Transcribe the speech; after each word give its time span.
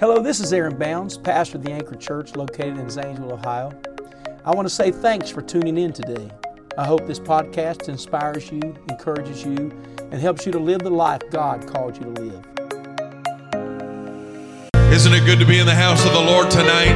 Hello, 0.00 0.22
this 0.22 0.38
is 0.38 0.52
Aaron 0.52 0.78
Bounds, 0.78 1.18
pastor 1.18 1.58
of 1.58 1.64
the 1.64 1.72
Anchor 1.72 1.96
Church 1.96 2.36
located 2.36 2.78
in 2.78 2.88
Zanesville, 2.88 3.32
Ohio. 3.32 3.72
I 4.44 4.54
want 4.54 4.68
to 4.68 4.72
say 4.72 4.92
thanks 4.92 5.28
for 5.28 5.42
tuning 5.42 5.76
in 5.76 5.92
today. 5.92 6.30
I 6.78 6.86
hope 6.86 7.04
this 7.04 7.18
podcast 7.18 7.88
inspires 7.88 8.48
you, 8.52 8.60
encourages 8.88 9.44
you, 9.44 9.72
and 9.98 10.14
helps 10.14 10.46
you 10.46 10.52
to 10.52 10.58
live 10.60 10.82
the 10.82 10.90
life 10.90 11.22
God 11.32 11.66
called 11.66 11.96
you 11.96 12.14
to 12.14 12.22
live. 12.22 12.44
Isn't 14.92 15.12
it 15.12 15.26
good 15.26 15.40
to 15.40 15.44
be 15.44 15.58
in 15.58 15.66
the 15.66 15.74
house 15.74 16.06
of 16.06 16.12
the 16.12 16.20
Lord 16.20 16.48
tonight? 16.48 16.94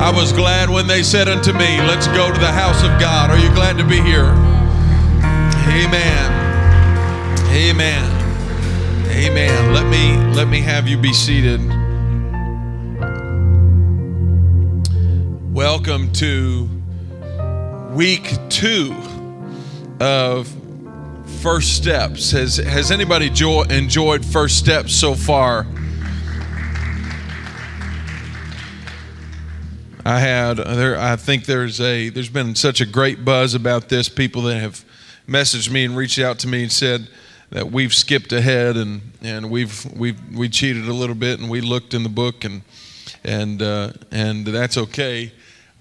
I 0.00 0.10
was 0.10 0.32
glad 0.32 0.70
when 0.70 0.86
they 0.86 1.02
said 1.02 1.28
unto 1.28 1.52
me, 1.52 1.82
Let's 1.82 2.06
go 2.06 2.32
to 2.32 2.40
the 2.40 2.50
house 2.50 2.82
of 2.82 2.98
God. 2.98 3.28
Are 3.28 3.38
you 3.38 3.50
glad 3.50 3.76
to 3.76 3.84
be 3.86 4.00
here? 4.00 4.32
Amen. 5.68 6.32
Amen. 7.52 8.10
Amen. 9.10 9.74
Let 9.74 9.86
me 9.88 10.16
let 10.34 10.48
me 10.48 10.62
have 10.62 10.88
you 10.88 10.96
be 10.96 11.12
seated. 11.12 11.81
Welcome 15.62 16.12
to 16.14 16.68
week 17.92 18.36
2 18.48 18.92
of 20.00 20.52
First 21.40 21.76
Steps. 21.76 22.32
Has 22.32 22.56
has 22.56 22.90
anybody 22.90 23.30
jo- 23.30 23.62
enjoyed 23.62 24.26
First 24.26 24.58
Steps 24.58 24.92
so 24.92 25.14
far? 25.14 25.64
I 30.04 30.18
had 30.18 30.54
there. 30.56 30.98
I 30.98 31.14
think 31.14 31.44
there's 31.44 31.80
a 31.80 32.08
there's 32.08 32.28
been 32.28 32.56
such 32.56 32.80
a 32.80 32.84
great 32.84 33.24
buzz 33.24 33.54
about 33.54 33.88
this. 33.88 34.08
People 34.08 34.42
that 34.42 34.58
have 34.58 34.84
messaged 35.28 35.70
me 35.70 35.84
and 35.84 35.96
reached 35.96 36.18
out 36.18 36.40
to 36.40 36.48
me 36.48 36.62
and 36.62 36.72
said 36.72 37.06
that 37.50 37.70
we've 37.70 37.94
skipped 37.94 38.32
ahead 38.32 38.76
and 38.76 39.00
and 39.22 39.48
we've 39.48 39.86
we've 39.94 40.18
we 40.36 40.48
cheated 40.48 40.88
a 40.88 40.92
little 40.92 41.14
bit 41.14 41.38
and 41.38 41.48
we 41.48 41.60
looked 41.60 41.94
in 41.94 42.02
the 42.02 42.08
book 42.08 42.42
and 42.42 42.62
and 43.22 43.62
uh, 43.62 43.92
and 44.10 44.44
that's 44.44 44.76
okay. 44.76 45.30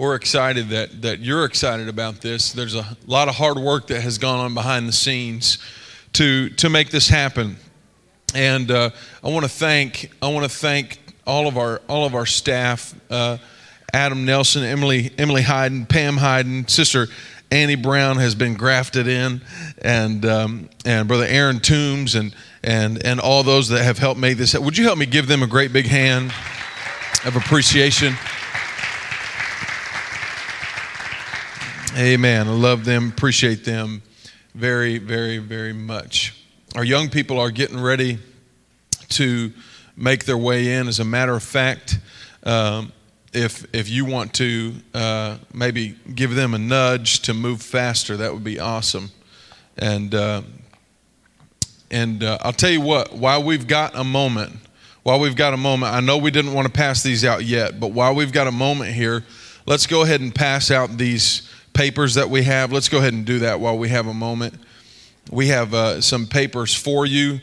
We're 0.02 0.16
excited 0.16 0.70
that 0.70 1.04
that 1.04 1.20
you're 1.20 1.46
excited 1.46 1.88
about 1.88 2.22
this. 2.22 2.54
There's 2.54 2.74
a 2.74 2.98
lot 3.06 3.28
of 3.28 3.36
hard 3.36 3.60
work 3.60 3.86
that 3.90 4.02
has 4.02 4.18
gone 4.18 4.40
on 4.40 4.56
behind 4.56 4.88
the 4.88 4.92
scenes 4.92 5.60
to 6.14 6.50
to 6.50 6.72
make 6.72 6.90
this 6.90 7.08
happen, 7.08 7.56
and 8.34 8.72
uh, 8.72 8.90
I 9.24 9.30
want 9.30 9.44
to 9.44 9.50
thank 9.50 10.10
I 10.20 10.30
want 10.30 10.44
to 10.44 10.50
thank 10.50 11.00
all 11.28 11.48
of 11.48 11.56
our 11.56 11.84
all 11.88 12.04
of 12.04 12.16
our 12.16 12.26
staff. 12.26 12.96
Uh, 13.12 13.38
Adam 13.94 14.26
Nelson, 14.26 14.64
Emily 14.64 15.12
Emily 15.20 15.44
Hayden, 15.44 15.86
Pam 15.86 16.18
Hayden, 16.18 16.68
Sister 16.68 17.06
Annie 17.52 17.76
Brown 17.76 18.18
has 18.18 18.34
been 18.34 18.56
grafted 18.56 19.08
in, 19.08 19.42
and 19.84 20.26
um, 20.26 20.70
and 20.84 21.08
Brother 21.08 21.28
Aaron 21.28 21.60
Toombs, 21.60 22.16
and 22.16 22.36
and 22.64 23.06
and 23.06 23.20
all 23.20 23.44
those 23.44 23.70
that 23.70 23.84
have 23.84 24.00
helped 24.00 24.20
make 24.20 24.40
this. 24.40 24.58
Would 24.58 24.80
you 24.80 24.84
help 24.84 24.98
me 24.98 25.06
give 25.06 25.28
them 25.28 25.44
a 25.44 25.48
great 25.48 25.72
big 25.72 25.86
hand 25.86 26.34
of 27.24 27.36
appreciation? 27.36 28.16
Amen. 31.98 32.48
I 32.48 32.52
love 32.52 32.86
them, 32.86 33.10
appreciate 33.10 33.66
them 33.66 34.02
very, 34.56 34.98
very, 34.98 35.40
very 35.40 35.74
much. 35.74 36.34
Our 36.76 36.86
young 36.86 37.10
people 37.10 37.38
are 37.38 37.52
getting 37.52 37.82
ready 37.82 38.18
to 39.10 39.52
make 39.98 40.24
their 40.24 40.38
way 40.38 40.74
in. 40.74 40.88
As 40.88 41.00
a 41.00 41.06
matter 41.06 41.36
of 41.36 41.44
fact. 41.44 42.00
Um, 42.44 42.94
if 43.34 43.66
if 43.74 43.90
you 43.90 44.06
want 44.06 44.34
to 44.36 44.74
uh, 44.94 45.38
maybe 45.54 45.96
give 46.16 46.36
them 46.36 46.54
a 46.54 46.58
nudge 46.58 47.22
to 47.22 47.34
move 47.34 47.62
faster, 47.62 48.18
that 48.18 48.34
would 48.34 48.44
be 48.44 48.60
awesome. 48.60 49.12
And 49.78 50.14
uh, 50.14 50.42
and 51.90 52.24
uh, 52.24 52.38
I'll 52.42 52.54
tell 52.54 52.72
you 52.72 52.82
what, 52.82 53.14
while 53.14 53.44
we've 53.44 53.68
got 53.68 53.96
a 53.96 54.04
moment, 54.04 54.54
while 55.04 55.20
we've 55.20 55.36
got 55.36 55.54
a 55.54 55.58
moment, 55.58 55.94
I 55.94 56.00
know 56.00 56.18
we 56.18 56.32
didn't 56.32 56.54
want 56.54 56.68
to 56.68 56.74
pass 56.74 57.04
these 57.04 57.24
out 57.24 57.46
yet, 57.46 57.80
but 57.80 57.92
while 57.92 58.14
we've 58.16 58.34
got 58.34 58.48
a 58.48 58.52
moment 58.52 58.94
here, 58.94 59.24
let's 59.66 59.88
go 59.88 60.04
ahead 60.04 60.22
and 60.22 60.34
pass 60.34 60.72
out 60.72 60.98
these 60.98 61.50
papers 61.82 62.14
that 62.14 62.30
we 62.30 62.44
have. 62.44 62.72
Let's 62.72 62.90
go 62.90 63.00
ahead 63.00 63.14
and 63.14 63.26
do 63.26 63.40
that 63.40 63.60
while 63.60 63.76
we 63.76 63.90
have 63.90 64.06
a 64.06 64.14
moment. 64.14 64.54
We 65.32 65.48
have 65.48 65.74
uh, 65.74 66.00
some 66.00 66.28
papers 66.28 66.76
for 66.76 67.08
you. 67.08 67.40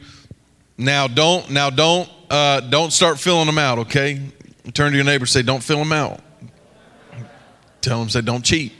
Now 0.76 1.08
don't 1.08 1.50
now 1.50 1.70
don't 1.70 2.08
uh, 2.30 2.60
don't 2.60 2.92
start 2.92 3.18
filling 3.18 3.46
them 3.46 3.58
out, 3.58 3.80
okay? 3.80 4.20
Turn 4.74 4.92
to 4.92 4.96
your 4.96 5.04
neighbor 5.04 5.26
say, 5.26 5.42
Don't 5.42 5.60
fill 5.60 5.78
them 5.78 5.92
out. 5.92 6.20
Tell 7.80 7.98
them, 7.98 8.08
say, 8.08 8.20
Don't 8.20 8.44
cheat. 8.44 8.74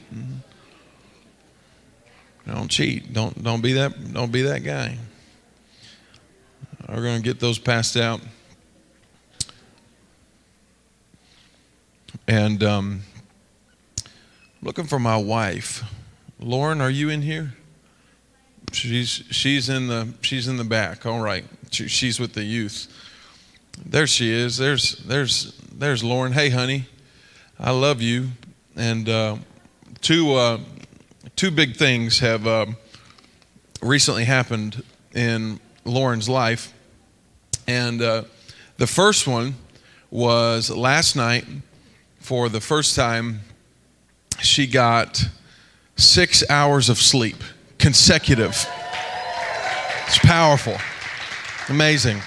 Don't 2.47 2.69
cheat. 2.69 3.13
Don't, 3.13 3.43
don't, 3.43 3.61
be, 3.61 3.73
that, 3.73 4.15
don't 4.15 4.31
be 4.31 4.43
that 4.43 4.63
guy. 4.63 4.97
We're 6.89 7.17
to 7.17 7.21
get 7.21 7.41
those 7.41 7.59
passed 7.59 7.97
out. 7.97 8.21
And 12.29 12.63
um, 12.63 13.03
looking 14.63 14.87
for 14.87 14.99
my 14.99 15.17
wife. 15.17 15.85
Lauren, 16.41 16.81
are 16.81 16.91
you 16.91 17.09
in 17.09 17.23
here? 17.23 17.55
She's 18.73 19.23
she's 19.31 19.69
in 19.69 19.89
the 19.89 20.13
she's 20.21 20.47
in 20.47 20.57
the 20.57 20.65
back. 20.65 21.07
All 21.07 21.21
right, 21.21 21.45
she, 21.71 21.89
she's 21.89 22.21
with 22.21 22.35
the 22.35 22.45
youth. 22.45 22.87
There 23.85 24.07
she 24.07 24.31
is. 24.31 24.59
There's 24.59 24.97
there's 24.99 25.59
there's 25.73 26.05
Lauren. 26.05 26.33
Hey, 26.33 26.51
honey, 26.51 26.87
I 27.59 27.71
love 27.71 28.03
you. 28.03 28.29
And 28.77 29.09
uh, 29.09 29.37
two 30.01 30.35
uh, 30.35 30.59
two 31.35 31.51
big 31.51 31.77
things 31.77 32.19
have 32.19 32.47
uh, 32.47 32.67
recently 33.81 34.25
happened 34.25 34.83
in 35.15 35.61
Lauren's 35.85 36.29
life, 36.29 36.73
and 37.67 38.03
uh, 38.03 38.25
the 38.77 38.87
first 38.87 39.27
one 39.27 39.55
was 40.11 40.71
last 40.71 41.17
night. 41.17 41.47
For 42.21 42.51
the 42.51 42.61
first 42.61 42.95
time, 42.95 43.41
she 44.41 44.67
got 44.67 45.25
six 45.97 46.49
hours 46.51 46.89
of 46.89 46.99
sleep 46.99 47.37
consecutive. 47.79 48.67
It's 50.07 50.19
powerful, 50.19 50.77
amazing. 51.69 52.21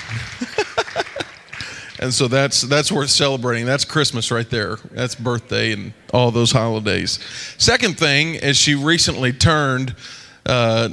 And 2.01 2.11
so 2.11 2.27
that's 2.27 2.61
that's 2.61 2.91
worth 2.91 3.11
celebrating. 3.11 3.67
That's 3.67 3.85
Christmas 3.85 4.31
right 4.31 4.49
there. 4.49 4.77
That's 4.89 5.13
birthday 5.13 5.71
and 5.71 5.93
all 6.11 6.31
those 6.31 6.51
holidays. 6.51 7.19
Second 7.59 7.99
thing 7.99 8.33
is 8.33 8.57
she 8.57 8.73
recently 8.73 9.31
turned. 9.31 9.95
Uh, 10.43 10.89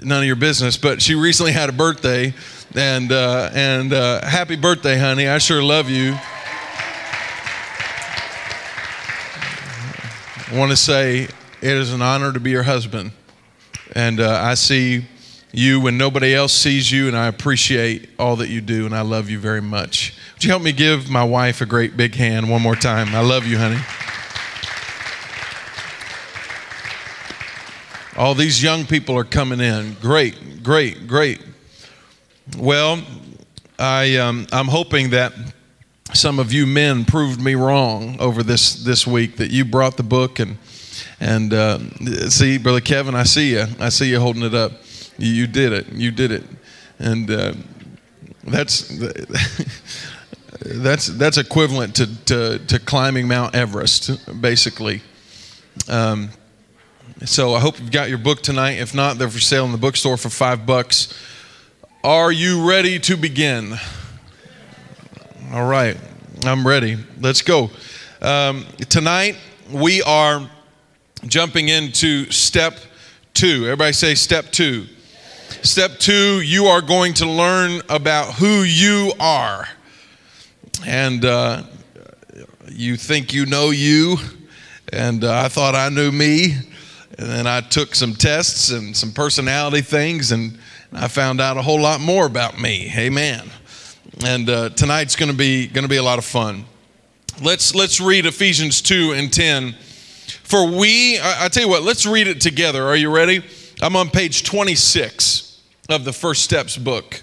none 0.00 0.20
of 0.20 0.26
your 0.26 0.36
business, 0.36 0.76
but 0.76 1.02
she 1.02 1.16
recently 1.16 1.50
had 1.50 1.68
a 1.68 1.72
birthday, 1.72 2.32
and 2.76 3.10
uh, 3.10 3.50
and 3.52 3.92
uh, 3.92 4.24
happy 4.24 4.54
birthday, 4.54 4.96
honey! 4.96 5.26
I 5.26 5.38
sure 5.38 5.60
love 5.60 5.90
you. 5.90 6.16
I 10.50 10.56
want 10.56 10.70
to 10.70 10.76
say 10.78 11.24
it 11.24 11.30
is 11.60 11.92
an 11.92 12.00
honor 12.00 12.32
to 12.32 12.40
be 12.40 12.50
your 12.50 12.62
husband, 12.62 13.12
and 13.94 14.18
uh, 14.18 14.40
I 14.42 14.54
see 14.54 15.04
you 15.52 15.78
when 15.78 15.98
nobody 15.98 16.34
else 16.34 16.54
sees 16.54 16.90
you, 16.90 17.06
and 17.06 17.14
I 17.14 17.26
appreciate 17.26 18.08
all 18.18 18.36
that 18.36 18.48
you 18.48 18.62
do, 18.62 18.86
and 18.86 18.94
I 18.94 19.02
love 19.02 19.28
you 19.28 19.38
very 19.38 19.60
much. 19.60 20.16
Would 20.32 20.44
you 20.44 20.50
help 20.50 20.62
me 20.62 20.72
give 20.72 21.10
my 21.10 21.22
wife 21.22 21.60
a 21.60 21.66
great 21.66 21.98
big 21.98 22.14
hand 22.14 22.50
one 22.50 22.62
more 22.62 22.76
time? 22.76 23.14
I 23.14 23.20
love 23.20 23.46
you, 23.46 23.58
honey. 23.58 23.76
All 28.16 28.34
these 28.34 28.62
young 28.62 28.86
people 28.86 29.18
are 29.18 29.24
coming 29.24 29.60
in. 29.60 29.96
Great, 30.00 30.62
great, 30.62 31.06
great. 31.06 31.44
Well, 32.56 33.02
I, 33.78 34.16
um, 34.16 34.46
I'm 34.50 34.68
hoping 34.68 35.10
that 35.10 35.34
some 36.18 36.40
of 36.40 36.52
you 36.52 36.66
men 36.66 37.04
proved 37.04 37.40
me 37.40 37.54
wrong 37.54 38.16
over 38.18 38.42
this, 38.42 38.74
this 38.74 39.06
week, 39.06 39.36
that 39.36 39.50
you 39.50 39.64
brought 39.64 39.96
the 39.96 40.02
book 40.02 40.40
and, 40.40 40.58
and 41.20 41.54
uh, 41.54 41.78
see, 42.28 42.58
Brother 42.58 42.80
Kevin, 42.80 43.14
I 43.14 43.22
see 43.22 43.52
you. 43.52 43.66
I 43.78 43.88
see 43.88 44.10
you 44.10 44.18
holding 44.18 44.42
it 44.42 44.54
up. 44.54 44.72
You, 45.16 45.32
you 45.32 45.46
did 45.46 45.72
it. 45.72 45.92
You 45.92 46.10
did 46.10 46.32
it. 46.32 46.44
And 46.98 47.30
uh, 47.30 47.54
that's. 48.44 48.88
that's 50.60 51.06
that's 51.06 51.38
equivalent 51.38 51.94
to, 51.94 52.24
to, 52.24 52.58
to 52.66 52.78
climbing 52.80 53.28
Mount 53.28 53.54
Everest, 53.54 54.40
basically. 54.40 55.02
Um, 55.88 56.30
so 57.24 57.54
I 57.54 57.60
hope 57.60 57.78
you've 57.78 57.92
got 57.92 58.08
your 58.08 58.18
book 58.18 58.42
tonight. 58.42 58.78
If 58.78 58.94
not, 58.94 59.18
they're 59.18 59.28
for 59.28 59.38
sale 59.38 59.64
in 59.66 59.72
the 59.72 59.78
bookstore 59.78 60.16
for 60.16 60.30
five 60.30 60.66
bucks. 60.66 61.14
Are 62.02 62.32
you 62.32 62.68
ready 62.68 62.98
to 63.00 63.16
begin? 63.16 63.78
All 65.50 65.64
right, 65.64 65.96
I'm 66.44 66.66
ready. 66.66 66.98
Let's 67.20 67.40
go. 67.40 67.70
Um, 68.20 68.66
tonight 68.90 69.38
we 69.72 70.02
are 70.02 70.46
jumping 71.26 71.70
into 71.70 72.30
step 72.30 72.74
two. 73.32 73.64
Everybody 73.64 73.94
say 73.94 74.14
step 74.14 74.52
two. 74.52 74.84
Step 75.62 75.92
two, 75.98 76.42
you 76.42 76.66
are 76.66 76.82
going 76.82 77.14
to 77.14 77.26
learn 77.26 77.80
about 77.88 78.34
who 78.34 78.62
you 78.62 79.12
are 79.18 79.66
and 80.86 81.24
uh, 81.24 81.62
you 82.70 82.96
think 82.96 83.32
you 83.32 83.46
know 83.46 83.70
you, 83.70 84.18
and 84.92 85.24
uh, 85.24 85.44
I 85.44 85.48
thought 85.48 85.74
I 85.74 85.88
knew 85.88 86.12
me. 86.12 86.56
And 87.16 87.26
then 87.26 87.46
I 87.46 87.62
took 87.62 87.94
some 87.94 88.14
tests 88.14 88.70
and 88.70 88.94
some 88.94 89.12
personality 89.12 89.80
things, 89.80 90.30
and 90.30 90.58
I 90.92 91.08
found 91.08 91.40
out 91.40 91.56
a 91.56 91.62
whole 91.62 91.80
lot 91.80 92.02
more 92.02 92.26
about 92.26 92.60
me. 92.60 92.92
Amen. 92.94 93.50
And 94.24 94.48
uh, 94.48 94.68
tonight's 94.70 95.16
going 95.16 95.30
to 95.30 95.36
be 95.36 95.66
going 95.66 95.84
to 95.84 95.88
be 95.88 95.96
a 95.96 96.02
lot 96.02 96.18
of 96.18 96.24
fun. 96.24 96.64
Let's 97.42 97.74
let's 97.74 98.00
read 98.00 98.26
Ephesians 98.26 98.82
two 98.82 99.12
and 99.12 99.32
ten. 99.32 99.74
For 100.42 100.66
we, 100.66 101.18
I, 101.18 101.46
I 101.46 101.48
tell 101.48 101.62
you 101.62 101.68
what, 101.68 101.82
let's 101.82 102.06
read 102.06 102.26
it 102.26 102.40
together. 102.40 102.84
Are 102.84 102.96
you 102.96 103.10
ready? 103.10 103.42
I'm 103.80 103.96
on 103.96 104.10
page 104.10 104.44
26 104.44 105.62
of 105.88 106.04
the 106.04 106.12
First 106.12 106.42
Steps 106.42 106.76
book. 106.76 107.22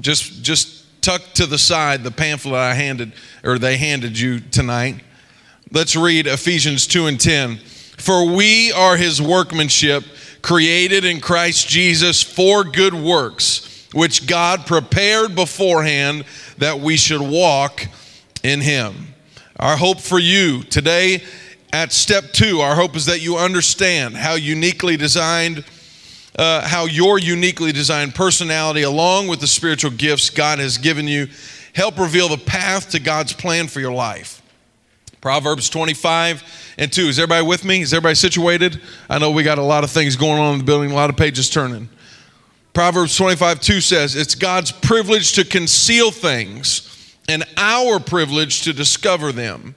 Just 0.00 0.42
just 0.42 1.02
tuck 1.02 1.22
to 1.34 1.46
the 1.46 1.58
side 1.58 2.04
the 2.04 2.10
pamphlet 2.10 2.54
I 2.54 2.74
handed 2.74 3.12
or 3.44 3.58
they 3.58 3.76
handed 3.76 4.18
you 4.18 4.40
tonight. 4.40 5.02
Let's 5.72 5.94
read 5.94 6.26
Ephesians 6.26 6.86
2 6.86 7.06
and 7.06 7.20
10. 7.20 7.58
For 7.98 8.24
we 8.24 8.72
are 8.72 8.96
his 8.96 9.20
workmanship, 9.20 10.04
created 10.42 11.04
in 11.04 11.20
Christ 11.20 11.68
Jesus 11.68 12.22
for 12.22 12.64
good 12.64 12.94
works, 12.94 13.69
which 13.92 14.26
God 14.26 14.66
prepared 14.66 15.34
beforehand 15.34 16.24
that 16.58 16.80
we 16.80 16.96
should 16.96 17.20
walk 17.20 17.86
in 18.42 18.60
him. 18.60 19.14
Our 19.58 19.76
hope 19.76 20.00
for 20.00 20.18
you 20.18 20.62
today 20.62 21.22
at 21.72 21.92
step 21.92 22.32
two, 22.32 22.60
our 22.60 22.74
hope 22.74 22.96
is 22.96 23.06
that 23.06 23.20
you 23.20 23.36
understand 23.36 24.16
how 24.16 24.34
uniquely 24.34 24.96
designed, 24.96 25.64
uh, 26.36 26.66
how 26.66 26.86
your 26.86 27.18
uniquely 27.18 27.72
designed 27.72 28.14
personality, 28.14 28.82
along 28.82 29.28
with 29.28 29.40
the 29.40 29.46
spiritual 29.46 29.92
gifts 29.92 30.30
God 30.30 30.58
has 30.58 30.78
given 30.78 31.06
you, 31.06 31.28
help 31.74 31.98
reveal 31.98 32.28
the 32.28 32.38
path 32.38 32.90
to 32.90 32.98
God's 32.98 33.32
plan 33.32 33.68
for 33.68 33.80
your 33.80 33.92
life. 33.92 34.42
Proverbs 35.20 35.68
25 35.68 36.42
and 36.78 36.92
2. 36.92 37.02
Is 37.02 37.18
everybody 37.18 37.46
with 37.46 37.64
me? 37.64 37.82
Is 37.82 37.92
everybody 37.92 38.14
situated? 38.14 38.80
I 39.08 39.18
know 39.18 39.30
we 39.30 39.42
got 39.42 39.58
a 39.58 39.62
lot 39.62 39.84
of 39.84 39.90
things 39.90 40.16
going 40.16 40.40
on 40.40 40.54
in 40.54 40.58
the 40.60 40.64
building, 40.64 40.90
a 40.90 40.94
lot 40.94 41.10
of 41.10 41.16
pages 41.16 41.50
turning. 41.50 41.88
Proverbs 42.72 43.16
25 43.16 43.60
2 43.60 43.80
says, 43.80 44.16
It's 44.16 44.34
God's 44.34 44.72
privilege 44.72 45.32
to 45.34 45.44
conceal 45.44 46.10
things 46.10 47.16
and 47.28 47.44
our 47.56 48.00
privilege 48.00 48.62
to 48.62 48.72
discover 48.72 49.32
them. 49.32 49.74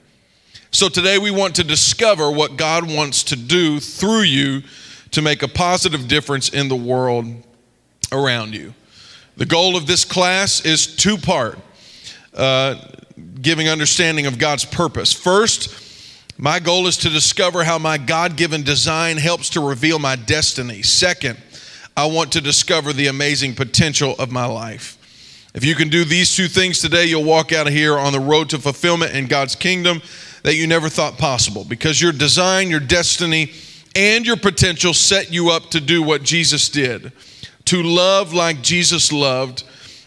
So 0.72 0.90
today 0.90 1.18
we 1.18 1.32
want 1.32 1.56
to 1.56 1.64
discover 1.64 2.32
what 2.32 2.58
God 2.58 2.90
wants 2.90 3.24
to 3.26 3.36
do 3.36 3.80
through 3.80 4.22
you 4.22 4.64
to 5.12 5.22
make 5.22 5.44
a 5.44 5.48
positive 5.48 6.08
difference 6.08 6.50
in 6.50 6.68
the 6.68 6.76
world 6.76 7.26
around 8.12 8.56
you. 8.56 8.74
The 9.38 9.46
goal 9.46 9.76
of 9.76 9.86
this 9.86 10.06
class 10.06 10.66
is 10.66 10.96
two 10.96 11.18
part. 11.18 11.60
Uh, 12.34 12.76
giving 13.42 13.70
understanding 13.70 14.26
of 14.26 14.40
God's 14.40 14.66
purpose. 14.66 15.14
First, 15.14 15.80
my 16.38 16.60
goal 16.60 16.88
is 16.88 16.98
to 16.98 17.10
discover 17.10 17.64
how 17.64 17.78
my 17.78 17.98
God 17.98 18.36
given 18.36 18.64
design 18.64 19.18
helps 19.18 19.50
to 19.52 19.62
reveal 19.62 20.00
my 20.00 20.16
destiny. 20.16 20.82
Second, 20.82 21.38
I 21.96 22.06
want 22.06 22.32
to 22.34 22.42
discover 22.42 22.94
the 22.94 23.08
amazing 23.08 23.56
potential 23.56 24.16
of 24.18 24.32
my 24.32 24.46
life. 24.46 24.98
If 25.54 25.64
you 25.64 25.76
can 25.76 25.90
do 25.90 26.04
these 26.04 26.36
two 26.36 26.48
things 26.48 26.80
today, 26.80 27.06
you'll 27.06 27.24
walk 27.24 27.52
out 27.52 27.68
of 27.68 27.74
here 27.74 27.98
on 27.98 28.12
the 28.12 28.20
road 28.20 28.50
to 28.50 28.58
fulfillment 28.58 29.14
in 29.14 29.28
God's 29.28 29.56
kingdom 29.56 30.02
that 30.42 30.56
you 30.56 30.66
never 30.66 30.90
thought 30.90 31.18
possible 31.18 31.64
because 31.64 32.02
your 32.02 32.12
design, 32.12 32.70
your 32.70 32.80
destiny, 32.80 33.52
and 33.96 34.26
your 34.26 34.38
potential 34.38 34.94
set 34.94 35.32
you 35.32 35.52
up 35.52 35.70
to 35.70 35.80
do 35.80 36.02
what 36.02 36.24
Jesus 36.24 36.70
did 36.70 37.12
to 37.66 37.82
love 37.82 38.34
like 38.34 38.62
Jesus 38.62 39.12
loved 39.12 39.64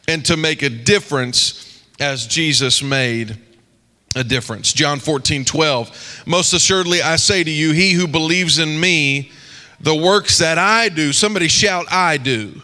and 0.09 0.25
to 0.27 0.37
make 0.37 0.63
a 0.63 0.69
difference 0.69 1.83
as 2.01 2.27
Jesus 2.27 2.83
made 2.83 3.39
a 4.15 4.25
difference. 4.25 4.73
John 4.73 4.99
14, 4.99 5.45
12. 5.45 6.23
Most 6.27 6.53
assuredly, 6.53 7.03
I 7.03 7.17
say 7.17 7.43
to 7.45 7.51
you, 7.51 7.73
he 7.73 7.93
who 7.93 8.07
believes 8.07 8.59
in 8.59 8.79
me, 8.79 9.31
the 9.81 9.95
works 9.95 10.39
that 10.39 10.59
I 10.59 10.89
do, 10.89 11.13
somebody 11.13 11.49
shout, 11.49 11.87
I 11.91 12.17
do. 12.17 12.61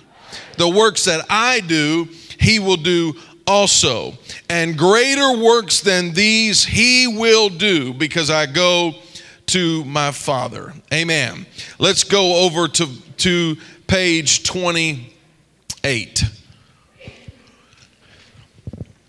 The 0.58 0.68
works 0.68 1.04
that 1.04 1.24
I 1.28 1.60
do, 1.60 2.08
he 2.38 2.58
will 2.58 2.76
do 2.76 3.14
also. 3.46 4.14
And 4.48 4.76
greater 4.76 5.36
works 5.36 5.80
than 5.80 6.12
these 6.12 6.64
he 6.64 7.06
will 7.06 7.48
do 7.48 7.92
because 7.94 8.30
I 8.30 8.46
go 8.46 8.94
to 9.46 9.84
my 9.84 10.12
Father. 10.12 10.72
Amen. 10.92 11.46
Let's 11.78 12.04
go 12.04 12.44
over 12.44 12.68
to, 12.68 12.88
to 13.18 13.56
page 13.86 14.44
28 14.44 16.24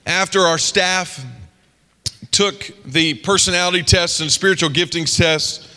after 0.05 0.41
our 0.41 0.57
staff 0.57 1.23
took 2.31 2.71
the 2.85 3.13
personality 3.15 3.83
tests 3.83 4.19
and 4.19 4.31
spiritual 4.31 4.69
giftings 4.69 5.17
tests, 5.17 5.67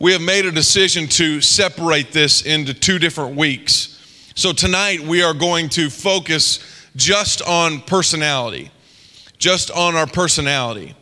we 0.00 0.12
have 0.12 0.22
made 0.22 0.44
a 0.46 0.52
decision 0.52 1.06
to 1.08 1.40
separate 1.40 2.12
this 2.12 2.42
into 2.42 2.74
two 2.74 2.98
different 2.98 3.36
weeks. 3.36 4.30
So 4.34 4.52
tonight 4.52 5.00
we 5.00 5.22
are 5.22 5.34
going 5.34 5.68
to 5.70 5.90
focus 5.90 6.58
just 6.96 7.42
on 7.42 7.80
personality, 7.80 8.70
just 9.38 9.70
on 9.70 9.96
our 9.96 10.06
personality. 10.06 10.94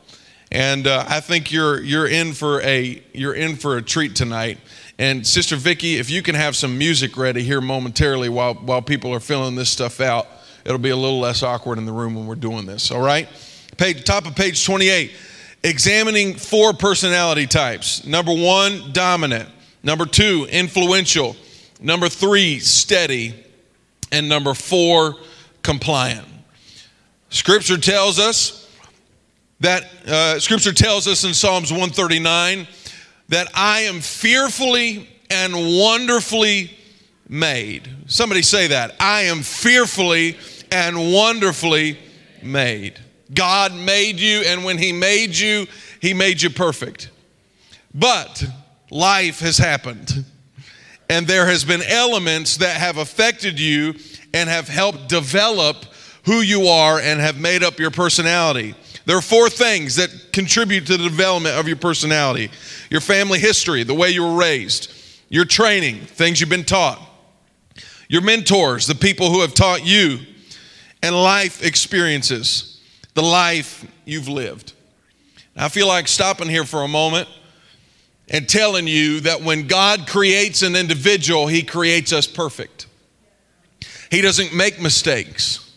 And 0.50 0.86
uh, 0.86 1.04
I 1.08 1.20
think 1.20 1.50
you're 1.50 1.80
you're 1.80 2.06
in 2.06 2.34
for 2.34 2.60
a 2.60 3.02
you're 3.12 3.34
in 3.34 3.56
for 3.56 3.78
a 3.78 3.82
treat 3.82 4.14
tonight. 4.14 4.58
And 4.98 5.26
Sister 5.26 5.56
Vicky, 5.56 5.96
if 5.96 6.10
you 6.10 6.22
can 6.22 6.34
have 6.34 6.54
some 6.54 6.76
music 6.76 7.16
ready 7.16 7.42
here 7.42 7.60
momentarily 7.60 8.28
while 8.28 8.54
while 8.54 8.82
people 8.82 9.14
are 9.14 9.20
filling 9.20 9.54
this 9.54 9.70
stuff 9.70 10.00
out 10.00 10.26
it'll 10.64 10.78
be 10.78 10.90
a 10.90 10.96
little 10.96 11.20
less 11.20 11.42
awkward 11.42 11.78
in 11.78 11.86
the 11.86 11.92
room 11.92 12.14
when 12.14 12.26
we're 12.26 12.34
doing 12.34 12.66
this, 12.66 12.90
all 12.90 13.00
right? 13.00 13.28
Page, 13.76 14.04
top 14.04 14.26
of 14.26 14.36
page 14.36 14.64
28, 14.64 15.12
examining 15.64 16.34
four 16.34 16.72
personality 16.72 17.46
types. 17.46 18.04
Number 18.04 18.32
one, 18.32 18.92
dominant. 18.92 19.48
Number 19.82 20.06
two, 20.06 20.46
influential. 20.50 21.36
Number 21.80 22.08
three, 22.08 22.58
steady. 22.60 23.34
And 24.10 24.28
number 24.28 24.54
four, 24.54 25.16
compliant. 25.62 26.26
Scripture 27.30 27.78
tells 27.78 28.18
us 28.18 28.68
that, 29.60 29.88
uh, 30.06 30.38
Scripture 30.38 30.72
tells 30.72 31.08
us 31.08 31.24
in 31.24 31.32
Psalms 31.32 31.70
139 31.70 32.66
that 33.28 33.48
I 33.54 33.80
am 33.82 34.00
fearfully 34.00 35.08
and 35.30 35.54
wonderfully 35.54 36.76
made. 37.28 37.88
Somebody 38.06 38.42
say 38.42 38.66
that. 38.68 38.94
I 39.00 39.22
am 39.22 39.42
fearfully 39.42 40.36
and 40.70 41.12
wonderfully 41.12 41.98
made. 42.42 42.98
God 43.34 43.74
made 43.74 44.20
you, 44.20 44.42
and 44.46 44.64
when 44.64 44.78
He 44.78 44.92
made 44.92 45.36
you, 45.36 45.66
He 46.00 46.14
made 46.14 46.42
you 46.42 46.50
perfect. 46.50 47.10
But 47.94 48.44
life 48.90 49.40
has 49.40 49.58
happened, 49.58 50.24
and 51.08 51.26
there 51.26 51.46
has 51.46 51.64
been 51.64 51.82
elements 51.82 52.58
that 52.58 52.76
have 52.76 52.98
affected 52.98 53.58
you 53.60 53.94
and 54.34 54.48
have 54.48 54.68
helped 54.68 55.08
develop 55.08 55.84
who 56.24 56.40
you 56.40 56.66
are 56.68 56.98
and 57.00 57.20
have 57.20 57.38
made 57.38 57.62
up 57.62 57.78
your 57.78 57.90
personality. 57.90 58.74
There 59.04 59.16
are 59.16 59.22
four 59.22 59.50
things 59.50 59.96
that 59.96 60.32
contribute 60.32 60.86
to 60.86 60.96
the 60.96 61.04
development 61.04 61.56
of 61.56 61.66
your 61.66 61.76
personality. 61.76 62.50
Your 62.90 63.00
family 63.00 63.38
history, 63.38 63.82
the 63.82 63.94
way 63.94 64.10
you 64.10 64.22
were 64.22 64.36
raised, 64.36 64.92
your 65.28 65.44
training, 65.44 66.00
things 66.00 66.40
you've 66.40 66.48
been 66.50 66.64
taught, 66.64 67.00
your 68.08 68.22
mentors, 68.22 68.86
the 68.86 68.94
people 68.94 69.30
who 69.30 69.40
have 69.40 69.54
taught 69.54 69.84
you, 69.84 70.20
and 71.02 71.14
life 71.20 71.64
experiences, 71.64 72.71
the 73.14 73.22
life 73.22 73.86
you've 74.04 74.28
lived. 74.28 74.72
I 75.56 75.68
feel 75.68 75.86
like 75.86 76.08
stopping 76.08 76.48
here 76.48 76.64
for 76.64 76.82
a 76.82 76.88
moment 76.88 77.28
and 78.28 78.48
telling 78.48 78.86
you 78.86 79.20
that 79.20 79.42
when 79.42 79.66
God 79.66 80.06
creates 80.06 80.62
an 80.62 80.76
individual, 80.76 81.46
He 81.46 81.62
creates 81.62 82.12
us 82.12 82.26
perfect. 82.26 82.86
He 84.10 84.20
doesn't 84.20 84.54
make 84.54 84.80
mistakes. 84.80 85.70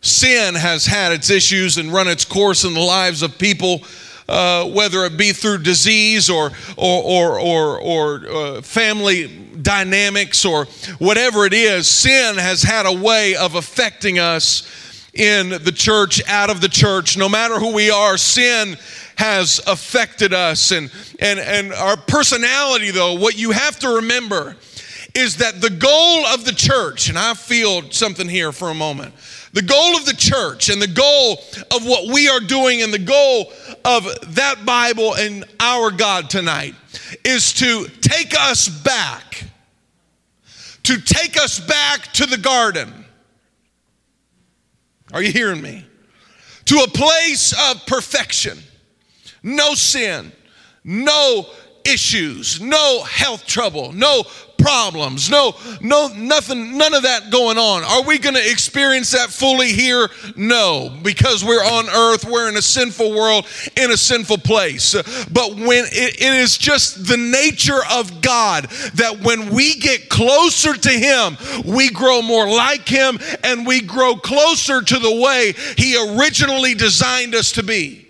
Sin 0.00 0.54
has 0.54 0.86
had 0.86 1.12
its 1.12 1.30
issues 1.30 1.78
and 1.78 1.92
run 1.92 2.08
its 2.08 2.24
course 2.24 2.64
in 2.64 2.74
the 2.74 2.80
lives 2.80 3.22
of 3.22 3.38
people 3.38 3.82
uh, 4.28 4.64
whether 4.66 5.04
it 5.04 5.16
be 5.16 5.32
through 5.32 5.58
disease 5.58 6.30
or, 6.30 6.52
or, 6.76 7.02
or, 7.02 7.40
or, 7.40 7.78
or 7.80 8.28
uh, 8.28 8.62
family 8.62 9.28
dynamics 9.60 10.44
or 10.44 10.66
whatever 10.98 11.44
it 11.44 11.52
is, 11.52 11.88
sin 11.88 12.36
has 12.36 12.62
had 12.62 12.86
a 12.86 12.92
way 12.92 13.34
of 13.34 13.56
affecting 13.56 14.18
us 14.18 14.62
in 15.14 15.50
the 15.50 15.72
church, 15.72 16.22
out 16.26 16.50
of 16.50 16.60
the 16.60 16.68
church. 16.68 17.16
No 17.16 17.28
matter 17.28 17.58
who 17.58 17.72
we 17.72 17.90
are, 17.90 18.16
sin 18.16 18.76
has 19.16 19.60
affected 19.66 20.32
us. 20.32 20.70
And, 20.70 20.90
and, 21.20 21.38
and 21.38 21.72
our 21.72 21.96
personality, 21.96 22.90
though, 22.90 23.14
what 23.14 23.36
you 23.38 23.50
have 23.50 23.78
to 23.80 23.96
remember 23.96 24.56
is 25.14 25.36
that 25.36 25.60
the 25.60 25.70
goal 25.70 26.26
of 26.26 26.44
the 26.44 26.52
church, 26.52 27.08
and 27.08 27.18
I 27.18 27.34
feel 27.34 27.90
something 27.90 28.28
here 28.28 28.52
for 28.52 28.70
a 28.70 28.74
moment. 28.74 29.14
The 29.52 29.62
goal 29.62 29.96
of 29.96 30.06
the 30.06 30.14
church 30.14 30.70
and 30.70 30.80
the 30.80 30.86
goal 30.86 31.32
of 31.70 31.84
what 31.84 32.12
we 32.12 32.28
are 32.28 32.40
doing 32.40 32.80
and 32.80 32.92
the 32.92 32.98
goal 32.98 33.52
of 33.84 34.04
that 34.34 34.64
Bible 34.64 35.14
and 35.14 35.44
our 35.60 35.90
God 35.90 36.30
tonight 36.30 36.74
is 37.24 37.52
to 37.54 37.86
take 38.00 38.34
us 38.34 38.68
back, 38.68 39.44
to 40.84 40.98
take 40.98 41.36
us 41.36 41.60
back 41.60 42.04
to 42.14 42.24
the 42.24 42.38
garden. 42.38 43.01
Are 45.12 45.22
you 45.22 45.32
hearing 45.32 45.60
me? 45.60 45.86
To 46.66 46.76
a 46.78 46.88
place 46.88 47.52
of 47.70 47.86
perfection, 47.86 48.58
no 49.42 49.74
sin, 49.74 50.32
no 50.84 51.46
issues, 51.84 52.60
no 52.60 53.02
health 53.02 53.46
trouble, 53.46 53.92
no 53.92 54.24
problems, 54.62 55.30
no, 55.30 55.54
no, 55.80 56.08
nothing, 56.08 56.78
none 56.78 56.94
of 56.94 57.02
that 57.02 57.30
going 57.30 57.58
on. 57.58 57.84
Are 57.84 58.02
we 58.02 58.18
going 58.18 58.34
to 58.34 58.50
experience 58.50 59.10
that 59.10 59.30
fully 59.30 59.72
here? 59.72 60.08
No, 60.36 60.96
because 61.02 61.44
we're 61.44 61.64
on 61.64 61.88
earth, 61.88 62.24
we're 62.24 62.48
in 62.48 62.56
a 62.56 62.62
sinful 62.62 63.10
world, 63.10 63.46
in 63.76 63.90
a 63.90 63.96
sinful 63.96 64.38
place. 64.38 64.94
But 65.30 65.56
when 65.56 65.84
it, 65.86 66.20
it 66.20 66.34
is 66.34 66.56
just 66.56 67.06
the 67.06 67.16
nature 67.16 67.80
of 67.90 68.22
God 68.22 68.64
that 68.94 69.20
when 69.22 69.50
we 69.50 69.74
get 69.74 70.08
closer 70.08 70.74
to 70.74 70.90
Him, 70.90 71.36
we 71.64 71.90
grow 71.90 72.22
more 72.22 72.48
like 72.48 72.88
Him 72.88 73.18
and 73.44 73.66
we 73.66 73.80
grow 73.80 74.16
closer 74.16 74.80
to 74.82 74.98
the 74.98 75.20
way 75.20 75.54
He 75.76 75.96
originally 76.16 76.74
designed 76.74 77.34
us 77.34 77.52
to 77.52 77.62
be. 77.62 78.01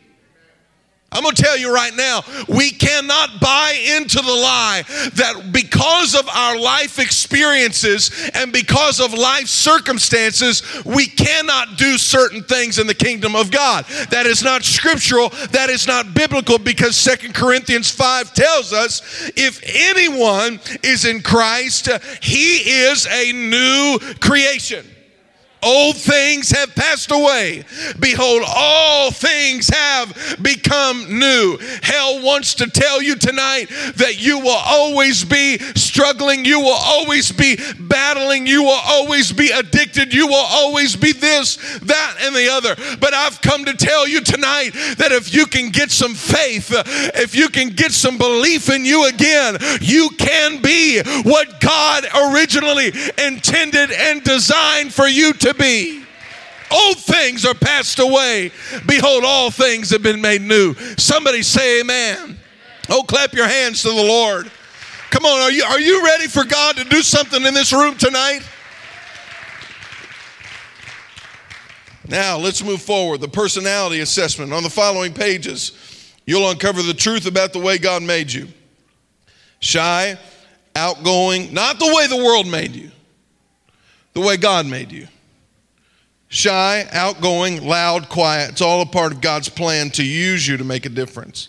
I'm 1.12 1.23
going 1.23 1.35
to 1.35 1.42
tell 1.42 1.59
you 1.59 1.73
right 1.73 1.95
now, 1.95 2.23
we 2.49 2.71
cannot 2.71 3.38
buy 3.40 3.78
into 3.99 4.16
the 4.16 4.33
lie 4.33 4.83
that 5.14 5.50
because 5.52 6.14
of 6.14 6.26
our 6.28 6.59
life 6.59 6.99
experiences 6.99 8.31
and 8.35 8.52
because 8.52 8.99
of 8.99 9.12
life 9.12 9.47
circumstances, 9.47 10.62
we 10.85 11.07
cannot 11.07 11.76
do 11.76 11.99
certain 11.99 12.42
things 12.42 12.78
in 12.78 12.87
the 12.87 12.95
kingdom 12.95 13.37
of 13.37 13.50
God. 13.50 13.85
That 14.11 14.26
is 14.26 14.42
not 14.42 14.64
scriptural, 14.64 15.28
that 15.50 15.69
is 15.69 15.87
not 15.87 16.14
biblical 16.14 16.59
because 16.59 16.97
Second 16.97 17.35
Corinthians 17.35 17.90
5 17.90 18.33
tells 18.33 18.73
us 18.73 19.02
if 19.37 19.61
anyone 19.64 20.61
is 20.83 21.04
in 21.04 21.21
Christ, 21.23 21.88
he 22.23 22.57
is 22.57 23.07
a 23.07 23.33
new 23.33 23.99
creation. 24.21 24.87
Old 25.62 25.97
things 25.97 26.50
have 26.50 26.75
passed 26.75 27.12
away. 27.12 27.64
Behold, 28.00 28.42
all 28.47 29.11
things 29.12 29.69
have 29.69 30.37
become 30.42 31.19
new. 31.19 31.57
Hell 31.83 32.23
wants 32.23 32.54
to 32.54 32.66
tell 32.69 33.00
you 33.00 33.14
tonight 33.14 33.66
that 33.97 34.21
you 34.21 34.40
will 34.40 34.50
always 34.50 35.25
be 35.25 35.59
struggling. 35.76 36.45
You 36.45 36.61
will 36.61 36.78
always 36.78 37.31
be 37.31 37.59
battling. 37.78 38.47
You 38.47 38.64
will 38.64 38.81
always 38.85 39.33
be 39.33 39.50
addicted. 39.50 40.12
You 40.12 40.26
will 40.26 40.35
always 40.35 40.97
be 40.97 41.12
this, 41.12 41.57
that, 41.81 42.16
and 42.23 42.35
the 42.35 42.49
other. 42.49 42.75
But 42.99 43.14
I've 43.14 43.40
come 43.40 43.64
to 43.66 43.75
tell 43.75 44.09
you 44.09 44.21
tonight 44.21 44.71
that 44.99 45.12
if 45.12 45.33
you 45.33 45.47
can 45.47 45.71
get 45.71 45.90
some 45.90 46.14
faith, 46.14 46.73
if 47.14 47.35
you 47.35 47.49
can 47.49 47.69
get 47.69 47.92
some 47.92 48.19
belief 48.19 48.69
in 48.69 48.85
you 48.85 49.07
again, 49.07 49.59
you 49.81 50.11
can 50.19 50.61
be 50.61 51.02
what 51.23 51.61
God 51.61 52.04
originally 52.33 52.88
intended 53.19 53.92
and 53.92 54.25
designed 54.25 54.92
for 54.92 55.07
you 55.07 55.33
to 55.35 55.51
be. 55.54 56.02
Old 56.73 56.99
things 56.99 57.44
are 57.44 57.54
passed 57.54 57.99
away. 57.99 58.50
Behold, 58.87 59.25
all 59.25 59.50
things 59.50 59.90
have 59.90 60.02
been 60.02 60.21
made 60.21 60.40
new. 60.40 60.75
Somebody 60.97 61.42
say 61.42 61.80
amen. 61.80 62.38
Oh, 62.88 63.02
clap 63.02 63.35
your 63.35 63.47
hands 63.47 63.82
to 63.82 63.88
the 63.88 63.94
Lord. 63.94 64.50
Come 65.11 65.26
on, 65.26 65.40
are 65.42 65.52
you, 65.52 65.64
are 65.64 65.80
you 65.80 66.02
ready 66.02 66.26
for 66.26 66.44
God 66.44 66.76
to 66.76 66.85
do 66.85 67.02
something 67.02 67.42
in 67.44 67.52
this 67.52 67.73
room 67.73 67.97
tonight? 67.97 68.40
Now, 72.09 72.38
let's 72.38 72.64
move 72.64 72.80
forward. 72.80 73.21
The 73.21 73.28
personality 73.28 74.00
assessment. 74.00 74.52
On 74.52 74.62
the 74.62 74.71
following 74.71 75.12
pages, 75.12 76.12
you'll 76.26 76.50
uncover 76.50 76.82
the 76.82 76.94
truth 76.94 77.26
about 77.26 77.52
the 77.52 77.59
way 77.59 77.76
God 77.78 78.02
made 78.02 78.32
you 78.32 78.49
shy, 79.61 80.18
outgoing, 80.75 81.52
not 81.52 81.78
the 81.78 81.92
way 81.94 82.06
the 82.06 82.16
world 82.16 82.47
made 82.47 82.75
you, 82.75 82.90
the 84.14 84.21
way 84.21 84.37
God 84.37 84.66
made 84.66 84.90
you 84.90 85.06
shy, 86.33 86.87
outgoing, 86.93 87.62
loud, 87.62 88.09
quiet. 88.09 88.53
It's 88.53 88.62
all 88.62 88.81
a 88.81 88.87
part 88.87 89.12
of 89.12 89.21
God's 89.21 89.51
plan 89.51 89.91
to 89.91 90.03
use 90.03 90.49
you 90.49 90.57
to 90.57 90.65
make 90.65 90.87
a 90.87 90.89
difference. 90.89 91.49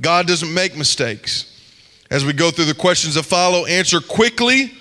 God 0.00 0.28
doesn't 0.28 0.54
make 0.54 0.76
mistakes. 0.76 1.52
As 2.08 2.24
we 2.24 2.32
go 2.32 2.52
through 2.52 2.66
the 2.66 2.74
questions 2.74 3.16
that 3.16 3.24
follow, 3.24 3.66
answer 3.66 4.00
quickly 4.00 4.72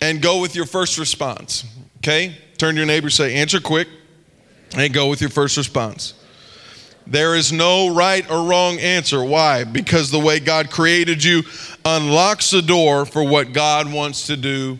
and 0.00 0.20
go 0.20 0.42
with 0.42 0.54
your 0.54 0.66
first 0.66 0.98
response. 0.98 1.64
Okay? 1.98 2.36
Turn 2.58 2.74
to 2.74 2.80
your 2.80 2.86
neighbor, 2.86 3.08
say, 3.08 3.34
answer 3.34 3.60
quick, 3.60 3.88
and 4.76 4.92
go 4.92 5.08
with 5.08 5.22
your 5.22 5.30
first 5.30 5.56
response. 5.56 6.12
There 7.06 7.36
is 7.36 7.50
no 7.50 7.94
right 7.94 8.30
or 8.30 8.46
wrong 8.46 8.78
answer. 8.78 9.24
Why? 9.24 9.64
Because 9.64 10.10
the 10.10 10.20
way 10.20 10.38
God 10.38 10.70
created 10.70 11.24
you 11.24 11.42
unlocks 11.84 12.50
the 12.50 12.62
door 12.62 13.06
for 13.06 13.24
what 13.24 13.54
God 13.54 13.90
wants 13.90 14.26
to 14.26 14.36
do 14.36 14.78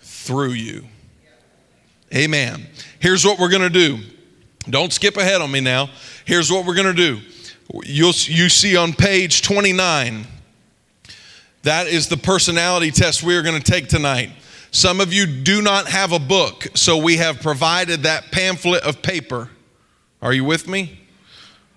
through 0.00 0.52
you. 0.52 0.86
Amen. 2.14 2.66
Here's 3.00 3.24
what 3.24 3.38
we're 3.38 3.48
going 3.50 3.62
to 3.62 3.70
do. 3.70 3.98
Don't 4.68 4.92
skip 4.92 5.16
ahead 5.16 5.40
on 5.40 5.50
me 5.50 5.60
now. 5.60 5.90
Here's 6.24 6.50
what 6.50 6.64
we're 6.64 6.74
going 6.74 6.94
to 6.94 6.94
do. 6.94 7.20
You'll, 7.82 8.12
you 8.12 8.48
see 8.48 8.76
on 8.76 8.92
page 8.92 9.42
29, 9.42 10.26
that 11.62 11.86
is 11.86 12.08
the 12.08 12.16
personality 12.16 12.90
test 12.90 13.22
we 13.22 13.36
are 13.36 13.42
going 13.42 13.60
to 13.60 13.72
take 13.72 13.88
tonight. 13.88 14.30
Some 14.70 15.00
of 15.00 15.12
you 15.12 15.26
do 15.26 15.62
not 15.62 15.88
have 15.88 16.12
a 16.12 16.18
book, 16.18 16.66
so 16.74 16.96
we 16.96 17.16
have 17.16 17.40
provided 17.40 18.04
that 18.04 18.30
pamphlet 18.30 18.82
of 18.84 19.02
paper. 19.02 19.50
Are 20.22 20.32
you 20.32 20.44
with 20.44 20.68
me? 20.68 21.00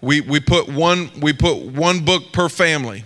We, 0.02 0.22
we, 0.22 0.40
put 0.40 0.68
one, 0.68 1.10
we 1.20 1.34
put 1.34 1.58
one 1.58 2.06
book 2.06 2.32
per 2.32 2.50
family. 2.50 3.04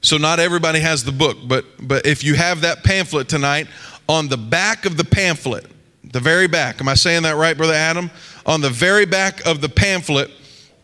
So 0.00 0.16
not 0.18 0.38
everybody 0.38 0.80
has 0.80 1.02
the 1.02 1.12
book, 1.12 1.36
but, 1.46 1.64
but 1.80 2.06
if 2.06 2.22
you 2.22 2.34
have 2.34 2.60
that 2.60 2.84
pamphlet 2.84 3.28
tonight, 3.28 3.66
on 4.08 4.28
the 4.28 4.36
back 4.36 4.86
of 4.86 4.96
the 4.96 5.04
pamphlet, 5.04 5.66
the 6.04 6.20
very 6.20 6.46
back. 6.46 6.80
Am 6.80 6.88
I 6.88 6.94
saying 6.94 7.22
that 7.24 7.36
right, 7.36 7.56
Brother 7.56 7.74
Adam? 7.74 8.10
On 8.44 8.60
the 8.60 8.70
very 8.70 9.06
back 9.06 9.44
of 9.46 9.60
the 9.60 9.68
pamphlet 9.68 10.30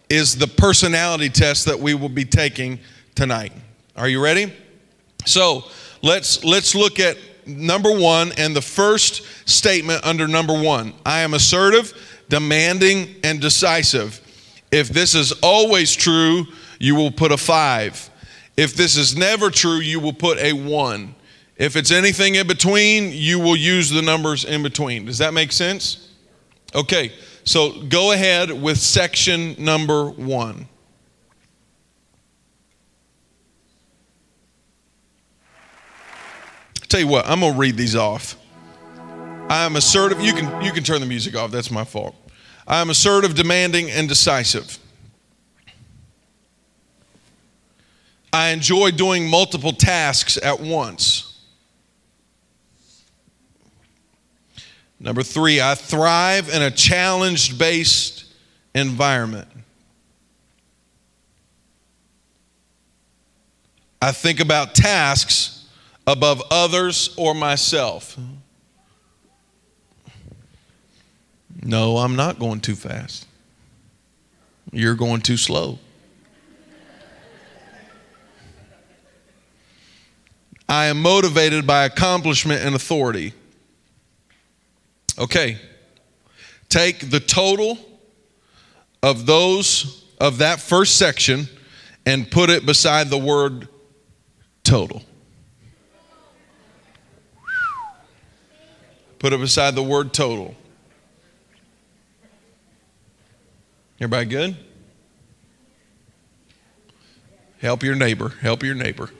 is 0.08 0.36
the 0.36 0.46
personality 0.46 1.28
test 1.28 1.66
that 1.66 1.78
we 1.78 1.94
will 1.94 2.08
be 2.08 2.24
taking 2.24 2.78
tonight. 3.14 3.52
Are 3.96 4.08
you 4.08 4.22
ready? 4.22 4.52
So 5.24 5.64
let's 6.02 6.44
let's 6.44 6.74
look 6.74 6.98
at 6.98 7.16
number 7.46 7.90
one 7.96 8.32
and 8.38 8.54
the 8.54 8.62
first 8.62 9.22
statement 9.48 10.04
under 10.04 10.26
number 10.26 10.52
one. 10.52 10.94
I 11.06 11.20
am 11.20 11.34
assertive, 11.34 11.92
demanding, 12.28 13.14
and 13.22 13.40
decisive. 13.40 14.20
If 14.70 14.88
this 14.88 15.14
is 15.14 15.32
always 15.42 15.94
true, 15.94 16.46
you 16.78 16.94
will 16.94 17.10
put 17.10 17.32
a 17.32 17.36
five. 17.36 18.10
If 18.56 18.74
this 18.74 18.96
is 18.96 19.16
never 19.16 19.50
true, 19.50 19.78
you 19.78 20.00
will 20.00 20.12
put 20.12 20.38
a 20.38 20.52
one. 20.52 21.14
If 21.62 21.76
it's 21.76 21.92
anything 21.92 22.34
in 22.34 22.48
between, 22.48 23.12
you 23.12 23.38
will 23.38 23.54
use 23.54 23.88
the 23.88 24.02
numbers 24.02 24.44
in 24.44 24.64
between. 24.64 25.04
Does 25.04 25.18
that 25.18 25.32
make 25.32 25.52
sense? 25.52 26.08
Okay, 26.74 27.12
so 27.44 27.82
go 27.82 28.10
ahead 28.10 28.50
with 28.50 28.78
section 28.78 29.54
number 29.58 30.10
one. 30.10 30.66
tell 36.88 36.98
you 36.98 37.06
what, 37.06 37.28
I'm 37.28 37.38
gonna 37.38 37.56
read 37.56 37.76
these 37.76 37.94
off. 37.94 38.36
I 39.48 39.64
am 39.64 39.76
assertive. 39.76 40.20
You 40.20 40.32
can 40.32 40.64
you 40.64 40.72
can 40.72 40.82
turn 40.82 41.00
the 41.00 41.06
music 41.06 41.36
off. 41.36 41.52
That's 41.52 41.70
my 41.70 41.84
fault. 41.84 42.16
I 42.66 42.80
am 42.80 42.90
assertive, 42.90 43.36
demanding, 43.36 43.88
and 43.88 44.08
decisive. 44.08 44.80
I 48.32 48.48
enjoy 48.48 48.90
doing 48.90 49.30
multiple 49.30 49.72
tasks 49.72 50.36
at 50.42 50.58
once. 50.58 51.31
Number 55.02 55.24
three, 55.24 55.60
I 55.60 55.74
thrive 55.74 56.48
in 56.48 56.62
a 56.62 56.70
challenge 56.70 57.58
based 57.58 58.24
environment. 58.72 59.48
I 64.00 64.12
think 64.12 64.38
about 64.38 64.76
tasks 64.76 65.66
above 66.06 66.40
others 66.50 67.12
or 67.18 67.34
myself. 67.34 68.16
No, 71.64 71.98
I'm 71.98 72.14
not 72.14 72.38
going 72.38 72.60
too 72.60 72.76
fast. 72.76 73.26
You're 74.70 74.94
going 74.94 75.20
too 75.20 75.36
slow. 75.36 75.80
I 80.68 80.86
am 80.86 81.02
motivated 81.02 81.66
by 81.66 81.84
accomplishment 81.84 82.64
and 82.64 82.74
authority. 82.74 83.34
Okay. 85.18 85.58
Take 86.68 87.10
the 87.10 87.20
total 87.20 87.78
of 89.02 89.26
those 89.26 90.04
of 90.18 90.38
that 90.38 90.60
first 90.60 90.96
section 90.96 91.48
and 92.06 92.30
put 92.30 92.50
it 92.50 92.64
beside 92.64 93.10
the 93.10 93.18
word 93.18 93.68
total. 94.64 95.02
Put 99.18 99.32
it 99.32 99.40
beside 99.40 99.74
the 99.74 99.82
word 99.82 100.12
total. 100.12 100.54
Everybody 104.00 104.26
good? 104.26 104.56
Help 107.60 107.84
your 107.84 107.94
neighbor. 107.94 108.30
Help 108.40 108.64
your 108.64 108.74
neighbor. 108.74 109.10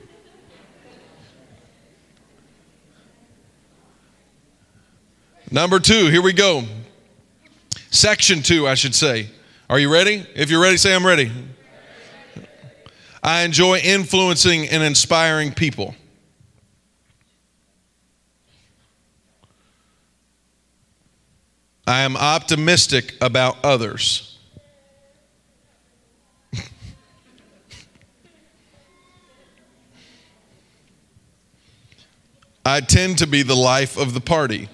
Number 5.52 5.78
two, 5.78 6.08
here 6.08 6.22
we 6.22 6.32
go. 6.32 6.64
Section 7.90 8.40
two, 8.40 8.66
I 8.66 8.72
should 8.72 8.94
say. 8.94 9.28
Are 9.68 9.78
you 9.78 9.92
ready? 9.92 10.26
If 10.34 10.50
you're 10.50 10.62
ready, 10.62 10.78
say, 10.78 10.94
I'm 10.94 11.04
ready. 11.04 11.30
I 13.22 13.42
enjoy 13.42 13.76
influencing 13.80 14.66
and 14.70 14.82
inspiring 14.82 15.52
people. 15.52 15.94
I 21.86 22.00
am 22.00 22.16
optimistic 22.16 23.14
about 23.20 23.62
others. 23.62 24.38
I 32.64 32.80
tend 32.80 33.18
to 33.18 33.26
be 33.26 33.42
the 33.42 33.54
life 33.54 33.98
of 33.98 34.14
the 34.14 34.20
party. 34.22 34.70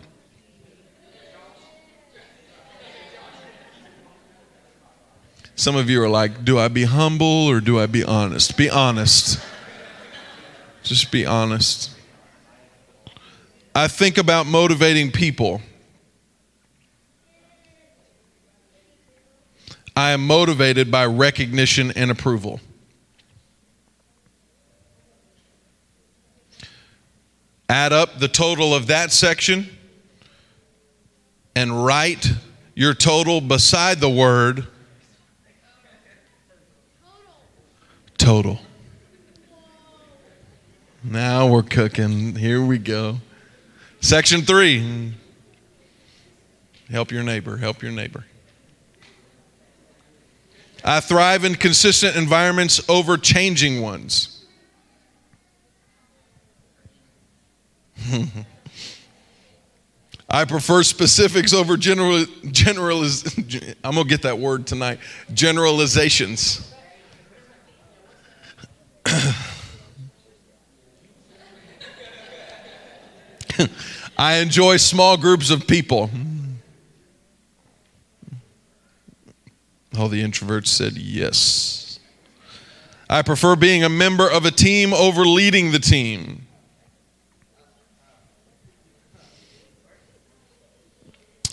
Some 5.59 5.75
of 5.75 5.91
you 5.91 6.01
are 6.01 6.09
like, 6.09 6.45
do 6.45 6.57
I 6.57 6.69
be 6.69 6.85
humble 6.85 7.49
or 7.49 7.61
do 7.61 7.81
I 7.81 7.87
be 7.87 8.05
honest? 8.05 8.57
Be 8.57 8.71
honest. 8.71 9.41
Just 10.85 11.11
be 11.11 11.27
honest. 11.27 11.91
I 13.75 13.89
think 13.89 14.19
about 14.19 14.47
motivating 14.47 15.11
people. 15.11 15.61
I 19.97 20.13
am 20.13 20.25
motivated 20.25 20.93
by 20.93 21.07
recognition 21.07 21.91
and 21.97 22.13
approval. 22.13 22.61
Add 27.69 27.93
up 27.93 28.21
the 28.21 28.29
total 28.29 28.77
of 28.77 28.87
that 28.87 29.11
section 29.11 29.69
and 31.57 31.85
write 31.85 32.31
your 32.77 32.95
total 32.95 33.41
beside 33.41 33.99
the 33.99 34.09
word 34.09 34.65
total. 38.29 38.61
Now 41.03 41.47
we're 41.49 41.63
cooking. 41.63 42.37
Here 42.37 42.63
we 42.63 42.77
go. 42.77 43.17
Section 44.03 44.43
three 44.43 45.15
help 46.91 47.11
your 47.11 47.23
neighbor, 47.23 47.57
help 47.57 47.81
your 47.83 47.91
neighbor. 47.91 48.27
I 50.85 51.01
thrive 51.01 51.47
in 51.47 51.55
consistent 51.55 52.17
environments 52.17 52.87
over 52.91 53.17
changing 53.17 53.81
ones. 53.81 54.45
I 60.29 60.45
prefer 60.45 60.83
specifics 60.83 61.55
over 61.55 61.79
general, 61.79 62.27
generaliz, 62.45 63.75
I'm 63.83 63.95
going 63.95 64.07
to 64.07 64.11
get 64.11 64.21
that 64.25 64.39
word 64.39 64.67
tonight, 64.67 64.99
generalizations. 65.33 66.68
I 74.19 74.37
enjoy 74.37 74.77
small 74.77 75.17
groups 75.17 75.51
of 75.51 75.67
people. 75.67 76.11
All 79.99 80.09
the 80.09 80.23
introverts 80.23 80.69
said 80.69 80.97
yes. 80.97 81.89
I 83.11 83.23
prefer 83.23 83.57
being 83.57 83.83
a 83.83 83.89
member 83.89 84.31
of 84.31 84.45
a 84.45 84.51
team 84.51 84.93
over 84.93 85.23
leading 85.23 85.73
the 85.73 85.79
team. 85.79 86.47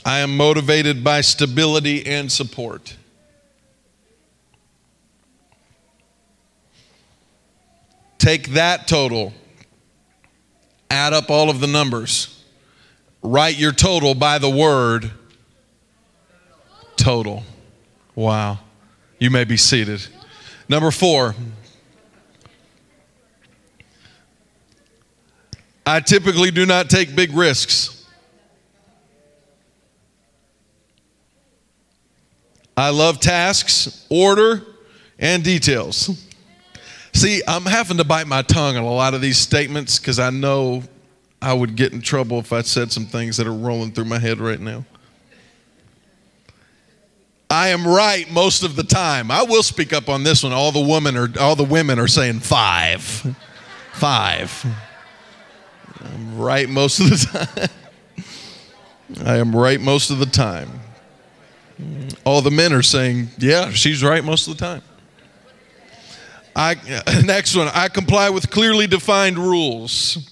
I 0.04 0.20
am 0.20 0.38
motivated 0.38 1.04
by 1.04 1.22
stability 1.22 2.06
and 2.06 2.32
support. 2.32 2.98
Take 8.18 8.50
that 8.50 8.88
total, 8.88 9.34
add 10.90 11.14
up 11.14 11.30
all 11.30 11.50
of 11.50 11.60
the 11.60 11.68
numbers, 11.68 12.44
write 13.22 13.58
your 13.58 13.72
total 13.72 14.16
by 14.16 14.38
the 14.40 14.50
word 14.50 15.12
total. 16.96 17.44
Wow. 18.16 18.60
You 19.20 19.30
may 19.30 19.44
be 19.44 19.58
seated. 19.58 20.06
Number 20.68 20.92
four, 20.92 21.36
I 25.86 26.00
typically 26.00 26.52
do 26.52 26.66
not 26.66 26.90
take 26.90 27.16
big 27.16 27.32
risks. 27.34 28.08
I 32.76 32.90
love 32.90 33.20
tasks, 33.20 34.06
order, 34.10 34.64
and 35.20 35.44
details. 35.44 36.25
See, 37.16 37.42
I'm 37.48 37.64
having 37.64 37.96
to 37.96 38.04
bite 38.04 38.28
my 38.28 38.42
tongue 38.42 38.76
on 38.76 38.84
a 38.84 38.94
lot 38.94 39.14
of 39.14 39.22
these 39.22 39.38
statements 39.38 39.98
because 39.98 40.20
I 40.20 40.32
know 40.32 40.84
I 41.42 41.54
would 41.54 41.78
get 41.78 41.94
in 41.94 42.02
trouble 42.02 42.40
if 42.40 42.52
I 42.52 42.62
said 42.62 42.92
some 42.92 43.06
things 43.06 43.38
that 43.38 43.48
are 43.48 43.54
rolling 43.54 43.94
through 43.94 44.04
my 44.04 44.20
head 44.20 44.42
right 44.42 44.60
now. 44.60 44.84
I 47.50 47.70
am 47.70 47.88
right 47.88 48.30
most 48.30 48.64
of 48.64 48.76
the 48.76 48.84
time. 48.84 49.32
I 49.32 49.44
will 49.44 49.64
speak 49.64 49.94
up 49.94 50.10
on 50.10 50.24
this 50.24 50.44
one. 50.44 50.52
All 50.52 50.74
the 50.74 50.82
women 50.82 51.16
are 51.16 51.30
all 51.40 51.56
the 51.56 51.64
women 51.64 52.00
are 52.00 52.08
saying 52.10 52.42
five. 52.42 53.02
Five. 53.94 54.66
I'm 56.02 56.38
right 56.38 56.68
most 56.68 57.00
of 57.00 57.10
the 57.10 57.70
time. 59.16 59.26
I 59.26 59.38
am 59.38 59.56
right 59.56 59.80
most 59.80 60.10
of 60.10 60.20
the 60.20 60.26
time. 60.26 60.82
All 62.26 62.42
the 62.42 62.52
men 62.52 62.74
are 62.74 62.84
saying, 62.84 63.30
yeah, 63.38 63.70
she's 63.70 64.04
right 64.04 64.24
most 64.24 64.50
of 64.50 64.58
the 64.58 64.66
time. 64.66 64.82
I, 66.56 66.76
next 67.26 67.56
one, 67.56 67.68
I 67.74 67.90
comply 67.90 68.30
with 68.30 68.50
clearly 68.50 68.88
defined 68.88 69.38
rules. 69.38 70.32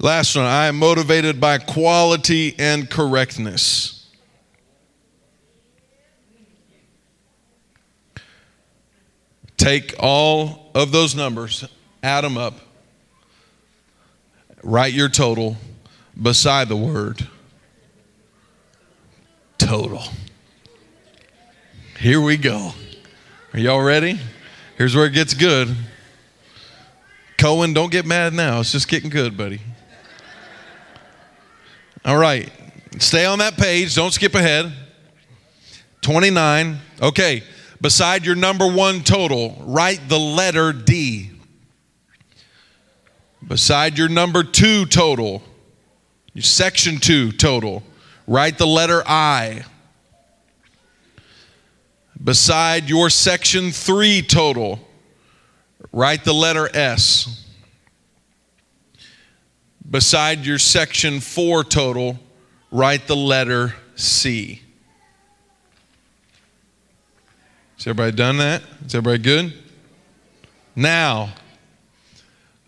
Last 0.00 0.36
one, 0.36 0.44
I 0.44 0.66
am 0.66 0.76
motivated 0.78 1.40
by 1.40 1.58
quality 1.58 2.54
and 2.56 2.88
correctness. 2.88 4.06
Take 9.56 9.96
all 9.98 10.70
of 10.76 10.92
those 10.92 11.16
numbers, 11.16 11.64
add 12.00 12.22
them 12.22 12.38
up, 12.38 12.54
write 14.62 14.92
your 14.92 15.08
total 15.08 15.56
beside 16.20 16.68
the 16.68 16.76
word 16.76 17.26
total. 19.68 20.02
Here 21.98 22.22
we 22.22 22.38
go. 22.38 22.72
Are 23.52 23.60
y'all 23.60 23.82
ready? 23.82 24.18
Here's 24.78 24.96
where 24.96 25.04
it 25.04 25.12
gets 25.12 25.34
good. 25.34 25.76
Cohen, 27.36 27.74
don't 27.74 27.92
get 27.92 28.06
mad 28.06 28.32
now. 28.32 28.60
It's 28.60 28.72
just 28.72 28.88
getting 28.88 29.10
good, 29.10 29.36
buddy. 29.36 29.60
All 32.02 32.16
right. 32.16 32.50
Stay 32.98 33.26
on 33.26 33.40
that 33.40 33.58
page. 33.58 33.94
Don't 33.94 34.10
skip 34.10 34.34
ahead. 34.34 34.72
29. 36.00 36.78
Okay. 37.02 37.42
Beside 37.78 38.24
your 38.24 38.36
number 38.36 38.66
one 38.66 39.02
total, 39.02 39.54
write 39.60 40.00
the 40.08 40.18
letter 40.18 40.72
D. 40.72 41.30
Beside 43.46 43.98
your 43.98 44.08
number 44.08 44.44
two 44.44 44.86
total, 44.86 45.42
your 46.32 46.42
section 46.42 46.96
two 46.96 47.32
total, 47.32 47.82
write 48.28 48.58
the 48.58 48.66
letter 48.66 49.02
I. 49.04 49.64
Beside 52.22 52.88
your 52.88 53.10
section 53.10 53.72
three 53.72 54.22
total, 54.22 54.78
write 55.90 56.24
the 56.24 56.34
letter 56.34 56.68
S. 56.74 57.46
Beside 59.88 60.44
your 60.44 60.58
section 60.58 61.20
four 61.20 61.64
total, 61.64 62.18
write 62.70 63.06
the 63.06 63.16
letter 63.16 63.74
C. 63.96 64.60
Has 67.76 67.86
everybody 67.86 68.14
done 68.14 68.36
that? 68.38 68.62
Is 68.84 68.94
everybody 68.94 69.22
good? 69.22 69.54
Now, 70.76 71.32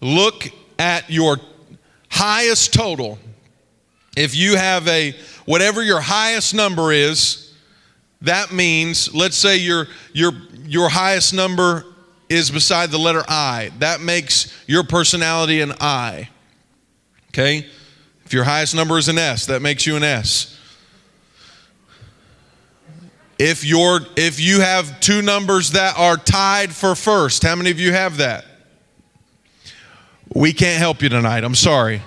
look 0.00 0.48
at 0.78 1.10
your 1.10 1.38
highest 2.08 2.72
total. 2.72 3.18
If 4.16 4.34
you 4.34 4.56
have 4.56 4.88
a, 4.88 5.14
whatever 5.50 5.82
your 5.82 6.00
highest 6.00 6.54
number 6.54 6.92
is, 6.92 7.52
that 8.22 8.52
means, 8.52 9.12
let's 9.12 9.36
say 9.36 9.56
your, 9.56 9.88
your, 10.12 10.30
your 10.64 10.88
highest 10.88 11.34
number 11.34 11.84
is 12.28 12.52
beside 12.52 12.92
the 12.92 12.98
letter 12.98 13.24
I. 13.26 13.72
That 13.80 14.00
makes 14.00 14.56
your 14.68 14.84
personality 14.84 15.60
an 15.60 15.72
I. 15.80 16.28
Okay? 17.30 17.66
If 18.24 18.32
your 18.32 18.44
highest 18.44 18.76
number 18.76 18.96
is 18.96 19.08
an 19.08 19.18
S, 19.18 19.46
that 19.46 19.60
makes 19.60 19.88
you 19.88 19.96
an 19.96 20.04
S. 20.04 20.56
If 23.36 23.64
you're 23.64 24.00
if 24.16 24.38
you 24.38 24.60
have 24.60 25.00
two 25.00 25.20
numbers 25.20 25.72
that 25.72 25.98
are 25.98 26.16
tied 26.16 26.72
for 26.72 26.94
first, 26.94 27.42
how 27.42 27.56
many 27.56 27.70
of 27.72 27.80
you 27.80 27.90
have 27.90 28.18
that? 28.18 28.44
We 30.32 30.52
can't 30.52 30.78
help 30.78 31.02
you 31.02 31.08
tonight. 31.08 31.42
I'm 31.42 31.56
sorry. 31.56 32.02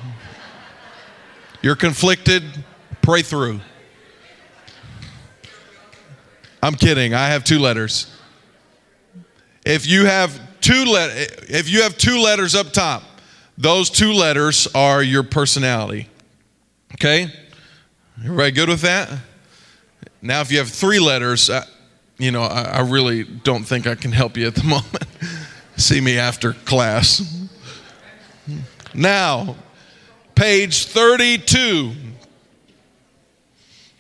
You're 1.62 1.76
conflicted, 1.76 2.44
pray 3.04 3.22
through. 3.22 3.60
I'm 6.64 6.76
kidding. 6.76 7.14
I 7.14 7.28
have 7.28 7.44
two 7.44 7.60
letters. 7.60 8.10
If 9.66 9.86
you 9.86 10.06
have 10.06 10.40
two 10.62 10.86
let 10.86 11.12
if 11.50 11.70
you 11.70 11.84
have 11.84 11.98
two 11.98 12.20
letters 12.20 12.56
up 12.56 12.72
top, 12.72 13.04
those 13.58 13.90
two 13.90 14.14
letters 14.14 14.68
are 14.74 15.04
your 15.04 15.24
personality. 15.24 16.10
Okay? 16.96 17.28
Everybody 18.24 18.52
good 18.52 18.70
with 18.70 18.82
that? 18.82 19.10
Now, 20.22 20.40
if 20.42 20.52
you 20.52 20.60
have 20.60 20.70
three 20.70 21.00
letters, 21.00 21.50
I, 21.50 21.66
you 22.18 22.32
know, 22.32 22.44
I, 22.44 22.62
I 22.64 22.80
really 22.82 23.24
don't 23.24 23.64
think 23.64 23.86
I 23.86 23.96
can 23.96 24.14
help 24.14 24.38
you 24.38 24.48
at 24.48 24.56
the 24.56 24.64
moment. 24.64 25.06
See 25.76 26.00
me 26.00 26.18
after 26.18 26.54
class. 26.54 27.50
Now, 28.94 29.56
page 30.36 30.86
32, 30.86 31.92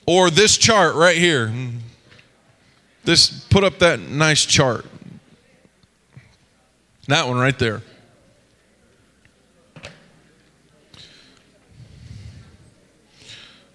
or 0.05 0.29
this 0.29 0.57
chart 0.57 0.95
right 0.95 1.17
here. 1.17 1.51
This, 3.03 3.29
put 3.45 3.63
up 3.63 3.79
that 3.79 3.99
nice 3.99 4.45
chart. 4.45 4.85
That 7.07 7.27
one 7.27 7.37
right 7.37 7.57
there. 7.59 7.81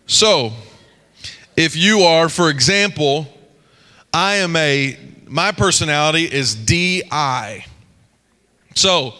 So, 0.07 0.53
if 1.55 1.77
you 1.77 2.01
are, 2.01 2.31
for 2.31 2.49
example, 2.49 3.27
I 4.13 4.37
am 4.37 4.57
a, 4.57 4.99
my 5.27 5.53
personality 5.53 6.25
is 6.25 6.55
DI. 6.55 7.67
So, 8.75 9.13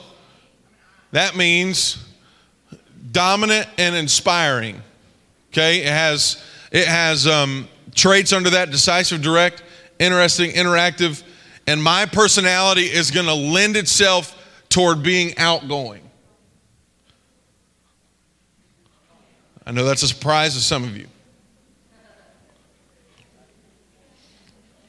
that 1.13 1.37
means 1.37 2.03
dominant 3.13 3.69
and 3.77 3.95
inspiring. 3.95 4.81
Okay, 5.53 5.83
it 5.83 5.89
has 5.89 6.43
it 6.71 6.87
has 6.87 7.27
um, 7.27 7.69
traits 7.95 8.33
under 8.33 8.51
that: 8.51 8.71
decisive, 8.71 9.23
direct, 9.23 9.63
interesting, 9.99 10.51
interactive, 10.53 11.23
and 11.67 11.83
my 11.83 12.07
personality 12.07 12.83
is 12.83 13.11
going 13.11 13.27
to 13.27 13.35
lend 13.35 13.77
itself 13.77 14.35
toward 14.69 15.03
being 15.03 15.37
outgoing. 15.39 16.03
I 19.67 19.71
know 19.71 19.85
that's 19.85 20.03
a 20.03 20.09
surprise 20.09 20.55
to 20.55 20.61
some 20.61 20.83
of 20.85 20.97
you. 20.97 21.07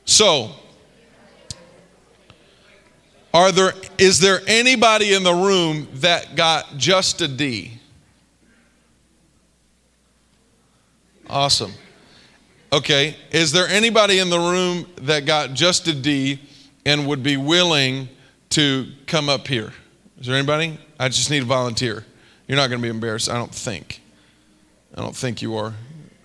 So, 0.05 0.51
are 3.33 3.51
there 3.51 3.73
is 3.97 4.19
there 4.19 4.41
anybody 4.47 5.13
in 5.13 5.23
the 5.23 5.33
room 5.33 5.87
that 5.95 6.35
got 6.35 6.77
just 6.77 7.21
a 7.21 7.27
D? 7.27 7.78
Awesome. 11.29 11.73
Okay, 12.73 13.15
is 13.31 13.51
there 13.51 13.67
anybody 13.67 14.19
in 14.19 14.29
the 14.29 14.39
room 14.39 14.87
that 15.01 15.25
got 15.25 15.53
just 15.53 15.87
a 15.87 15.93
D 15.93 16.39
and 16.85 17.07
would 17.07 17.21
be 17.21 17.37
willing 17.37 18.09
to 18.51 18.87
come 19.05 19.29
up 19.29 19.47
here? 19.47 19.73
Is 20.19 20.27
there 20.27 20.35
anybody? 20.35 20.79
I 20.99 21.09
just 21.09 21.29
need 21.29 21.43
a 21.43 21.45
volunteer. 21.45 22.05
You're 22.47 22.57
not 22.57 22.67
going 22.67 22.79
to 22.79 22.83
be 22.83 22.89
embarrassed, 22.89 23.29
I 23.29 23.35
don't 23.35 23.53
think. 23.53 24.01
I 24.95 25.01
don't 25.01 25.15
think 25.15 25.41
you 25.41 25.55
are. 25.55 25.73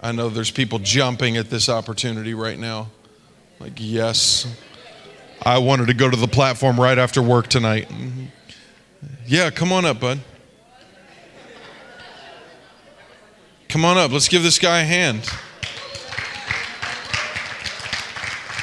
I 0.00 0.12
know 0.12 0.30
there's 0.30 0.50
people 0.50 0.78
jumping 0.78 1.36
at 1.36 1.50
this 1.50 1.68
opportunity 1.68 2.34
right 2.34 2.58
now. 2.58 2.88
Like, 3.60 3.74
yes, 3.76 4.46
I 5.42 5.58
wanted 5.58 5.88
to 5.88 5.94
go 5.94 6.08
to 6.08 6.16
the 6.16 6.28
platform 6.28 6.80
right 6.80 6.98
after 6.98 7.22
work 7.22 7.48
tonight. 7.48 7.88
Mm-hmm. 7.88 8.24
Yeah, 9.26 9.50
come 9.50 9.72
on 9.72 9.84
up, 9.84 10.00
bud. 10.00 10.20
Come 13.74 13.84
on 13.84 13.98
up. 13.98 14.12
Let's 14.12 14.28
give 14.28 14.44
this 14.44 14.60
guy 14.60 14.82
a 14.82 14.84
hand. 14.84 15.28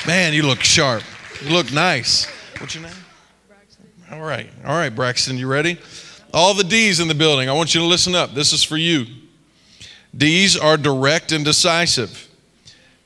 Man, 0.08 0.32
you 0.32 0.44
look 0.44 0.62
sharp. 0.62 1.04
You 1.44 1.50
look 1.50 1.70
nice. 1.74 2.28
What's 2.60 2.76
your 2.76 2.84
name? 2.84 2.94
Braxton. 3.50 3.86
All 4.10 4.22
right. 4.22 4.50
All 4.66 4.72
right, 4.72 4.88
Braxton, 4.88 5.38
you 5.38 5.48
ready? 5.48 5.78
All 6.34 6.54
the 6.54 6.64
D's 6.64 7.02
in 7.02 7.10
the 7.10 7.14
building, 7.14 7.50
I 7.50 7.52
want 7.52 7.76
you 7.76 7.82
to 7.82 7.88
listen 7.88 8.16
up. 8.16 8.34
This 8.34 8.54
is 8.54 8.64
for 8.64 8.78
you. 8.78 9.06
D's 10.16 10.56
are 10.56 10.78
direct 10.78 11.34
and 11.34 11.44
decisive. 11.44 12.30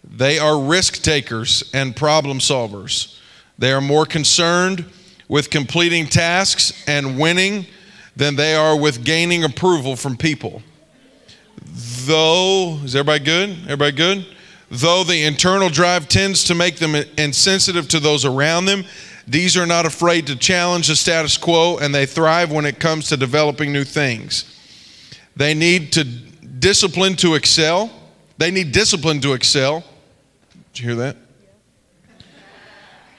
They 0.04 0.38
are 0.38 0.62
risk 0.62 1.02
takers 1.02 1.72
and 1.74 1.96
problem 1.96 2.38
solvers. 2.38 3.18
They 3.58 3.72
are 3.72 3.82
more 3.82 4.06
concerned 4.06 4.86
with 5.28 5.50
completing 5.50 6.06
tasks 6.06 6.84
and 6.88 7.18
winning 7.18 7.66
than 8.16 8.36
they 8.36 8.54
are 8.54 8.80
with 8.80 9.04
gaining 9.04 9.44
approval 9.44 9.96
from 9.96 10.18
people. 10.18 10.62
Though, 11.66 12.80
is 12.84 12.96
everybody 12.96 13.24
good? 13.24 13.50
Everybody 13.64 13.92
good? 13.92 14.26
Though 14.70 15.04
the 15.04 15.24
internal 15.24 15.70
drive 15.70 16.08
tends 16.08 16.44
to 16.46 16.56
make 16.56 16.78
them 16.78 16.96
insensitive 17.18 17.88
to 17.90 18.00
those 18.00 18.26
around 18.26 18.66
them, 18.66 18.84
these 19.28 19.58
are 19.58 19.66
not 19.66 19.86
afraid 19.86 20.28
to 20.28 20.36
challenge 20.36 20.88
the 20.88 20.96
status 20.96 21.38
quo 21.38 21.78
and 21.78 21.94
they 21.94 22.06
thrive 22.06 22.52
when 22.52 22.66
it 22.66 22.80
comes 22.80 23.10
to 23.10 23.18
developing 23.18 23.72
new 23.72 23.84
things. 23.84 24.52
They 25.36 25.54
need 25.54 25.94
to 25.94 26.04
discipline 26.04 27.16
to 27.18 27.36
excel. 27.36 27.92
They 28.38 28.52
need 28.52 28.72
discipline 28.72 29.22
to 29.22 29.34
excel. 29.34 29.84
Did 30.74 30.80
you 30.80 30.86
hear 30.90 30.96
that? 30.96 31.18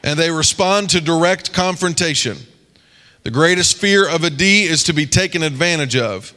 And 0.02 0.18
they 0.18 0.30
respond 0.30 0.90
to 0.90 1.00
direct 1.00 1.52
confrontation. 1.52 2.38
The 3.24 3.30
greatest 3.32 3.76
fear 3.76 4.08
of 4.08 4.22
a 4.22 4.30
D 4.30 4.62
is 4.62 4.84
to 4.84 4.92
be 4.92 5.04
taken 5.06 5.42
advantage 5.42 5.96
of. 5.96 6.32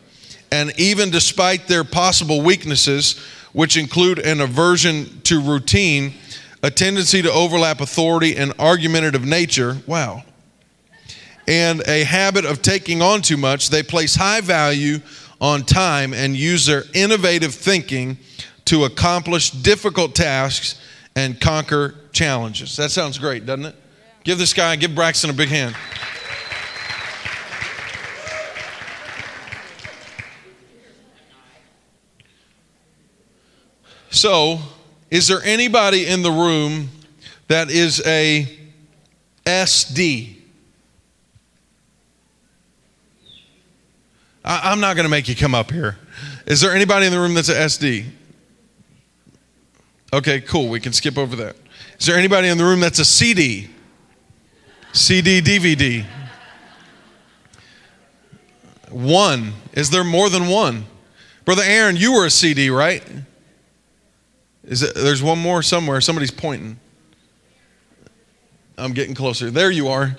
And 0.51 0.73
even 0.79 1.09
despite 1.09 1.67
their 1.67 1.83
possible 1.83 2.41
weaknesses, 2.41 3.19
which 3.53 3.77
include 3.77 4.19
an 4.19 4.41
aversion 4.41 5.21
to 5.23 5.41
routine, 5.41 6.13
a 6.63 6.71
tendency 6.71 7.21
to 7.21 7.31
overlap 7.31 7.81
authority, 7.81 8.35
and 8.35 8.53
argumentative 8.59 9.25
nature, 9.25 9.77
wow, 9.87 10.23
and 11.47 11.81
a 11.87 12.03
habit 12.03 12.45
of 12.45 12.61
taking 12.61 13.01
on 13.01 13.21
too 13.21 13.37
much, 13.37 13.69
they 13.69 13.81
place 13.81 14.15
high 14.15 14.41
value 14.41 14.99
on 15.41 15.63
time 15.63 16.13
and 16.13 16.35
use 16.35 16.65
their 16.65 16.83
innovative 16.93 17.55
thinking 17.55 18.17
to 18.65 18.83
accomplish 18.83 19.49
difficult 19.49 20.13
tasks 20.13 20.79
and 21.15 21.39
conquer 21.41 21.95
challenges. 22.11 22.75
That 22.75 22.91
sounds 22.91 23.17
great, 23.17 23.45
doesn't 23.45 23.65
it? 23.65 23.75
Give 24.23 24.37
this 24.37 24.53
guy, 24.53 24.75
give 24.75 24.93
Braxton 24.93 25.29
a 25.29 25.33
big 25.33 25.49
hand. 25.49 25.75
So, 34.11 34.59
is 35.11 35.27
there 35.27 35.41
anybody 35.43 36.07
in 36.07 36.23
the 36.23 36.31
room 36.31 36.89
that 37.47 37.69
is 37.69 38.01
a 38.05 38.47
SD? 39.45 40.35
I, 44.43 44.71
am 44.71 44.79
not 44.79 44.95
going 44.95 45.03
to 45.03 45.09
make 45.09 45.27
you 45.27 45.35
come 45.35 45.53
up 45.53 45.71
here. 45.71 45.97
Is 46.47 46.61
there 46.61 46.73
anybody 46.73 47.05
in 47.05 47.11
the 47.11 47.19
room 47.19 47.35
that's 47.35 47.49
a 47.49 47.55
SD? 47.55 48.05
Okay, 50.11 50.41
cool. 50.41 50.69
We 50.69 50.79
can 50.79 50.91
skip 50.91 51.17
over 51.17 51.35
that. 51.35 51.55
Is 51.99 52.07
there 52.07 52.17
anybody 52.17 52.47
in 52.47 52.57
the 52.57 52.63
room 52.63 52.79
that's 52.79 52.97
a 52.97 53.05
CD? 53.05 53.69
CD, 54.91 55.39
DVD? 55.39 56.03
One. 58.89 59.53
Is 59.73 59.91
there 59.91 60.03
more 60.03 60.29
than 60.29 60.47
one? 60.47 60.85
Brother 61.45 61.63
Aaron, 61.63 61.95
you 61.95 62.13
were 62.13 62.25
a 62.25 62.31
CD, 62.31 62.71
right? 62.71 63.03
Is 64.69 64.83
it, 64.83 64.93
there's 64.93 65.23
one 65.23 65.39
more 65.39 65.63
somewhere. 65.63 65.99
Somebody's 65.99 66.29
pointing. 66.29 66.79
I'm 68.77 68.93
getting 68.93 69.15
closer. 69.15 69.49
There 69.49 69.71
you 69.71 69.87
are. 69.87 70.15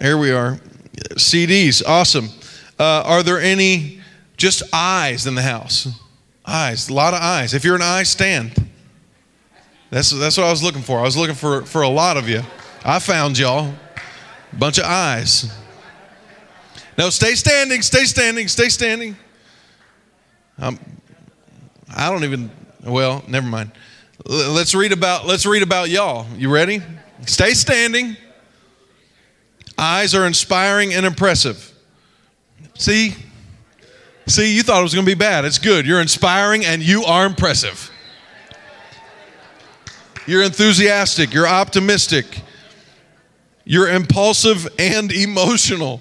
Here 0.00 0.18
we 0.18 0.30
are. 0.30 0.60
CDs, 1.14 1.82
awesome. 1.84 2.28
Uh, 2.78 3.02
are 3.06 3.22
there 3.22 3.40
any 3.40 4.00
just 4.36 4.62
eyes 4.72 5.26
in 5.26 5.34
the 5.34 5.42
house? 5.42 5.88
Eyes, 6.44 6.90
a 6.90 6.94
lot 6.94 7.14
of 7.14 7.22
eyes. 7.22 7.54
If 7.54 7.64
you're 7.64 7.74
an 7.74 7.82
eye, 7.82 8.02
stand. 8.02 8.52
That's, 9.88 10.10
that's 10.10 10.36
what 10.36 10.46
I 10.46 10.50
was 10.50 10.62
looking 10.62 10.82
for. 10.82 10.98
I 10.98 11.02
was 11.02 11.16
looking 11.16 11.34
for, 11.34 11.62
for 11.62 11.82
a 11.82 11.88
lot 11.88 12.18
of 12.18 12.28
you. 12.28 12.42
I 12.84 12.98
found 12.98 13.38
y'all. 13.38 13.72
Bunch 14.52 14.78
of 14.78 14.84
eyes. 14.84 15.50
No, 16.98 17.08
stay 17.08 17.34
standing, 17.34 17.80
stay 17.80 18.04
standing, 18.04 18.46
stay 18.46 18.68
standing. 18.68 19.16
I 20.58 22.10
don't 22.10 22.24
even, 22.24 22.50
well, 22.86 23.24
never 23.26 23.46
mind. 23.46 23.72
Let's 24.24 24.74
read 24.74 24.92
about, 24.92 25.26
let's 25.26 25.44
read 25.44 25.62
about 25.62 25.90
y'all. 25.90 26.26
You 26.36 26.50
ready? 26.50 26.80
Stay 27.26 27.50
standing. 27.50 28.16
Eyes 29.78 30.14
are 30.14 30.26
inspiring 30.26 30.94
and 30.94 31.04
impressive. 31.04 31.72
See? 32.74 33.14
See, 34.26 34.56
you 34.56 34.62
thought 34.62 34.80
it 34.80 34.82
was 34.82 34.94
going 34.94 35.06
to 35.06 35.10
be 35.10 35.18
bad. 35.18 35.44
It's 35.44 35.58
good. 35.58 35.86
You're 35.86 36.00
inspiring 36.00 36.64
and 36.64 36.82
you 36.82 37.04
are 37.04 37.26
impressive. 37.26 37.90
You're 40.26 40.42
enthusiastic. 40.42 41.32
You're 41.32 41.46
optimistic. 41.46 42.42
You're 43.64 43.88
impulsive 43.88 44.66
and 44.78 45.12
emotional. 45.12 46.00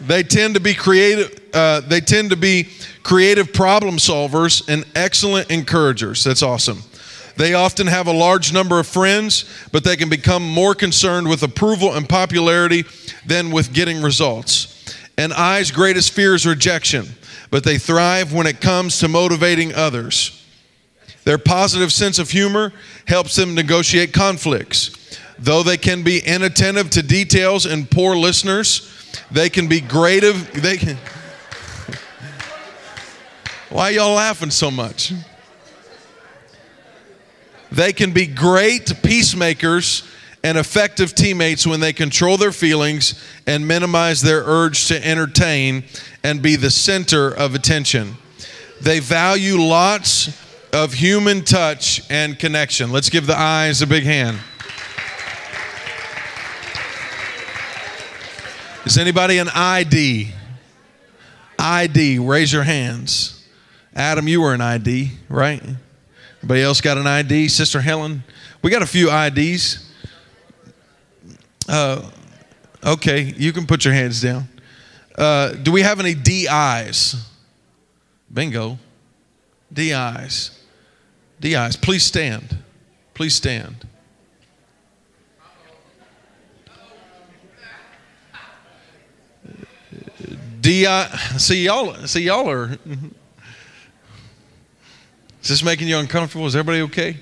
They 0.00 0.22
tend 0.22 0.54
to 0.54 0.60
be 0.60 0.74
creative. 0.74 1.40
Uh, 1.52 1.80
they 1.80 2.00
tend 2.00 2.30
to 2.30 2.36
be 2.36 2.68
creative 3.02 3.52
problem 3.52 3.96
solvers 3.96 4.68
and 4.68 4.84
excellent 4.94 5.50
encouragers. 5.50 6.24
That's 6.24 6.42
awesome. 6.42 6.82
They 7.36 7.54
often 7.54 7.86
have 7.86 8.08
a 8.08 8.12
large 8.12 8.52
number 8.52 8.80
of 8.80 8.86
friends, 8.86 9.44
but 9.70 9.84
they 9.84 9.96
can 9.96 10.08
become 10.08 10.42
more 10.42 10.74
concerned 10.74 11.28
with 11.28 11.42
approval 11.44 11.94
and 11.94 12.08
popularity 12.08 12.84
than 13.26 13.52
with 13.52 13.72
getting 13.72 14.02
results. 14.02 14.94
An 15.16 15.32
I's 15.32 15.70
greatest 15.70 16.12
fear 16.12 16.34
is 16.34 16.46
rejection, 16.46 17.06
but 17.50 17.62
they 17.62 17.78
thrive 17.78 18.32
when 18.32 18.48
it 18.48 18.60
comes 18.60 18.98
to 18.98 19.08
motivating 19.08 19.72
others. 19.72 20.44
Their 21.24 21.38
positive 21.38 21.92
sense 21.92 22.18
of 22.18 22.30
humor 22.30 22.72
helps 23.06 23.36
them 23.36 23.54
negotiate 23.54 24.12
conflicts. 24.12 24.97
Though 25.38 25.62
they 25.62 25.76
can 25.76 26.02
be 26.02 26.18
inattentive 26.18 26.90
to 26.90 27.02
details 27.02 27.64
and 27.66 27.88
poor 27.90 28.16
listeners, 28.16 28.94
they 29.30 29.48
can 29.48 29.68
be 29.68 29.80
great 29.80 30.24
of 30.24 30.50
they 30.52 30.76
can 30.76 30.98
Why 33.70 33.90
y'all 33.90 34.14
laughing 34.14 34.50
so 34.50 34.70
much? 34.70 35.12
They 37.70 37.92
can 37.92 38.12
be 38.12 38.26
great 38.26 38.92
peacemakers 39.02 40.02
and 40.42 40.56
effective 40.56 41.14
teammates 41.14 41.66
when 41.66 41.80
they 41.80 41.92
control 41.92 42.38
their 42.38 42.52
feelings 42.52 43.22
and 43.46 43.68
minimize 43.68 44.22
their 44.22 44.42
urge 44.44 44.88
to 44.88 45.06
entertain 45.06 45.84
and 46.24 46.40
be 46.40 46.56
the 46.56 46.70
center 46.70 47.28
of 47.28 47.54
attention. 47.54 48.16
They 48.80 49.00
value 49.00 49.60
lots 49.60 50.30
of 50.72 50.94
human 50.94 51.44
touch 51.44 52.00
and 52.10 52.38
connection. 52.38 52.90
Let's 52.90 53.10
give 53.10 53.26
the 53.26 53.38
eyes 53.38 53.82
a 53.82 53.86
big 53.86 54.04
hand. 54.04 54.38
Is 58.88 58.96
anybody 58.96 59.36
an 59.36 59.50
ID? 59.50 60.32
ID, 61.58 62.20
raise 62.20 62.50
your 62.50 62.62
hands. 62.62 63.46
Adam, 63.94 64.26
you 64.26 64.40
were 64.40 64.54
an 64.54 64.62
ID, 64.62 65.10
right? 65.28 65.62
Anybody 66.40 66.62
else 66.62 66.80
got 66.80 66.96
an 66.96 67.06
ID? 67.06 67.48
Sister 67.48 67.82
Helen? 67.82 68.24
We 68.62 68.70
got 68.70 68.80
a 68.80 68.86
few 68.86 69.10
IDs. 69.12 69.92
Uh, 71.68 72.10
okay, 72.82 73.34
you 73.36 73.52
can 73.52 73.66
put 73.66 73.84
your 73.84 73.92
hands 73.92 74.22
down. 74.22 74.48
Uh, 75.18 75.50
do 75.50 75.70
we 75.70 75.82
have 75.82 76.00
any 76.00 76.14
DIs? 76.14 77.30
Bingo. 78.32 78.78
DIs. 79.70 80.62
DIs. 81.38 81.76
Please 81.76 82.06
stand. 82.06 82.56
Please 83.12 83.34
stand. 83.34 83.86
DI. 90.68 91.08
See 91.38 91.64
y'all. 91.64 91.94
See 92.06 92.24
y'all 92.24 92.50
are. 92.50 92.76
Is 95.42 95.48
this 95.48 95.62
making 95.62 95.88
you 95.88 95.96
uncomfortable? 95.96 96.44
Is 96.44 96.54
everybody 96.54 96.82
okay? 96.82 97.16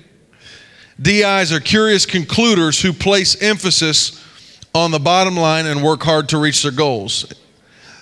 DIs 1.01 1.53
are 1.53 1.61
curious 1.61 2.05
concluders 2.05 2.81
who 2.81 2.91
place 2.91 3.41
emphasis 3.41 4.21
on 4.75 4.91
the 4.91 4.99
bottom 4.99 5.37
line 5.37 5.65
and 5.65 5.81
work 5.81 6.03
hard 6.03 6.27
to 6.29 6.37
reach 6.37 6.61
their 6.61 6.73
goals. 6.73 7.33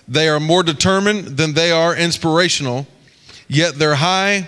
They 0.07 0.27
are 0.29 0.39
more 0.39 0.63
determined 0.63 1.37
than 1.37 1.53
they 1.53 1.69
are 1.71 1.95
inspirational, 1.95 2.87
yet 3.47 3.75
their 3.75 3.93
high 3.93 4.47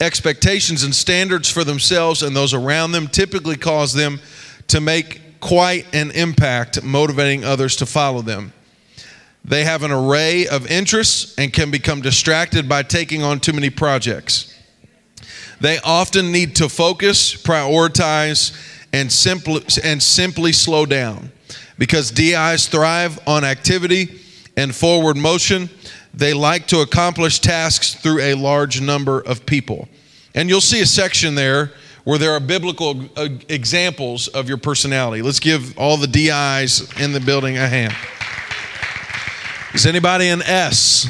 expectations 0.00 0.82
and 0.82 0.92
standards 0.92 1.48
for 1.48 1.62
themselves 1.62 2.24
and 2.24 2.34
those 2.34 2.54
around 2.54 2.90
them 2.90 3.06
typically 3.06 3.56
cause 3.56 3.92
them 3.92 4.18
to 4.66 4.80
make 4.80 5.20
quite 5.38 5.94
an 5.94 6.10
impact, 6.10 6.82
motivating 6.82 7.44
others 7.44 7.76
to 7.76 7.86
follow 7.86 8.20
them. 8.20 8.52
They 9.44 9.64
have 9.64 9.82
an 9.82 9.90
array 9.90 10.46
of 10.46 10.66
interests 10.70 11.34
and 11.36 11.52
can 11.52 11.70
become 11.70 12.00
distracted 12.00 12.68
by 12.68 12.82
taking 12.82 13.22
on 13.22 13.40
too 13.40 13.52
many 13.52 13.68
projects. 13.68 14.50
They 15.60 15.78
often 15.84 16.32
need 16.32 16.56
to 16.56 16.68
focus, 16.68 17.34
prioritize, 17.34 18.56
and 18.92 19.10
simply, 19.12 19.62
and 19.82 20.02
simply 20.02 20.52
slow 20.52 20.86
down. 20.86 21.30
Because 21.78 22.10
DIs 22.10 22.68
thrive 22.68 23.18
on 23.26 23.44
activity 23.44 24.20
and 24.56 24.74
forward 24.74 25.16
motion, 25.16 25.68
they 26.14 26.32
like 26.32 26.66
to 26.68 26.80
accomplish 26.80 27.40
tasks 27.40 27.94
through 27.94 28.20
a 28.20 28.34
large 28.34 28.80
number 28.80 29.20
of 29.20 29.44
people. 29.44 29.88
And 30.34 30.48
you'll 30.48 30.60
see 30.60 30.80
a 30.80 30.86
section 30.86 31.34
there 31.34 31.72
where 32.04 32.18
there 32.18 32.32
are 32.32 32.40
biblical 32.40 33.02
examples 33.48 34.28
of 34.28 34.48
your 34.48 34.58
personality. 34.58 35.22
Let's 35.22 35.40
give 35.40 35.76
all 35.78 35.96
the 35.96 36.06
DIs 36.06 37.00
in 37.00 37.12
the 37.12 37.20
building 37.20 37.56
a 37.56 37.66
hand. 37.66 37.94
Is 39.74 39.86
anybody 39.86 40.28
an 40.28 40.40
S? 40.40 41.08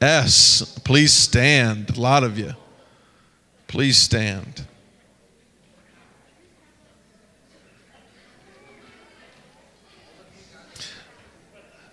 S, 0.00 0.80
please 0.84 1.12
stand. 1.12 1.96
A 1.96 2.00
lot 2.00 2.24
of 2.24 2.36
you. 2.36 2.52
Please 3.68 3.96
stand. 3.96 4.66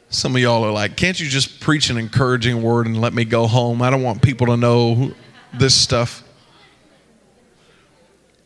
Some 0.10 0.36
of 0.36 0.42
y'all 0.42 0.64
are 0.64 0.72
like, 0.72 0.98
can't 0.98 1.20
you 1.20 1.28
just 1.28 1.60
preach 1.60 1.92
an 1.92 2.00
encouraging 2.00 2.64
word 2.64 2.88
and 2.88 3.00
let 3.00 3.14
me 3.14 3.24
go 3.24 3.46
home? 3.46 3.84
I 3.84 3.92
don't 3.92 4.02
want 4.02 4.24
people 4.24 4.48
to 4.48 4.58
know 4.58 5.14
this 5.54 5.76
stuff. 5.76 6.24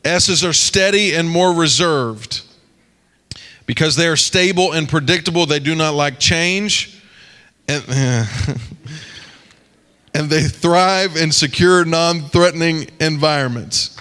S's 0.03 0.43
are 0.43 0.51
steady 0.51 1.15
and 1.15 1.29
more 1.29 1.53
reserved. 1.53 2.41
Because 3.65 3.95
they 3.95 4.07
are 4.07 4.17
stable 4.17 4.73
and 4.73 4.89
predictable, 4.89 5.45
they 5.45 5.59
do 5.59 5.73
not 5.73 5.93
like 5.93 6.19
change. 6.19 6.98
And, 7.69 7.83
and 10.15 10.29
they 10.29 10.43
thrive 10.43 11.15
in 11.15 11.31
secure, 11.31 11.85
non 11.85 12.21
threatening 12.21 12.89
environments. 12.99 13.95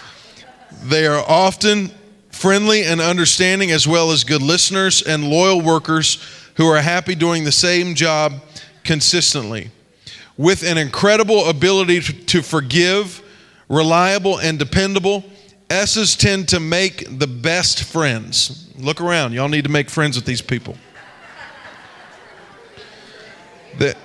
They 0.85 1.07
are 1.07 1.23
often 1.29 1.91
friendly 2.31 2.85
and 2.85 3.01
understanding, 3.01 3.71
as 3.71 3.87
well 3.87 4.11
as 4.11 4.25
good 4.25 4.41
listeners 4.41 5.03
and 5.03 5.29
loyal 5.29 5.61
workers 5.61 6.25
who 6.55 6.67
are 6.67 6.81
happy 6.81 7.15
doing 7.15 7.45
the 7.45 7.53
same 7.53 7.95
job 7.95 8.41
consistently. 8.85 9.71
With 10.39 10.63
an 10.63 10.79
incredible 10.79 11.51
ability 11.51 12.01
to 12.01 12.43
forgive, 12.43 13.23
reliable, 13.69 14.39
and 14.39 14.59
dependable, 14.59 15.25
S's 15.69 16.17
tend 16.17 16.49
to 16.49 16.61
make 16.61 17.19
the 17.19 17.27
best 17.27 17.85
friends. 17.85 18.71
Look 18.79 19.03
around. 19.03 19.35
Y'all 19.35 19.49
need 19.49 19.65
to 19.65 19.71
make 19.71 19.91
friends 19.91 20.17
with 20.17 20.25
these 20.25 20.41
people. 20.41 20.77
The, 23.79 23.97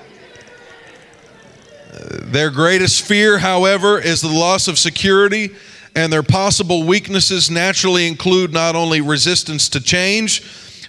their 2.23 2.49
greatest 2.49 3.03
fear, 3.05 3.38
however, 3.38 3.99
is 3.99 4.21
the 4.21 4.27
loss 4.27 4.67
of 4.67 4.79
security, 4.79 5.51
and 5.95 6.12
their 6.12 6.23
possible 6.23 6.83
weaknesses 6.83 7.51
naturally 7.51 8.07
include 8.07 8.51
not 8.51 8.75
only 8.75 9.01
resistance 9.01 9.69
to 9.69 9.79
change, 9.79 10.43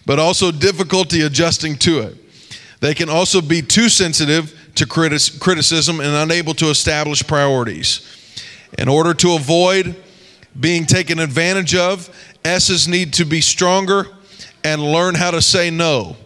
but 0.07 0.19
also 0.19 0.51
difficulty 0.51 1.23
adjusting 1.23 1.77
to 1.77 2.01
it. 2.01 2.17
They 2.81 2.95
can 2.95 3.09
also 3.09 3.41
be 3.41 3.63
too 3.63 3.89
sensitive 3.89 4.59
to 4.75 4.87
criticism 4.87 6.01
and 6.01 6.15
unable 6.15 6.55
to 6.55 6.67
establish 6.67 7.27
priorities. 7.27 8.11
In 8.79 8.89
order 8.89 9.15
to 9.15 9.35
avoid 9.35 9.95
being 10.59 10.85
taken 10.85 11.19
advantage 11.19 11.75
of, 11.75 12.11
S's 12.45 12.87
need 12.89 13.13
to 13.15 13.25
be 13.25 13.41
stronger 13.41 14.09
and 14.63 14.83
learn 14.83 15.15
how 15.15 15.31
to 15.31 15.41
say 15.41 15.71
no. 15.71 16.17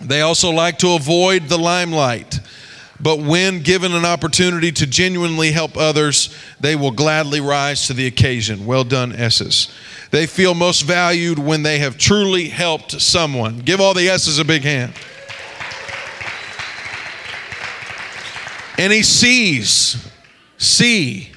They 0.00 0.20
also 0.20 0.50
like 0.50 0.78
to 0.78 0.92
avoid 0.92 1.48
the 1.48 1.58
limelight. 1.58 2.40
But 3.00 3.20
when 3.20 3.62
given 3.62 3.92
an 3.92 4.04
opportunity 4.04 4.72
to 4.72 4.86
genuinely 4.86 5.52
help 5.52 5.76
others, 5.76 6.34
they 6.58 6.74
will 6.74 6.90
gladly 6.90 7.40
rise 7.40 7.86
to 7.86 7.92
the 7.92 8.06
occasion. 8.06 8.66
Well 8.66 8.84
done, 8.84 9.12
S's. 9.12 9.72
They 10.10 10.26
feel 10.26 10.54
most 10.54 10.82
valued 10.82 11.38
when 11.38 11.62
they 11.62 11.78
have 11.78 11.98
truly 11.98 12.48
helped 12.48 13.00
someone. 13.00 13.58
Give 13.58 13.80
all 13.80 13.94
the 13.94 14.08
S's 14.08 14.38
a 14.38 14.44
big 14.44 14.62
hand. 14.62 14.94
And 18.78 18.92
he 18.92 19.02
sees, 19.02 20.08
see, 20.56 21.30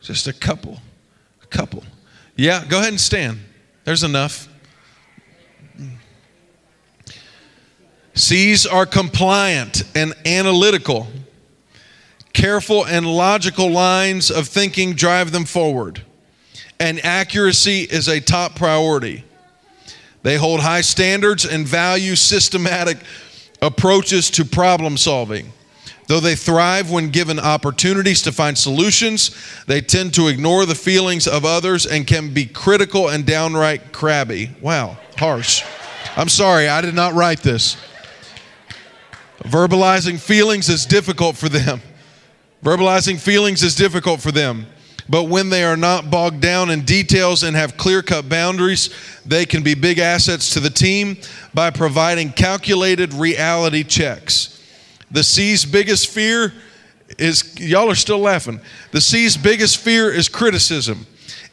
just 0.00 0.26
a 0.26 0.32
couple, 0.32 0.80
a 1.42 1.46
couple. 1.46 1.84
Yeah, 2.36 2.64
go 2.68 2.78
ahead 2.78 2.90
and 2.90 3.00
stand. 3.00 3.38
There's 3.84 4.02
enough. 4.02 4.48
C's 8.18 8.66
are 8.66 8.86
compliant 8.86 9.84
and 9.94 10.14
analytical. 10.26 11.08
Careful 12.32 12.86
and 12.86 13.06
logical 13.06 13.70
lines 13.70 14.30
of 14.30 14.48
thinking 14.48 14.94
drive 14.94 15.32
them 15.32 15.44
forward 15.44 16.02
and 16.80 17.04
accuracy 17.04 17.80
is 17.80 18.08
a 18.08 18.20
top 18.20 18.54
priority. 18.54 19.24
They 20.22 20.36
hold 20.36 20.60
high 20.60 20.80
standards 20.82 21.44
and 21.44 21.66
value 21.66 22.16
systematic 22.16 22.98
approaches 23.62 24.30
to 24.30 24.44
problem 24.44 24.96
solving. 24.96 25.52
Though 26.06 26.20
they 26.20 26.36
thrive 26.36 26.90
when 26.90 27.10
given 27.10 27.38
opportunities 27.38 28.22
to 28.22 28.32
find 28.32 28.56
solutions, 28.56 29.36
they 29.66 29.80
tend 29.80 30.14
to 30.14 30.28
ignore 30.28 30.64
the 30.64 30.74
feelings 30.74 31.26
of 31.26 31.44
others 31.44 31.84
and 31.84 32.06
can 32.06 32.32
be 32.32 32.46
critical 32.46 33.08
and 33.08 33.26
downright 33.26 33.92
crabby. 33.92 34.50
Wow, 34.62 34.96
harsh. 35.18 35.64
I'm 36.16 36.30
sorry, 36.30 36.68
I 36.68 36.80
did 36.80 36.94
not 36.94 37.14
write 37.14 37.40
this. 37.40 37.76
Verbalizing 39.44 40.18
feelings 40.18 40.68
is 40.68 40.84
difficult 40.84 41.36
for 41.36 41.48
them. 41.48 41.80
Verbalizing 42.62 43.18
feelings 43.20 43.62
is 43.62 43.74
difficult 43.76 44.20
for 44.20 44.32
them. 44.32 44.66
But 45.08 45.24
when 45.24 45.48
they 45.48 45.64
are 45.64 45.76
not 45.76 46.10
bogged 46.10 46.40
down 46.40 46.70
in 46.70 46.84
details 46.84 47.42
and 47.42 47.56
have 47.56 47.76
clear 47.76 48.02
cut 48.02 48.28
boundaries, 48.28 48.90
they 49.24 49.46
can 49.46 49.62
be 49.62 49.74
big 49.74 49.98
assets 49.98 50.52
to 50.54 50.60
the 50.60 50.70
team 50.70 51.16
by 51.54 51.70
providing 51.70 52.30
calculated 52.30 53.14
reality 53.14 53.84
checks. 53.84 54.62
The 55.10 55.24
C's 55.24 55.64
biggest 55.64 56.08
fear 56.08 56.52
is, 57.18 57.58
y'all 57.58 57.90
are 57.90 57.94
still 57.94 58.18
laughing. 58.18 58.60
The 58.90 59.00
C's 59.00 59.36
biggest 59.36 59.78
fear 59.78 60.12
is 60.12 60.28
criticism, 60.28 61.06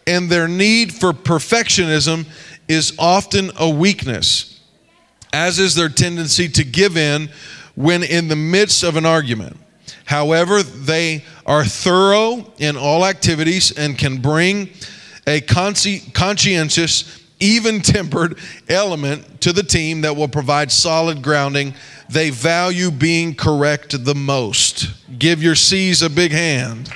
and 0.06 0.30
their 0.30 0.50
need 0.50 0.94
for 0.94 1.14
perfectionism 1.14 2.28
is 2.68 2.94
often 3.00 3.52
a 3.58 3.70
weakness, 3.70 4.60
as 5.32 5.60
is 5.60 5.76
their 5.76 5.88
tendency 5.88 6.50
to 6.50 6.64
give 6.66 6.98
in 6.98 7.30
when 7.76 8.04
in 8.04 8.28
the 8.28 8.36
midst 8.36 8.84
of 8.84 8.96
an 8.96 9.06
argument. 9.06 9.58
However, 10.06 10.64
they 10.64 11.24
are 11.46 11.66
thorough 11.66 12.52
in 12.58 12.78
all 12.78 13.06
activities 13.06 13.72
and 13.78 13.98
can 13.98 14.18
bring 14.22 14.70
a 15.28 15.42
conscientious, 15.42 17.24
even 17.40 17.82
tempered 17.82 18.38
element 18.70 19.42
to 19.42 19.52
the 19.52 19.64
team 19.64 20.02
that 20.02 20.16
will 20.16 20.28
provide 20.28 20.72
solid 20.72 21.22
grounding. 21.22 21.74
They 22.10 22.30
value 22.30 22.92
being 22.92 23.34
correct 23.34 24.06
the 24.06 24.16
most. 24.16 24.90
Give 25.18 25.42
your 25.42 25.56
C's 25.56 26.02
a 26.02 26.10
big 26.10 26.32
hand. 26.32 26.92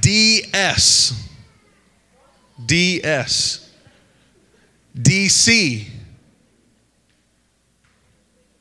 DS. 0.00 1.28
DS. 2.64 3.65
DC. 4.96 5.86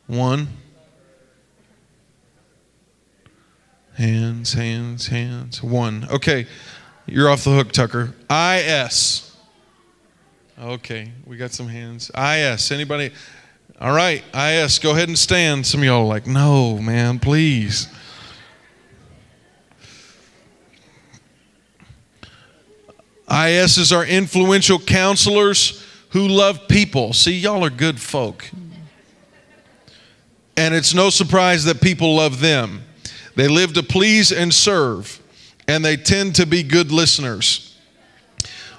One. 0.07 0.47
Hands, 3.95 4.53
hands, 4.53 5.07
hands. 5.07 5.63
One. 5.63 6.07
Okay. 6.11 6.47
You're 7.05 7.29
off 7.29 7.45
the 7.45 7.51
hook, 7.51 7.71
Tucker. 7.71 8.13
IS. 8.29 9.35
Okay. 10.59 11.11
We 11.25 11.37
got 11.37 11.51
some 11.51 11.67
hands. 11.67 12.11
IS. 12.11 12.71
Anybody? 12.71 13.11
All 13.79 13.95
right. 13.95 14.23
IS. 14.35 14.79
Go 14.79 14.91
ahead 14.91 15.07
and 15.07 15.17
stand. 15.17 15.65
Some 15.65 15.79
of 15.79 15.85
y'all 15.85 16.07
like, 16.07 16.27
no, 16.27 16.77
man, 16.79 17.19
please. 17.19 17.87
ISs 23.31 23.91
are 23.91 24.05
influential 24.05 24.77
counselors 24.77 25.84
who 26.15 26.29
love 26.29 26.69
people. 26.69 27.11
See, 27.11 27.37
y'all 27.37 27.65
are 27.65 27.69
good 27.69 27.99
folk. 27.99 28.49
And 30.55 30.73
it's 30.73 30.93
no 30.93 31.09
surprise 31.09 31.65
that 31.65 31.81
people 31.81 32.15
love 32.15 32.39
them. 32.39 32.83
They 33.35 33.49
live 33.49 33.73
to 33.73 33.83
please 33.83 34.31
and 34.31 34.53
serve, 34.53 35.21
and 35.67 35.83
they 35.83 35.97
tend 35.97 36.35
to 36.35 36.45
be 36.45 36.63
good 36.63 36.89
listeners. 36.89 37.77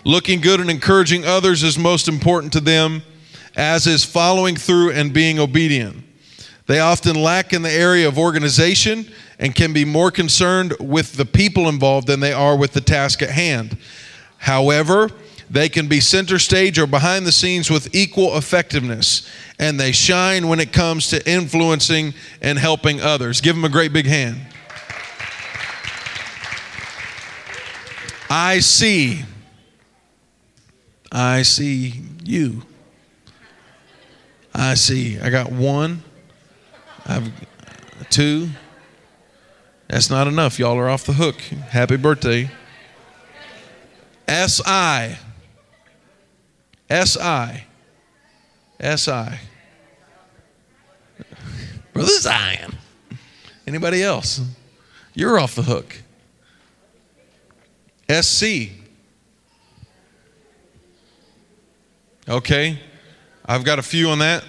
Looking 0.03 0.41
good 0.41 0.61
and 0.61 0.71
encouraging 0.71 1.27
others 1.27 1.63
is 1.63 1.79
most 1.79 2.09
important 2.09 2.55
to 2.55 2.61
them, 2.61 3.03
as 3.55 3.87
is 3.87 4.03
following 4.03 4.57
through 4.57 4.93
and 4.93 5.13
being 5.13 5.39
obedient. 5.39 6.05
They 6.65 6.81
often 6.81 7.23
lack 7.23 7.53
in 7.53 7.61
the 7.61 7.71
area 7.71 8.09
of 8.09 8.19
organization 8.19 9.13
and 9.39 9.55
can 9.55 9.75
be 9.75 9.85
more 9.85 10.11
concerned 10.11 10.73
with 10.81 11.13
the 11.19 11.27
people 11.27 11.69
involved 11.69 12.07
than 12.07 12.21
they 12.21 12.33
are 12.33 12.57
with 12.57 12.73
the 12.73 12.81
task 12.81 13.21
at 13.21 13.29
hand. 13.29 13.77
However, 14.39 15.11
they 15.51 15.69
can 15.69 15.89
be 15.89 16.01
center 16.01 16.39
stage 16.39 16.79
or 16.79 16.87
behind 16.87 17.27
the 17.27 17.33
scenes 17.33 17.71
with 17.71 17.95
equal 17.95 18.37
effectiveness, 18.37 19.31
and 19.59 19.79
they 19.79 19.93
shine 19.93 20.49
when 20.49 20.61
it 20.61 20.73
comes 20.73 21.09
to 21.09 21.31
influencing 21.31 22.15
and 22.43 22.59
helping 22.59 23.01
others. 23.01 23.41
Give 23.41 23.55
them 23.55 23.65
a 23.65 23.69
great 23.69 23.93
big 23.93 24.07
hand. 24.07 24.41
I 28.29 28.59
see. 28.59 29.23
I 31.13 31.43
see 31.43 32.03
you. 32.25 32.63
I 34.53 34.75
see. 34.75 35.19
I 35.21 35.31
got 35.31 35.53
one. 35.53 36.03
I've 37.07 37.31
two. 38.11 38.49
That's 39.89 40.11
not 40.11 40.27
enough. 40.27 40.59
Y'all 40.59 40.77
are 40.77 40.89
off 40.89 41.05
the 41.05 41.13
hook. 41.13 41.41
Happy 41.41 41.97
birthday. 41.97 42.51
S 44.27 44.61
I. 44.67 45.19
S 46.89 47.17
I. 47.17 47.65
S 48.79 49.09
I. 49.09 49.41
Brother 51.93 52.21
Zion. 52.21 52.77
Anybody 53.67 54.03
else? 54.03 54.41
You're 55.15 55.39
off 55.39 55.55
the 55.55 55.63
hook. 55.63 56.03
SC. 58.11 58.71
Okay. 62.29 62.79
I've 63.45 63.65
got 63.65 63.79
a 63.79 63.83
few 63.83 64.09
on 64.11 64.19
that. 64.19 64.45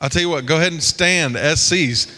I'll 0.00 0.08
tell 0.08 0.22
you 0.22 0.28
what, 0.28 0.46
go 0.46 0.56
ahead 0.56 0.72
and 0.72 0.82
stand 0.82 1.36
SCs. 1.36 2.12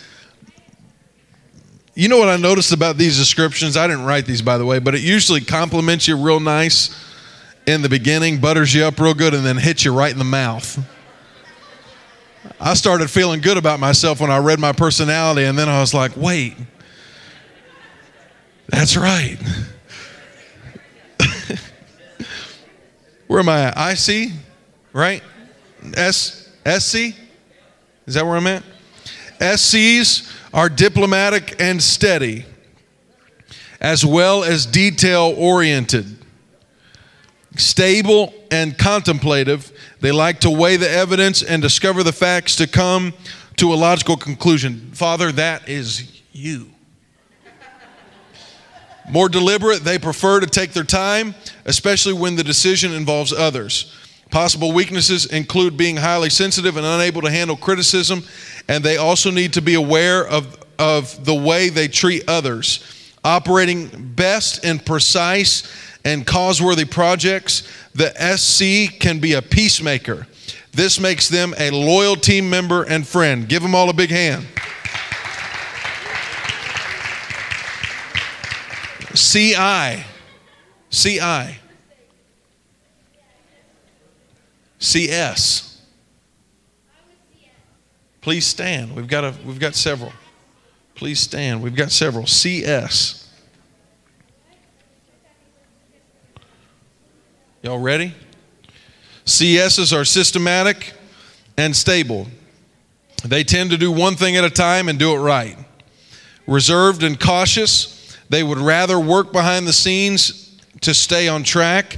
You 1.94 2.08
know 2.08 2.18
what 2.18 2.28
I 2.28 2.36
noticed 2.36 2.72
about 2.72 2.96
these 2.96 3.18
descriptions? 3.18 3.76
I 3.76 3.86
didn't 3.86 4.04
write 4.04 4.24
these, 4.24 4.42
by 4.42 4.56
the 4.56 4.64
way, 4.64 4.78
but 4.78 4.94
it 4.94 5.02
usually 5.02 5.40
compliments 5.40 6.08
you 6.08 6.16
real 6.16 6.40
nice 6.40 7.03
in 7.66 7.82
the 7.82 7.88
beginning, 7.88 8.40
butters 8.40 8.74
you 8.74 8.84
up 8.84 8.98
real 8.98 9.14
good, 9.14 9.34
and 9.34 9.44
then 9.44 9.56
hits 9.56 9.84
you 9.84 9.92
right 9.92 10.12
in 10.12 10.18
the 10.18 10.24
mouth. 10.24 10.78
I 12.60 12.74
started 12.74 13.10
feeling 13.10 13.40
good 13.40 13.56
about 13.56 13.80
myself 13.80 14.20
when 14.20 14.30
I 14.30 14.38
read 14.38 14.58
my 14.58 14.72
personality, 14.72 15.44
and 15.44 15.58
then 15.58 15.68
I 15.68 15.80
was 15.80 15.94
like, 15.94 16.16
wait, 16.16 16.56
that's 18.68 18.96
right. 18.96 19.36
where 23.26 23.40
am 23.40 23.48
I 23.48 23.64
at? 23.64 24.08
IC, 24.08 24.30
right? 24.92 25.22
S, 25.96 26.50
SC? 26.66 26.96
Is 28.06 28.14
that 28.14 28.24
where 28.24 28.36
I'm 28.36 28.46
at? 28.46 28.62
SCs 29.38 30.30
are 30.52 30.68
diplomatic 30.68 31.56
and 31.60 31.82
steady, 31.82 32.44
as 33.80 34.04
well 34.04 34.44
as 34.44 34.66
detail 34.66 35.34
oriented. 35.36 36.13
Stable 37.56 38.34
and 38.50 38.76
contemplative, 38.76 39.72
they 40.00 40.10
like 40.10 40.40
to 40.40 40.50
weigh 40.50 40.76
the 40.76 40.90
evidence 40.90 41.42
and 41.42 41.62
discover 41.62 42.02
the 42.02 42.12
facts 42.12 42.56
to 42.56 42.66
come 42.66 43.14
to 43.56 43.72
a 43.72 43.76
logical 43.76 44.16
conclusion. 44.16 44.90
Father, 44.92 45.30
that 45.32 45.68
is 45.68 46.20
you. 46.32 46.70
More 49.08 49.28
deliberate, 49.28 49.84
they 49.84 49.98
prefer 49.98 50.40
to 50.40 50.46
take 50.46 50.72
their 50.72 50.84
time, 50.84 51.34
especially 51.66 52.14
when 52.14 52.36
the 52.36 52.44
decision 52.44 52.92
involves 52.92 53.32
others. 53.32 53.94
Possible 54.30 54.72
weaknesses 54.72 55.26
include 55.26 55.76
being 55.76 55.96
highly 55.96 56.30
sensitive 56.30 56.76
and 56.76 56.86
unable 56.86 57.20
to 57.22 57.30
handle 57.30 57.56
criticism, 57.56 58.24
and 58.66 58.82
they 58.82 58.96
also 58.96 59.30
need 59.30 59.52
to 59.52 59.62
be 59.62 59.74
aware 59.74 60.26
of, 60.26 60.58
of 60.78 61.24
the 61.24 61.34
way 61.34 61.68
they 61.68 61.86
treat 61.86 62.28
others. 62.28 63.12
Operating 63.22 64.12
best 64.14 64.64
in 64.64 64.78
precise 64.78 65.62
and 66.04 66.26
causeworthy 66.26 66.88
projects, 66.88 67.62
the 67.94 68.10
SC 68.36 68.98
can 68.98 69.18
be 69.18 69.32
a 69.34 69.42
peacemaker. 69.42 70.26
This 70.72 70.98
makes 70.98 71.28
them 71.28 71.54
a 71.58 71.70
loyal 71.70 72.16
team 72.16 72.50
member 72.50 72.82
and 72.82 73.06
friend. 73.06 73.48
Give 73.48 73.62
them 73.62 73.74
all 73.74 73.88
a 73.88 73.94
big 73.94 74.10
hand. 74.10 74.46
CI. 79.14 80.04
CI. 80.90 81.58
CS. 84.80 85.80
Please 88.20 88.46
stand. 88.46 88.94
We've 88.96 89.06
got 89.06 89.24
a, 89.24 89.34
we've 89.44 89.60
got 89.60 89.74
several. 89.74 90.12
Please 90.94 91.20
stand. 91.20 91.62
We've 91.62 91.76
got 91.76 91.90
several. 91.90 92.26
CS. 92.26 93.23
Y'all 97.64 97.78
ready? 97.78 98.12
CSs 99.24 99.98
are 99.98 100.04
systematic 100.04 100.92
and 101.56 101.74
stable. 101.74 102.26
They 103.24 103.42
tend 103.42 103.70
to 103.70 103.78
do 103.78 103.90
one 103.90 104.16
thing 104.16 104.36
at 104.36 104.44
a 104.44 104.50
time 104.50 104.90
and 104.90 104.98
do 104.98 105.14
it 105.14 105.18
right. 105.18 105.56
Reserved 106.46 107.02
and 107.02 107.18
cautious, 107.18 108.18
they 108.28 108.42
would 108.42 108.58
rather 108.58 109.00
work 109.00 109.32
behind 109.32 109.66
the 109.66 109.72
scenes 109.72 110.60
to 110.82 110.92
stay 110.92 111.26
on 111.26 111.42
track. 111.42 111.96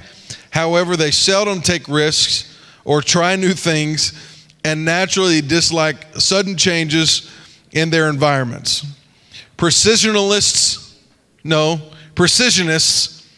However, 0.51 0.97
they 0.97 1.11
seldom 1.11 1.61
take 1.61 1.89
risks 1.89 2.57
or 2.85 3.03
try 3.03 3.35
new 3.35 3.53
things 3.53 4.47
and 4.65 4.85
naturally 4.85 5.41
dislike 5.41 6.15
sudden 6.15 6.57
changes 6.57 7.29
in 7.73 7.91
their 7.91 8.09
environments. 8.09 8.87
Precisionalists, 9.59 10.95
no, 11.43 11.81
precisionists 12.15 13.29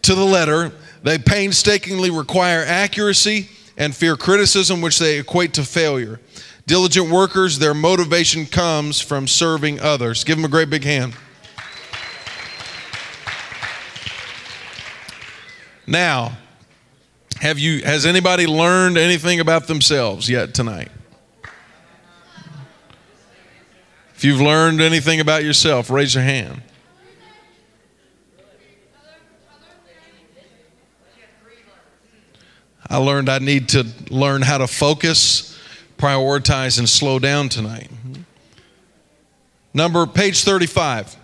to 0.00 0.14
the 0.14 0.24
letter 0.24 0.72
they 1.06 1.18
painstakingly 1.18 2.10
require 2.10 2.64
accuracy 2.66 3.48
and 3.76 3.94
fear 3.94 4.16
criticism, 4.16 4.80
which 4.80 4.98
they 4.98 5.20
equate 5.20 5.54
to 5.54 5.62
failure. 5.62 6.18
Diligent 6.66 7.10
workers, 7.10 7.60
their 7.60 7.74
motivation 7.74 8.44
comes 8.44 9.00
from 9.00 9.28
serving 9.28 9.78
others. 9.78 10.24
Give 10.24 10.36
them 10.36 10.44
a 10.44 10.48
great 10.48 10.68
big 10.68 10.82
hand. 10.82 11.14
Now, 15.86 16.38
have 17.40 17.60
you 17.60 17.84
has 17.84 18.04
anybody 18.04 18.48
learned 18.48 18.98
anything 18.98 19.38
about 19.38 19.68
themselves 19.68 20.28
yet 20.28 20.54
tonight? 20.54 20.90
If 24.16 24.24
you've 24.24 24.40
learned 24.40 24.80
anything 24.80 25.20
about 25.20 25.44
yourself, 25.44 25.88
raise 25.88 26.16
your 26.16 26.24
hand. 26.24 26.62
I 32.88 32.98
learned 32.98 33.28
I 33.28 33.38
need 33.38 33.70
to 33.70 33.86
learn 34.10 34.42
how 34.42 34.58
to 34.58 34.66
focus, 34.66 35.58
prioritize, 35.98 36.78
and 36.78 36.88
slow 36.88 37.18
down 37.18 37.48
tonight. 37.48 37.90
Number, 39.74 40.06
page 40.06 40.44
35. 40.44 41.16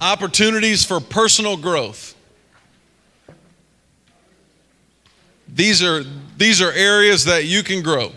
Opportunities 0.00 0.84
for 0.84 1.00
personal 1.00 1.56
growth. 1.56 2.14
These 5.52 5.82
are, 5.82 6.04
these 6.36 6.62
are 6.62 6.70
areas 6.70 7.24
that 7.24 7.44
you 7.44 7.62
can 7.62 7.82
grow, 7.82 8.12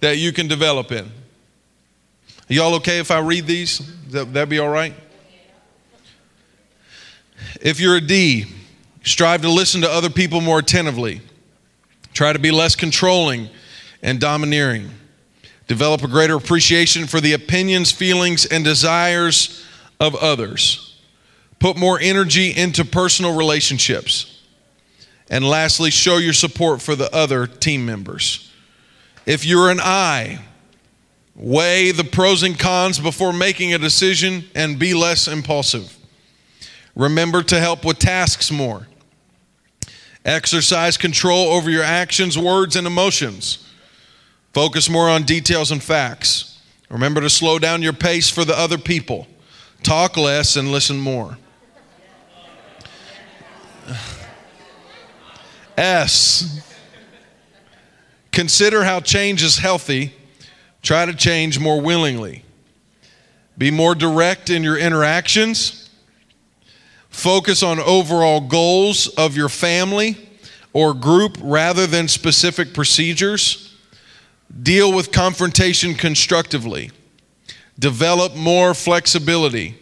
that 0.00 0.18
you 0.18 0.32
can 0.32 0.46
develop 0.46 0.92
in. 0.92 1.04
Are 1.04 2.54
y'all 2.54 2.74
okay 2.74 2.98
if 2.98 3.10
I 3.10 3.18
read 3.18 3.46
these? 3.46 3.80
That, 4.10 4.32
that 4.34 4.48
be 4.48 4.58
all 4.58 4.68
right? 4.68 4.94
If 7.60 7.80
you're 7.80 7.96
a 7.96 8.00
D, 8.00 8.46
strive 9.02 9.42
to 9.42 9.50
listen 9.50 9.80
to 9.82 9.90
other 9.90 10.10
people 10.10 10.40
more 10.40 10.58
attentively. 10.58 11.20
Try 12.12 12.32
to 12.32 12.38
be 12.38 12.50
less 12.50 12.76
controlling 12.76 13.48
and 14.02 14.20
domineering. 14.20 14.90
Develop 15.66 16.02
a 16.02 16.08
greater 16.08 16.36
appreciation 16.36 17.06
for 17.06 17.20
the 17.20 17.32
opinions, 17.32 17.90
feelings, 17.92 18.44
and 18.44 18.64
desires 18.64 19.64
of 19.98 20.14
others. 20.16 20.98
Put 21.58 21.76
more 21.76 21.98
energy 22.00 22.50
into 22.50 22.84
personal 22.84 23.36
relationships. 23.36 24.42
And 25.30 25.48
lastly, 25.48 25.90
show 25.90 26.18
your 26.18 26.32
support 26.32 26.82
for 26.82 26.94
the 26.94 27.10
other 27.14 27.46
team 27.46 27.86
members. 27.86 28.50
If 29.24 29.46
you're 29.46 29.70
an 29.70 29.80
I, 29.80 30.40
weigh 31.34 31.92
the 31.92 32.04
pros 32.04 32.42
and 32.42 32.58
cons 32.58 32.98
before 32.98 33.32
making 33.32 33.72
a 33.72 33.78
decision 33.78 34.44
and 34.54 34.78
be 34.78 34.92
less 34.92 35.28
impulsive. 35.28 35.96
Remember 36.94 37.42
to 37.44 37.58
help 37.58 37.84
with 37.84 37.98
tasks 37.98 38.50
more. 38.50 38.86
Exercise 40.24 40.96
control 40.96 41.48
over 41.48 41.68
your 41.68 41.82
actions, 41.82 42.38
words, 42.38 42.76
and 42.76 42.86
emotions. 42.86 43.68
Focus 44.52 44.88
more 44.88 45.08
on 45.08 45.24
details 45.24 45.70
and 45.70 45.82
facts. 45.82 46.60
Remember 46.88 47.20
to 47.20 47.30
slow 47.30 47.58
down 47.58 47.82
your 47.82 47.92
pace 47.92 48.28
for 48.28 48.44
the 48.44 48.56
other 48.56 48.78
people. 48.78 49.26
Talk 49.82 50.16
less 50.16 50.56
and 50.56 50.70
listen 50.70 51.00
more. 51.00 51.38
S. 55.76 56.60
Consider 58.30 58.84
how 58.84 59.00
change 59.00 59.42
is 59.42 59.58
healthy. 59.58 60.14
Try 60.82 61.06
to 61.06 61.14
change 61.14 61.58
more 61.58 61.80
willingly. 61.80 62.44
Be 63.58 63.70
more 63.70 63.94
direct 63.94 64.50
in 64.50 64.62
your 64.62 64.76
interactions. 64.76 65.81
Focus 67.12 67.62
on 67.62 67.78
overall 67.78 68.40
goals 68.40 69.06
of 69.08 69.36
your 69.36 69.48
family 69.48 70.16
or 70.72 70.92
group 70.92 71.38
rather 71.40 71.86
than 71.86 72.08
specific 72.08 72.74
procedures. 72.74 73.76
Deal 74.62 74.92
with 74.92 75.12
confrontation 75.12 75.94
constructively. 75.94 76.90
Develop 77.78 78.34
more 78.34 78.74
flexibility 78.74 79.78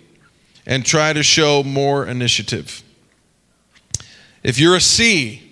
and 0.66 0.84
try 0.84 1.12
to 1.12 1.22
show 1.22 1.62
more 1.62 2.06
initiative. 2.06 2.82
If 4.42 4.58
you're 4.58 4.76
a 4.76 4.80
C, 4.80 5.50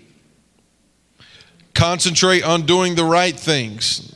Concentrate 1.78 2.42
on 2.42 2.66
doing 2.66 2.96
the 2.96 3.04
right 3.04 3.38
things, 3.38 4.12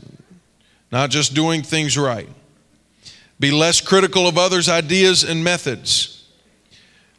not 0.91 1.11
just 1.11 1.33
doing 1.33 1.63
things 1.63 1.97
right. 1.97 2.29
Be 3.39 3.53
less 3.53 3.81
critical 3.81 4.27
of 4.27 4.37
others' 4.37 4.69
ideas 4.69 5.23
and 5.23 5.45
methods. 5.45 6.12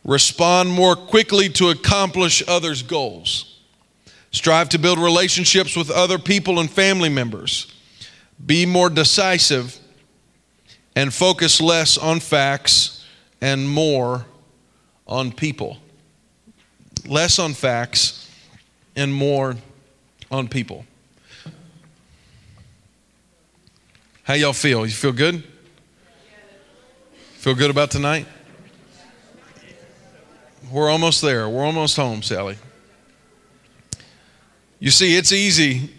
Respond 0.03 0.69
more 0.69 0.95
quickly 0.95 1.49
to 1.49 1.69
accomplish 1.69 2.43
others' 2.47 2.83
goals. 2.83 3.59
Strive 4.31 4.69
to 4.69 4.79
build 4.79 4.99
relationships 4.99 5.75
with 5.75 5.89
other 5.89 6.17
people 6.17 6.59
and 6.59 6.69
family 6.69 7.09
members. 7.09 7.71
Be 8.45 8.65
more 8.65 8.89
decisive 8.89 9.79
and 10.95 11.13
focus 11.13 11.61
less 11.61 11.97
on 11.97 12.19
facts 12.19 13.05
and 13.41 13.69
more 13.69 14.25
on 15.07 15.31
people. 15.31 15.77
Less 17.07 17.39
on 17.39 17.53
facts 17.53 18.29
and 18.95 19.13
more 19.13 19.55
on 20.31 20.47
people. 20.47 20.85
How 24.23 24.33
y'all 24.35 24.53
feel? 24.53 24.85
You 24.85 24.91
feel 24.91 25.11
good? 25.11 25.43
Feel 27.35 27.55
good 27.55 27.69
about 27.69 27.91
tonight? 27.91 28.25
We're 30.73 30.89
almost 30.89 31.21
there. 31.21 31.47
We're 31.47 31.65
almost 31.65 31.95
home, 31.95 32.23
Sally. 32.23 32.57
You 34.79 34.89
see, 34.89 35.15
it's 35.15 35.31
easy 35.31 35.91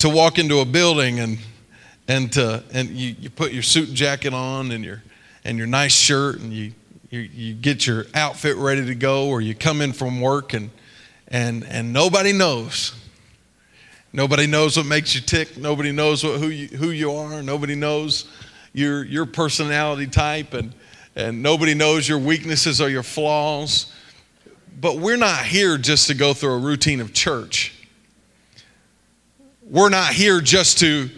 to 0.00 0.10
walk 0.10 0.38
into 0.38 0.60
a 0.60 0.66
building 0.66 1.18
and 1.18 1.38
and 2.06 2.30
to, 2.32 2.62
and 2.74 2.90
you, 2.90 3.14
you 3.18 3.30
put 3.30 3.52
your 3.52 3.62
suit 3.62 3.88
and 3.88 3.96
jacket 3.96 4.34
on 4.34 4.70
and 4.70 4.84
your 4.84 5.02
and 5.46 5.56
your 5.56 5.66
nice 5.66 5.94
shirt 5.94 6.40
and 6.40 6.52
you, 6.52 6.72
you 7.08 7.20
you 7.20 7.54
get 7.54 7.86
your 7.86 8.04
outfit 8.12 8.56
ready 8.56 8.84
to 8.84 8.94
go 8.94 9.28
or 9.28 9.40
you 9.40 9.54
come 9.54 9.80
in 9.80 9.94
from 9.94 10.20
work 10.20 10.52
and 10.52 10.68
and 11.28 11.64
and 11.64 11.94
nobody 11.94 12.34
knows 12.34 12.94
Nobody 14.12 14.46
knows 14.46 14.76
what 14.76 14.84
makes 14.84 15.14
you 15.14 15.22
tick. 15.22 15.56
Nobody 15.56 15.90
knows 15.90 16.22
what, 16.22 16.38
who, 16.38 16.48
you, 16.48 16.68
who 16.68 16.90
you 16.90 17.12
are. 17.12 17.42
Nobody 17.42 17.74
knows 17.74 18.26
your, 18.74 19.04
your 19.04 19.24
personality 19.24 20.06
type, 20.06 20.52
and, 20.52 20.74
and 21.16 21.42
nobody 21.42 21.72
knows 21.72 22.06
your 22.06 22.18
weaknesses 22.18 22.78
or 22.78 22.90
your 22.90 23.02
flaws. 23.02 23.91
But 24.82 24.98
we're 24.98 25.16
not 25.16 25.44
here 25.44 25.78
just 25.78 26.08
to 26.08 26.14
go 26.14 26.34
through 26.34 26.54
a 26.54 26.58
routine 26.58 27.00
of 27.00 27.12
church. 27.12 27.72
We're 29.62 29.90
not 29.90 30.12
here 30.12 30.40
just 30.40 30.80
to 30.80 31.08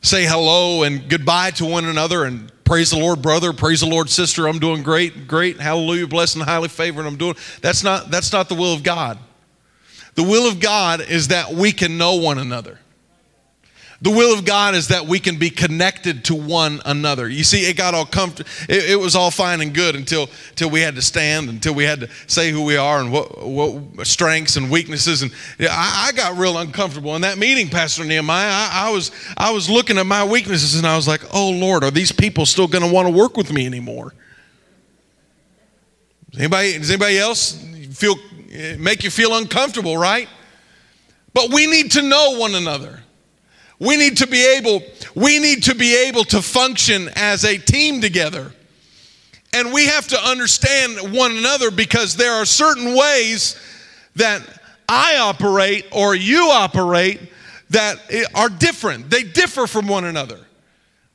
say 0.00 0.24
hello 0.24 0.84
and 0.84 1.06
goodbye 1.06 1.50
to 1.52 1.66
one 1.66 1.84
another 1.84 2.24
and 2.24 2.50
praise 2.64 2.92
the 2.92 2.98
Lord, 2.98 3.20
brother, 3.20 3.52
praise 3.52 3.80
the 3.80 3.86
Lord, 3.86 4.08
sister. 4.08 4.48
I'm 4.48 4.58
doing 4.58 4.82
great, 4.82 5.28
great, 5.28 5.60
hallelujah, 5.60 6.06
blessed 6.06 6.36
and 6.36 6.44
highly 6.46 6.68
favored. 6.68 7.04
I'm 7.04 7.18
doing 7.18 7.34
that's 7.60 7.84
not 7.84 8.10
that's 8.10 8.32
not 8.32 8.48
the 8.48 8.54
will 8.54 8.72
of 8.72 8.82
God. 8.82 9.18
The 10.14 10.22
will 10.22 10.48
of 10.48 10.58
God 10.58 11.02
is 11.02 11.28
that 11.28 11.52
we 11.52 11.72
can 11.72 11.98
know 11.98 12.14
one 12.14 12.38
another. 12.38 12.78
The 14.02 14.10
will 14.10 14.32
of 14.32 14.46
God 14.46 14.74
is 14.74 14.88
that 14.88 15.06
we 15.06 15.18
can 15.18 15.36
be 15.36 15.50
connected 15.50 16.24
to 16.26 16.34
one 16.34 16.80
another. 16.86 17.28
You 17.28 17.44
see, 17.44 17.68
it 17.68 17.76
got 17.76 17.92
all 17.92 18.06
comfortable. 18.06 18.48
It, 18.66 18.92
it, 18.92 18.96
was 18.96 19.14
all 19.14 19.30
fine 19.30 19.60
and 19.60 19.74
good 19.74 19.94
until, 19.94 20.30
until 20.50 20.70
we 20.70 20.80
had 20.80 20.94
to 20.94 21.02
stand, 21.02 21.50
until 21.50 21.74
we 21.74 21.84
had 21.84 22.00
to 22.00 22.08
say 22.26 22.50
who 22.50 22.64
we 22.64 22.78
are 22.78 23.00
and 23.00 23.12
what, 23.12 23.46
what 23.46 24.06
strengths 24.06 24.56
and 24.56 24.70
weaknesses. 24.70 25.20
And 25.20 25.30
I, 25.60 26.06
I 26.08 26.12
got 26.12 26.38
real 26.38 26.56
uncomfortable 26.56 27.14
in 27.14 27.22
that 27.22 27.36
meeting, 27.36 27.68
Pastor 27.68 28.02
Nehemiah. 28.04 28.48
I, 28.48 28.88
I, 28.88 28.90
was, 28.90 29.10
I 29.36 29.50
was 29.50 29.68
looking 29.68 29.98
at 29.98 30.06
my 30.06 30.24
weaknesses 30.24 30.76
and 30.76 30.86
I 30.86 30.96
was 30.96 31.06
like, 31.06 31.22
oh 31.34 31.50
Lord, 31.50 31.84
are 31.84 31.90
these 31.90 32.12
people 32.12 32.46
still 32.46 32.68
going 32.68 32.84
to 32.84 32.90
want 32.90 33.06
to 33.06 33.12
work 33.12 33.36
with 33.36 33.52
me 33.52 33.66
anymore? 33.66 34.14
Does 36.30 36.40
Anybody, 36.40 36.78
does 36.78 36.90
anybody 36.90 37.18
else 37.18 37.52
feel 37.92 38.14
eh, 38.50 38.76
make 38.78 39.04
you 39.04 39.10
feel 39.10 39.36
uncomfortable, 39.36 39.98
right? 39.98 40.28
But 41.34 41.52
we 41.52 41.66
need 41.66 41.92
to 41.92 42.02
know 42.02 42.38
one 42.38 42.54
another. 42.54 43.02
We 43.80 43.96
need 43.96 44.18
to 44.18 44.26
be 44.26 44.46
able 44.56 44.82
we 45.14 45.40
need 45.40 45.64
to 45.64 45.74
be 45.74 46.06
able 46.06 46.24
to 46.24 46.40
function 46.40 47.08
as 47.16 47.44
a 47.44 47.58
team 47.58 48.00
together. 48.00 48.52
And 49.52 49.72
we 49.72 49.86
have 49.86 50.06
to 50.08 50.20
understand 50.22 51.12
one 51.12 51.36
another 51.36 51.72
because 51.72 52.14
there 52.14 52.34
are 52.34 52.44
certain 52.44 52.94
ways 52.94 53.58
that 54.14 54.42
I 54.88 55.16
operate 55.16 55.86
or 55.90 56.14
you 56.14 56.50
operate 56.50 57.20
that 57.70 57.98
are 58.34 58.48
different. 58.48 59.10
They 59.10 59.24
differ 59.24 59.66
from 59.66 59.88
one 59.88 60.04
another. 60.04 60.38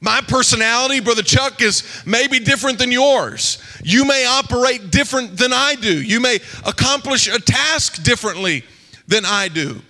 My 0.02 0.22
personality, 0.22 1.00
Brother 1.00 1.24
Chuck, 1.24 1.62
is 1.62 1.84
maybe 2.06 2.40
different 2.40 2.78
than 2.78 2.92
yours. 2.92 3.58
You 3.84 4.06
may 4.06 4.26
operate 4.26 4.92
different 4.92 5.38
than 5.38 5.54
I 5.54 5.76
do. 5.76 6.02
You 6.02 6.20
may 6.20 6.40
accomplish 6.66 7.28
a 7.28 7.40
task 7.40 8.04
differently 8.04 8.64
than 9.08 9.26
I 9.26 9.48
do. 9.48 9.82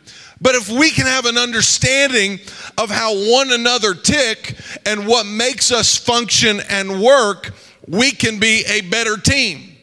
But 0.46 0.54
if 0.54 0.70
we 0.70 0.91
can 0.91 1.08
have 1.08 1.26
an 1.26 1.39
understanding 1.39 2.39
of 2.78 2.91
how 2.91 3.16
one 3.32 3.52
another 3.52 3.96
tick 3.96 4.56
and 4.86 5.08
what 5.08 5.26
makes 5.26 5.72
us 5.72 5.98
function 5.98 6.62
and 6.70 7.02
work, 7.02 7.52
we 7.88 8.12
can 8.12 8.39
be 8.39 8.64
a 8.70 8.82
better 8.82 9.18
team. 9.18 9.76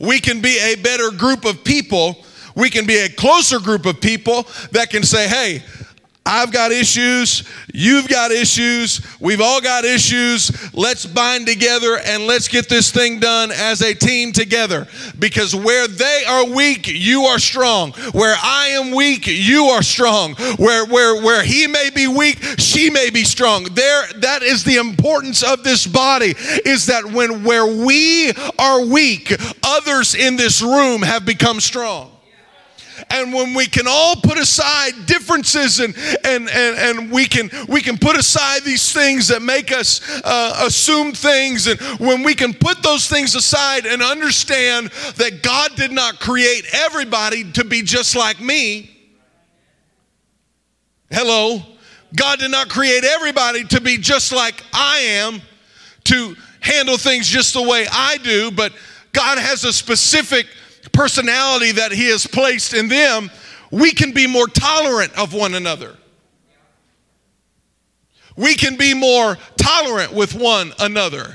We 0.00 0.18
can 0.18 0.40
be 0.40 0.58
a 0.58 0.74
better 0.74 1.12
group 1.12 1.44
of 1.44 1.62
people. 1.62 2.24
We 2.56 2.70
can 2.70 2.86
be 2.86 2.96
a 2.98 3.08
closer 3.08 3.60
group 3.60 3.86
of 3.86 4.00
people 4.00 4.48
that 4.72 4.90
can 4.90 5.04
say, 5.04 5.28
hey, 5.28 5.62
I've 6.26 6.52
got 6.52 6.70
issues. 6.70 7.48
You've 7.72 8.06
got 8.06 8.30
issues. 8.30 9.00
We've 9.20 9.40
all 9.40 9.60
got 9.60 9.84
issues. 9.84 10.72
Let's 10.74 11.06
bind 11.06 11.46
together 11.46 11.98
and 11.98 12.26
let's 12.26 12.46
get 12.46 12.68
this 12.68 12.92
thing 12.92 13.20
done 13.20 13.50
as 13.50 13.80
a 13.80 13.94
team 13.94 14.32
together. 14.32 14.86
Because 15.18 15.54
where 15.56 15.88
they 15.88 16.24
are 16.28 16.46
weak, 16.46 16.86
you 16.86 17.22
are 17.22 17.38
strong. 17.38 17.92
Where 18.12 18.36
I 18.40 18.68
am 18.68 18.94
weak, 18.94 19.26
you 19.26 19.64
are 19.66 19.82
strong. 19.82 20.34
Where 20.56 20.86
where 20.86 21.22
where 21.22 21.42
he 21.42 21.66
may 21.66 21.90
be 21.94 22.06
weak, 22.06 22.38
she 22.58 22.90
may 22.90 23.10
be 23.10 23.24
strong. 23.24 23.64
There 23.64 24.06
that 24.18 24.42
is 24.42 24.62
the 24.62 24.76
importance 24.76 25.42
of 25.42 25.64
this 25.64 25.86
body 25.86 26.34
is 26.66 26.86
that 26.86 27.04
when 27.06 27.44
where 27.44 27.66
we 27.66 28.32
are 28.58 28.84
weak, 28.84 29.34
others 29.64 30.14
in 30.14 30.36
this 30.36 30.60
room 30.60 31.02
have 31.02 31.24
become 31.24 31.60
strong 31.60 32.12
and 33.10 33.32
when 33.32 33.54
we 33.54 33.66
can 33.66 33.86
all 33.88 34.16
put 34.16 34.38
aside 34.38 34.92
differences 35.06 35.80
and 35.80 35.94
and 36.24 36.48
and, 36.48 36.98
and 36.98 37.10
we 37.10 37.26
can 37.26 37.50
we 37.68 37.82
can 37.82 37.98
put 37.98 38.16
aside 38.16 38.62
these 38.62 38.92
things 38.92 39.28
that 39.28 39.42
make 39.42 39.72
us 39.72 40.00
uh, 40.24 40.62
assume 40.64 41.12
things 41.12 41.66
and 41.66 41.80
when 41.98 42.22
we 42.22 42.34
can 42.34 42.54
put 42.54 42.82
those 42.82 43.08
things 43.08 43.34
aside 43.34 43.84
and 43.86 44.02
understand 44.02 44.88
that 45.16 45.42
God 45.42 45.74
did 45.76 45.90
not 45.90 46.20
create 46.20 46.64
everybody 46.72 47.50
to 47.52 47.64
be 47.64 47.82
just 47.82 48.16
like 48.16 48.40
me. 48.40 48.90
Hello? 51.10 51.60
God 52.14 52.38
did 52.38 52.50
not 52.50 52.68
create 52.68 53.04
everybody 53.04 53.64
to 53.64 53.80
be 53.80 53.98
just 53.98 54.32
like 54.32 54.62
I 54.72 54.98
am 54.98 55.40
to 56.04 56.36
handle 56.60 56.96
things 56.96 57.26
just 57.26 57.54
the 57.54 57.62
way 57.62 57.86
I 57.90 58.18
do 58.18 58.50
but 58.50 58.72
God 59.12 59.38
has 59.38 59.64
a 59.64 59.72
specific 59.72 60.46
personality 60.92 61.72
that 61.72 61.92
He 61.92 62.08
has 62.10 62.26
placed 62.26 62.74
in 62.74 62.88
them, 62.88 63.30
we 63.70 63.92
can 63.92 64.12
be 64.12 64.26
more 64.26 64.46
tolerant 64.46 65.16
of 65.18 65.32
one 65.32 65.54
another. 65.54 65.96
We 68.36 68.54
can 68.54 68.76
be 68.76 68.94
more 68.94 69.36
tolerant 69.56 70.12
with 70.12 70.34
one 70.34 70.72
another. 70.78 71.34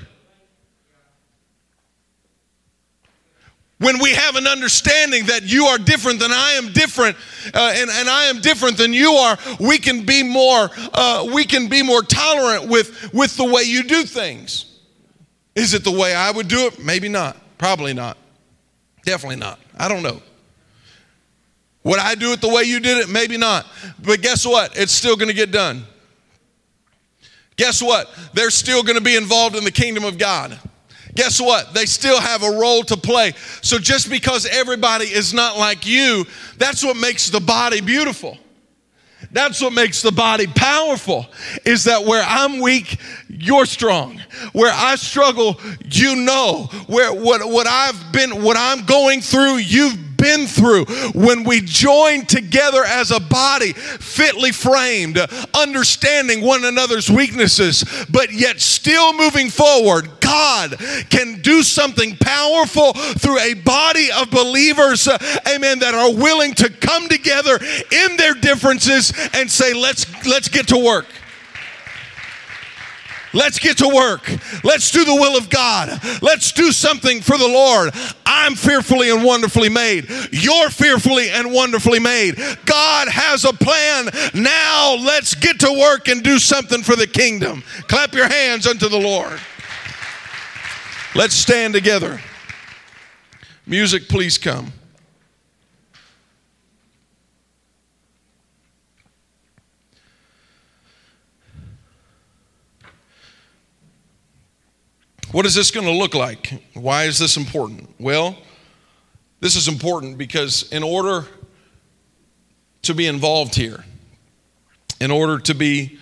When 3.78 4.00
we 4.00 4.12
have 4.12 4.36
an 4.38 4.48
understanding 4.48 5.26
that 5.26 5.44
you 5.44 5.66
are 5.66 5.78
different 5.78 6.20
than 6.20 6.32
I 6.32 6.52
am 6.52 6.72
different, 6.72 7.18
uh, 7.54 7.74
and, 7.76 7.90
and 7.90 8.10
I 8.10 8.26
am 8.26 8.40
different 8.40 8.78
than 8.78 8.94
you 8.94 9.12
are, 9.12 9.38
we 9.60 9.78
can 9.78 10.06
be 10.06 10.24
more 10.24 10.70
uh, 10.94 11.30
we 11.34 11.44
can 11.44 11.68
be 11.68 11.84
more 11.84 12.02
tolerant 12.02 12.70
with 12.70 13.14
with 13.14 13.36
the 13.36 13.44
way 13.44 13.64
you 13.64 13.84
do 13.84 14.04
things. 14.04 14.80
Is 15.56 15.74
it 15.74 15.84
the 15.84 15.92
way 15.92 16.16
I 16.16 16.32
would 16.32 16.48
do 16.48 16.68
it? 16.68 16.80
Maybe 16.80 17.10
not. 17.10 17.38
Probably 17.58 17.94
not. 17.94 18.18
Definitely 19.06 19.38
not. 19.38 19.60
I 19.78 19.88
don't 19.88 20.04
know. 20.04 20.22
Would 21.84 22.00
I 22.00 22.16
do 22.16 22.32
it 22.32 22.42
the 22.42 22.50
way 22.50 22.64
you 22.64 22.80
did 22.80 22.98
it? 22.98 23.10
Maybe 23.10 23.38
not. 23.38 23.68
But 24.04 24.22
guess 24.22 24.46
what? 24.46 24.76
It's 24.78 24.92
still 24.92 25.16
going 25.16 25.30
to 25.30 25.36
get 25.36 25.52
done. 25.52 25.86
Guess 27.56 27.82
what? 27.82 28.10
They're 28.34 28.50
still 28.50 28.84
going 28.84 28.98
to 28.98 29.04
be 29.04 29.16
involved 29.16 29.56
in 29.56 29.64
the 29.64 29.72
kingdom 29.72 30.04
of 30.04 30.18
God. 30.18 30.60
Guess 31.14 31.40
what? 31.40 31.74
They 31.74 31.86
still 31.86 32.20
have 32.20 32.44
a 32.44 32.52
role 32.52 32.84
to 32.84 32.98
play. 32.98 33.34
So 33.62 33.78
just 33.78 34.10
because 34.10 34.46
everybody 34.48 35.06
is 35.06 35.34
not 35.34 35.58
like 35.58 35.86
you, 35.86 36.26
that's 36.58 36.84
what 36.84 36.98
makes 36.98 37.30
the 37.30 37.40
body 37.40 37.80
beautiful. 37.80 38.38
That's 39.32 39.62
what 39.62 39.74
makes 39.74 40.02
the 40.02 40.12
body 40.12 40.48
powerful 40.48 41.26
is 41.66 41.86
that 41.86 42.04
where 42.06 42.24
I'm 42.26 42.60
weak, 42.62 43.00
you're 43.28 43.66
strong. 43.66 44.22
Where 44.54 44.74
I 44.74 44.96
struggle, 44.96 45.60
you 45.92 46.16
know. 46.16 46.70
Where 46.88 47.14
what, 47.14 47.48
what 47.50 47.68
I've 47.68 48.12
been, 48.12 48.44
what 48.44 48.58
I'm 48.58 48.86
going 48.86 49.22
through, 49.22 49.58
you've 49.58 50.05
been 50.26 50.48
through. 50.48 50.86
When 51.14 51.44
we 51.44 51.62
join 51.62 52.26
together 52.26 52.84
as 52.84 53.12
a 53.12 53.20
body, 53.20 53.74
fitly 53.74 54.52
framed, 54.52 55.20
understanding 55.54 56.42
one 56.42 56.66
another's 56.66 57.12
weaknesses, 57.12 57.84
but 58.10 58.34
yet 58.34 58.60
still 58.60 59.14
moving 59.14 59.52
forward, 59.52 60.10
God 60.20 60.78
can 61.12 61.42
do 61.44 61.62
something 61.62 62.18
powerful 62.18 62.94
through 62.94 63.38
a 63.38 63.54
body 63.54 64.10
of 64.12 64.32
believers, 64.32 65.08
uh, 65.08 65.20
amen, 65.48 65.78
that 65.80 65.94
are 65.94 66.12
willing 66.12 66.56
to 66.56 66.72
come 66.72 67.08
together 67.08 67.60
in 67.92 68.18
their 68.18 68.34
differences 68.34 69.14
and 69.34 69.50
say, 69.52 69.76
let's, 69.76 70.08
let's 70.26 70.48
get 70.50 70.70
to 70.70 70.78
work. 70.84 71.06
Let's 73.36 73.60
get 73.60 73.78
to 73.80 73.88
work. 73.90 74.32
Let's 74.64 74.90
do 74.92 75.04
the 75.04 75.14
will 75.14 75.38
of 75.38 75.50
God. 75.50 75.90
Let's 76.22 76.54
do 76.54 76.72
something 76.72 77.22
for 77.22 77.38
the 77.38 77.48
Lord. 77.48 77.94
I'm 78.26 78.56
fearfully 78.56 79.12
and 79.12 79.26
wonderfully 79.26 79.68
made. 79.68 80.08
You're 80.32 80.70
fearfully 80.70 81.30
and 81.30 81.52
wonderfully 81.52 82.00
made. 82.00 82.38
God 82.66 83.10
has 83.10 83.44
a 83.44 83.52
plan. 83.52 84.10
Now 84.34 84.96
let's 84.96 85.36
get 85.36 85.60
to 85.60 85.78
work 85.78 86.08
and 86.08 86.24
do 86.24 86.40
something 86.40 86.82
for 86.82 86.96
the 86.96 87.08
kingdom. 87.08 87.62
Clap 87.90 88.14
your 88.14 88.30
hands 88.30 88.68
unto 88.68 88.88
the 88.88 89.00
Lord. 89.00 89.38
Let's 91.14 91.36
stand 91.36 91.74
together. 91.74 92.22
Music, 93.68 94.08
please 94.08 94.38
come. 94.38 94.72
What 105.32 105.46
is 105.46 105.56
this 105.56 105.72
going 105.72 105.86
to 105.86 105.92
look 105.92 106.14
like? 106.14 106.62
Why 106.74 107.06
is 107.06 107.18
this 107.18 107.36
important? 107.36 107.90
Well, 108.00 108.38
this 109.40 109.56
is 109.56 109.68
important 109.68 110.18
because 110.18 110.72
in 110.72 110.84
order 110.84 111.26
to 112.84 112.94
be 112.94 113.08
involved 113.08 113.56
here, 113.56 113.84
in 115.02 115.12
order 115.12 115.40
to 115.40 115.54
be 115.54 116.00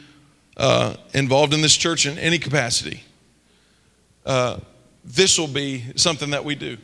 uh, 0.58 0.96
involved 1.14 1.54
in 1.54 1.62
this 1.62 1.76
church 1.76 2.06
in 2.06 2.18
any 2.18 2.38
capacity, 2.38 3.04
uh, 4.26 4.60
this 5.04 5.40
will 5.40 5.48
be 5.48 5.84
something 5.96 6.30
that 6.30 6.46
we 6.46 6.56
do 6.56 6.78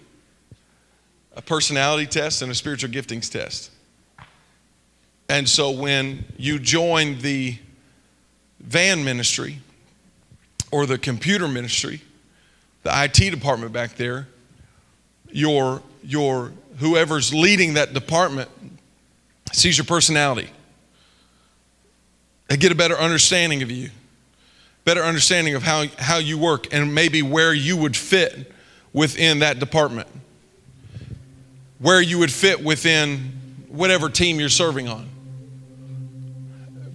a 1.35 1.41
personality 1.41 2.05
test 2.05 2.41
and 2.41 2.51
a 2.51 2.55
spiritual 2.55 2.89
giftings 2.89 3.31
test. 3.31 3.71
And 5.29 5.47
so 5.47 5.71
when 5.71 6.25
you 6.37 6.59
join 6.59 7.19
the 7.19 7.57
van 8.59 9.05
ministry 9.05 9.59
or 10.71 10.85
the 10.85 10.97
computer 10.97 11.47
ministry, 11.47 12.01
the 12.83 13.03
IT 13.03 13.31
department 13.31 13.73
back 13.73 13.95
there, 13.95 14.27
your, 15.31 15.81
your 16.03 16.51
whoever's 16.77 17.33
leading 17.33 17.75
that 17.75 17.93
department 17.93 18.49
sees 19.51 19.77
your 19.77 19.85
personality. 19.85 20.49
They 22.47 22.57
get 22.57 22.71
a 22.71 22.75
better 22.75 22.97
understanding 22.97 23.61
of 23.61 23.69
you, 23.69 23.89
better 24.85 25.03
understanding 25.03 25.55
of 25.55 25.63
how, 25.63 25.85
how 25.97 26.17
you 26.17 26.37
work, 26.37 26.73
and 26.73 26.95
maybe 26.95 27.21
where 27.21 27.53
you 27.53 27.77
would 27.77 27.95
fit 27.95 28.51
within 28.93 29.39
that 29.39 29.59
department, 29.59 30.07
where 31.77 32.01
you 32.01 32.17
would 32.19 32.31
fit 32.31 32.63
within 32.63 33.65
whatever 33.67 34.09
team 34.09 34.39
you're 34.39 34.49
serving 34.49 34.87
on. 34.87 35.07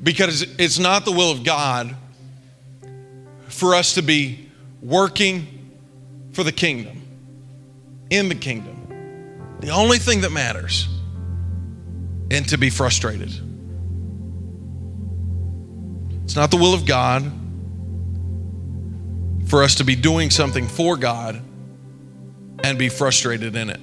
Because 0.02 0.42
it's 0.58 0.78
not 0.78 1.04
the 1.04 1.12
will 1.12 1.30
of 1.30 1.44
God 1.44 1.94
for 3.48 3.74
us 3.74 3.94
to 3.94 4.02
be 4.02 4.50
working 4.82 5.53
for 6.34 6.42
the 6.42 6.52
kingdom, 6.52 7.00
in 8.10 8.28
the 8.28 8.34
kingdom. 8.34 9.56
The 9.60 9.70
only 9.70 9.98
thing 9.98 10.20
that 10.22 10.30
matters, 10.30 10.88
and 12.30 12.46
to 12.48 12.58
be 12.58 12.70
frustrated. 12.70 13.32
It's 16.24 16.36
not 16.36 16.50
the 16.50 16.56
will 16.56 16.74
of 16.74 16.84
God 16.84 17.30
for 19.46 19.62
us 19.62 19.76
to 19.76 19.84
be 19.84 19.94
doing 19.94 20.30
something 20.30 20.66
for 20.66 20.96
God 20.96 21.40
and 22.64 22.78
be 22.78 22.88
frustrated 22.88 23.54
in 23.54 23.70
it. 23.70 23.80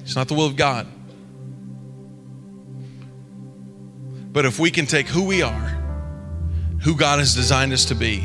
It's 0.00 0.14
not 0.14 0.28
the 0.28 0.34
will 0.34 0.46
of 0.46 0.54
God. 0.56 0.86
But 4.32 4.44
if 4.44 4.58
we 4.58 4.70
can 4.70 4.86
take 4.86 5.08
who 5.08 5.24
we 5.24 5.42
are, 5.42 5.78
who 6.82 6.94
God 6.94 7.18
has 7.18 7.34
designed 7.34 7.72
us 7.72 7.86
to 7.86 7.94
be, 7.94 8.24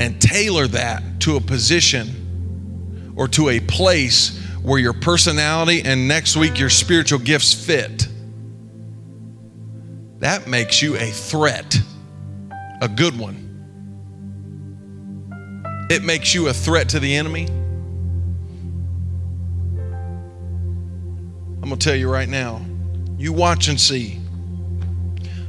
and 0.00 0.20
tailor 0.20 0.66
that 0.68 1.02
to 1.20 1.36
a 1.36 1.40
position 1.40 3.14
or 3.16 3.28
to 3.28 3.48
a 3.48 3.60
place 3.60 4.38
where 4.62 4.78
your 4.78 4.92
personality 4.92 5.82
and 5.84 6.06
next 6.06 6.36
week 6.36 6.58
your 6.58 6.70
spiritual 6.70 7.18
gifts 7.18 7.52
fit, 7.52 8.06
that 10.18 10.46
makes 10.46 10.82
you 10.82 10.96
a 10.96 11.10
threat, 11.10 11.76
a 12.80 12.88
good 12.88 13.18
one. 13.18 13.44
It 15.90 16.02
makes 16.02 16.34
you 16.34 16.48
a 16.48 16.52
threat 16.52 16.90
to 16.90 17.00
the 17.00 17.16
enemy. 17.16 17.46
I'm 21.56 21.62
going 21.62 21.78
to 21.78 21.84
tell 21.84 21.96
you 21.96 22.10
right 22.10 22.28
now 22.28 22.60
you 23.18 23.32
watch 23.32 23.68
and 23.68 23.80
see. 23.80 24.20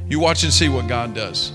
You 0.08 0.18
watch 0.18 0.42
and 0.42 0.52
see 0.52 0.68
what 0.68 0.88
God 0.88 1.14
does. 1.14 1.52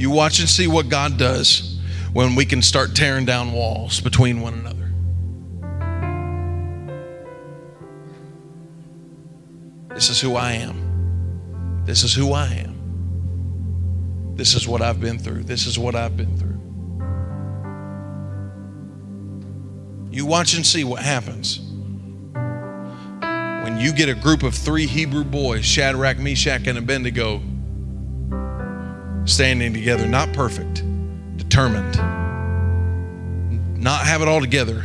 You 0.00 0.08
watch 0.08 0.40
and 0.40 0.48
see 0.48 0.66
what 0.66 0.88
God 0.88 1.18
does 1.18 1.78
when 2.14 2.34
we 2.34 2.46
can 2.46 2.62
start 2.62 2.94
tearing 2.94 3.26
down 3.26 3.52
walls 3.52 4.00
between 4.00 4.40
one 4.40 4.54
another. 4.54 4.90
This 9.94 10.08
is 10.08 10.18
who 10.18 10.36
I 10.36 10.52
am. 10.52 11.82
This 11.84 12.02
is 12.02 12.14
who 12.14 12.32
I 12.32 12.46
am. 12.46 14.34
This 14.36 14.54
is 14.54 14.66
what 14.66 14.80
I've 14.80 15.02
been 15.02 15.18
through. 15.18 15.42
This 15.42 15.66
is 15.66 15.78
what 15.78 15.94
I've 15.94 16.16
been 16.16 16.34
through. 16.38 16.58
You 20.10 20.24
watch 20.24 20.54
and 20.54 20.64
see 20.64 20.82
what 20.82 21.02
happens 21.02 21.60
when 23.64 23.78
you 23.78 23.92
get 23.92 24.08
a 24.08 24.14
group 24.14 24.44
of 24.44 24.54
three 24.54 24.86
Hebrew 24.86 25.24
boys, 25.24 25.66
Shadrach, 25.66 26.16
Meshach, 26.16 26.66
and 26.66 26.78
Abednego, 26.78 27.42
standing 29.30 29.72
together, 29.72 30.06
not 30.06 30.32
perfect, 30.32 30.82
determined, 31.36 31.96
not 33.82 34.04
have 34.04 34.20
it 34.22 34.28
all 34.28 34.40
together, 34.40 34.84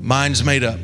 minds 0.00 0.44
made 0.44 0.62
up, 0.62 0.78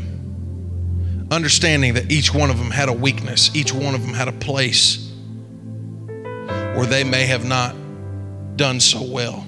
understanding 1.31 1.95
that 1.95 2.11
each 2.11 2.35
one 2.35 2.51
of 2.51 2.59
them 2.59 2.71
had 2.71 2.89
a 2.89 2.93
weakness, 2.93 3.55
each 3.55 3.73
one 3.73 3.95
of 3.95 4.03
them 4.03 4.15
had 4.15 4.29
a 4.29 4.33
place 4.33 5.13
where 6.75 6.87
they 6.87 7.05
may 7.05 7.27
have 7.27 7.45
not 7.45 7.77
done 8.57 8.81
so 8.81 9.03
well. 9.03 9.47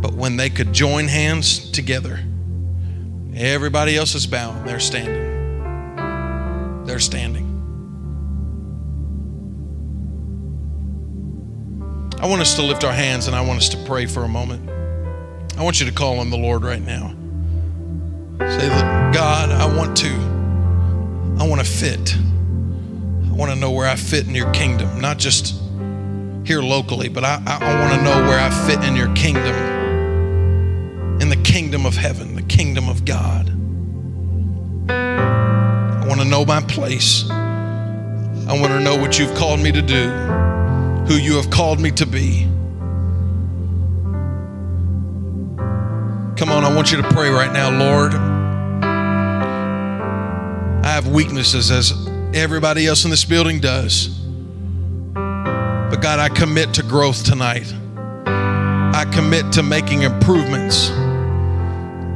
But 0.00 0.14
when 0.14 0.36
they 0.36 0.50
could 0.50 0.72
join 0.72 1.08
hands 1.08 1.70
together, 1.70 2.20
everybody 3.34 3.96
else 3.96 4.14
is 4.14 4.26
bowing, 4.26 4.64
they're 4.64 4.80
standing. 4.80 5.26
They're 6.84 6.98
standing. 6.98 7.37
I 12.20 12.26
want 12.26 12.40
us 12.40 12.54
to 12.56 12.62
lift 12.62 12.84
our 12.84 12.92
hands 12.92 13.26
and 13.26 13.36
I 13.36 13.40
want 13.40 13.58
us 13.58 13.68
to 13.70 13.76
pray 13.84 14.06
for 14.06 14.24
a 14.24 14.28
moment. 14.28 14.68
I 15.56 15.62
want 15.62 15.80
you 15.80 15.86
to 15.86 15.92
call 15.92 16.18
on 16.18 16.30
the 16.30 16.36
Lord 16.36 16.64
right 16.64 16.82
now. 16.82 17.14
Say, 18.38 18.68
God, 19.12 19.50
I 19.50 19.66
want 19.76 19.96
to, 19.98 20.10
I 21.42 21.46
want 21.48 21.60
to 21.60 21.66
fit. 21.66 22.16
I 22.16 23.32
want 23.32 23.52
to 23.52 23.56
know 23.56 23.70
where 23.70 23.88
I 23.88 23.96
fit 23.96 24.26
in 24.26 24.34
your 24.34 24.50
kingdom, 24.52 25.00
not 25.00 25.18
just 25.18 25.54
here 26.44 26.62
locally, 26.62 27.08
but 27.08 27.24
I, 27.24 27.42
I, 27.46 27.58
I 27.60 27.80
want 27.80 27.94
to 27.94 28.02
know 28.02 28.28
where 28.28 28.40
I 28.40 28.50
fit 28.66 28.82
in 28.84 28.96
your 28.96 29.14
kingdom 29.14 29.54
in 31.20 31.28
the 31.28 31.36
kingdom 31.36 31.84
of 31.84 31.96
heaven, 31.96 32.34
the 32.34 32.42
kingdom 32.42 32.88
of 32.88 33.04
God. 33.04 33.50
I 34.88 36.06
want 36.06 36.20
to 36.20 36.26
know 36.26 36.44
my 36.44 36.60
place. 36.62 37.28
I 37.28 38.58
want 38.58 38.72
to 38.72 38.80
know 38.80 38.96
what 38.96 39.18
you've 39.18 39.34
called 39.36 39.60
me 39.60 39.72
to 39.72 39.82
do, 39.82 40.08
who 41.08 41.14
you 41.14 41.36
have 41.36 41.48
called 41.48 41.80
me 41.80 41.90
to 41.90 42.04
be. 42.06 42.42
Come 46.36 46.50
on, 46.50 46.64
I 46.64 46.72
want 46.74 46.92
you 46.92 47.00
to 47.00 47.08
pray 47.08 47.30
right 47.30 47.50
now, 47.52 47.70
Lord. 47.70 48.14
I 50.84 50.92
have 50.92 51.08
weaknesses 51.08 51.70
as 51.70 52.08
everybody 52.34 52.86
else 52.86 53.04
in 53.04 53.10
this 53.10 53.24
building 53.24 53.58
does. 53.58 54.08
But 55.14 56.02
God, 56.02 56.18
I 56.18 56.28
commit 56.28 56.74
to 56.74 56.82
growth 56.82 57.24
tonight. 57.24 57.72
I 58.26 59.06
commit 59.10 59.50
to 59.52 59.62
making 59.62 60.02
improvements. 60.02 60.90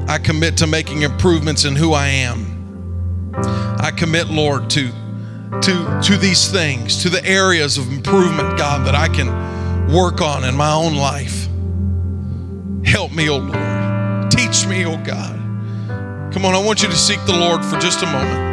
I 0.07 0.21
commit 0.23 0.59
to 0.59 0.67
making 0.67 1.01
improvements 1.03 1.65
in 1.65 1.77
who 1.77 1.95
I 1.95 2.09
am. 2.09 3.33
I 3.81 3.91
commit, 3.91 4.29
Lord, 4.29 4.69
to 4.71 4.93
to 5.61 6.01
to 6.03 6.17
these 6.17 6.51
things, 6.51 7.03
to 7.03 7.11
the 7.11 7.25
areas 7.25 7.79
of 7.79 7.93
improvement, 7.93 8.57
God, 8.57 8.87
that 8.87 8.95
I 8.95 9.09
can 9.09 9.29
work 9.93 10.21
on 10.21 10.45
in 10.45 10.57
my 10.57 10.73
own 10.73 10.95
life. 10.95 11.49
Help 12.85 13.13
me, 13.13 13.29
oh 13.29 13.39
Lord. 13.39 14.31
Teach 14.31 14.67
me, 14.67 14.87
oh 14.87 14.97
God. 15.05 15.39
Come 16.33 16.47
on, 16.47 16.55
I 16.55 16.65
want 16.65 16.83
you 16.83 16.89
to 16.89 16.97
seek 16.97 17.23
the 17.27 17.37
Lord 17.37 17.65
for 17.65 17.79
just 17.79 18.03
a 18.03 18.07
moment. 18.07 18.52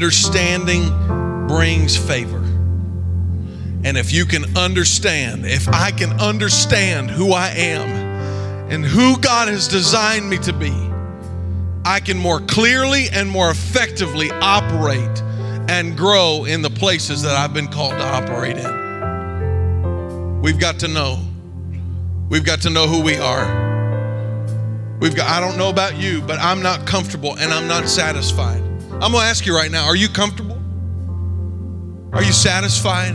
Understanding 0.00 0.88
brings 1.46 1.96
favor. 1.96 2.38
And 3.84 3.98
if 3.98 4.12
you 4.12 4.24
can 4.24 4.56
understand, 4.56 5.44
if 5.44 5.68
I 5.68 5.90
can 5.90 6.20
understand 6.20 7.10
who 7.10 7.32
I 7.32 7.48
am 7.48 7.88
and 8.70 8.84
who 8.84 9.18
God 9.18 9.48
has 9.48 9.68
designed 9.68 10.30
me 10.30 10.38
to 10.38 10.52
be, 10.52 10.72
I 11.84 12.00
can 12.00 12.18
more 12.18 12.40
clearly 12.40 13.08
and 13.12 13.28
more 13.28 13.50
effectively 13.50 14.30
operate 14.30 15.22
and 15.68 15.96
grow 15.96 16.44
in 16.44 16.62
the 16.62 16.70
places 16.70 17.22
that 17.22 17.34
I've 17.34 17.52
been 17.52 17.68
called 17.68 17.92
to 17.92 18.04
operate 18.04 18.56
in. 18.56 18.79
We've 20.42 20.58
got 20.58 20.78
to 20.80 20.88
know. 20.88 21.20
We've 22.30 22.44
got 22.44 22.62
to 22.62 22.70
know 22.70 22.86
who 22.86 23.02
we 23.02 23.16
are. 23.16 23.68
We've 25.00 25.14
got 25.14 25.28
I 25.28 25.38
don't 25.40 25.58
know 25.58 25.68
about 25.68 25.98
you, 25.98 26.22
but 26.22 26.38
I'm 26.38 26.62
not 26.62 26.86
comfortable 26.86 27.36
and 27.38 27.52
I'm 27.52 27.68
not 27.68 27.88
satisfied. 27.88 28.62
I'm 29.02 29.12
to 29.12 29.18
ask 29.18 29.44
you 29.44 29.54
right 29.54 29.70
now 29.70 29.84
are 29.84 29.96
you 29.96 30.08
comfortable? 30.08 30.58
Are 32.12 32.22
you 32.22 32.32
satisfied? 32.32 33.14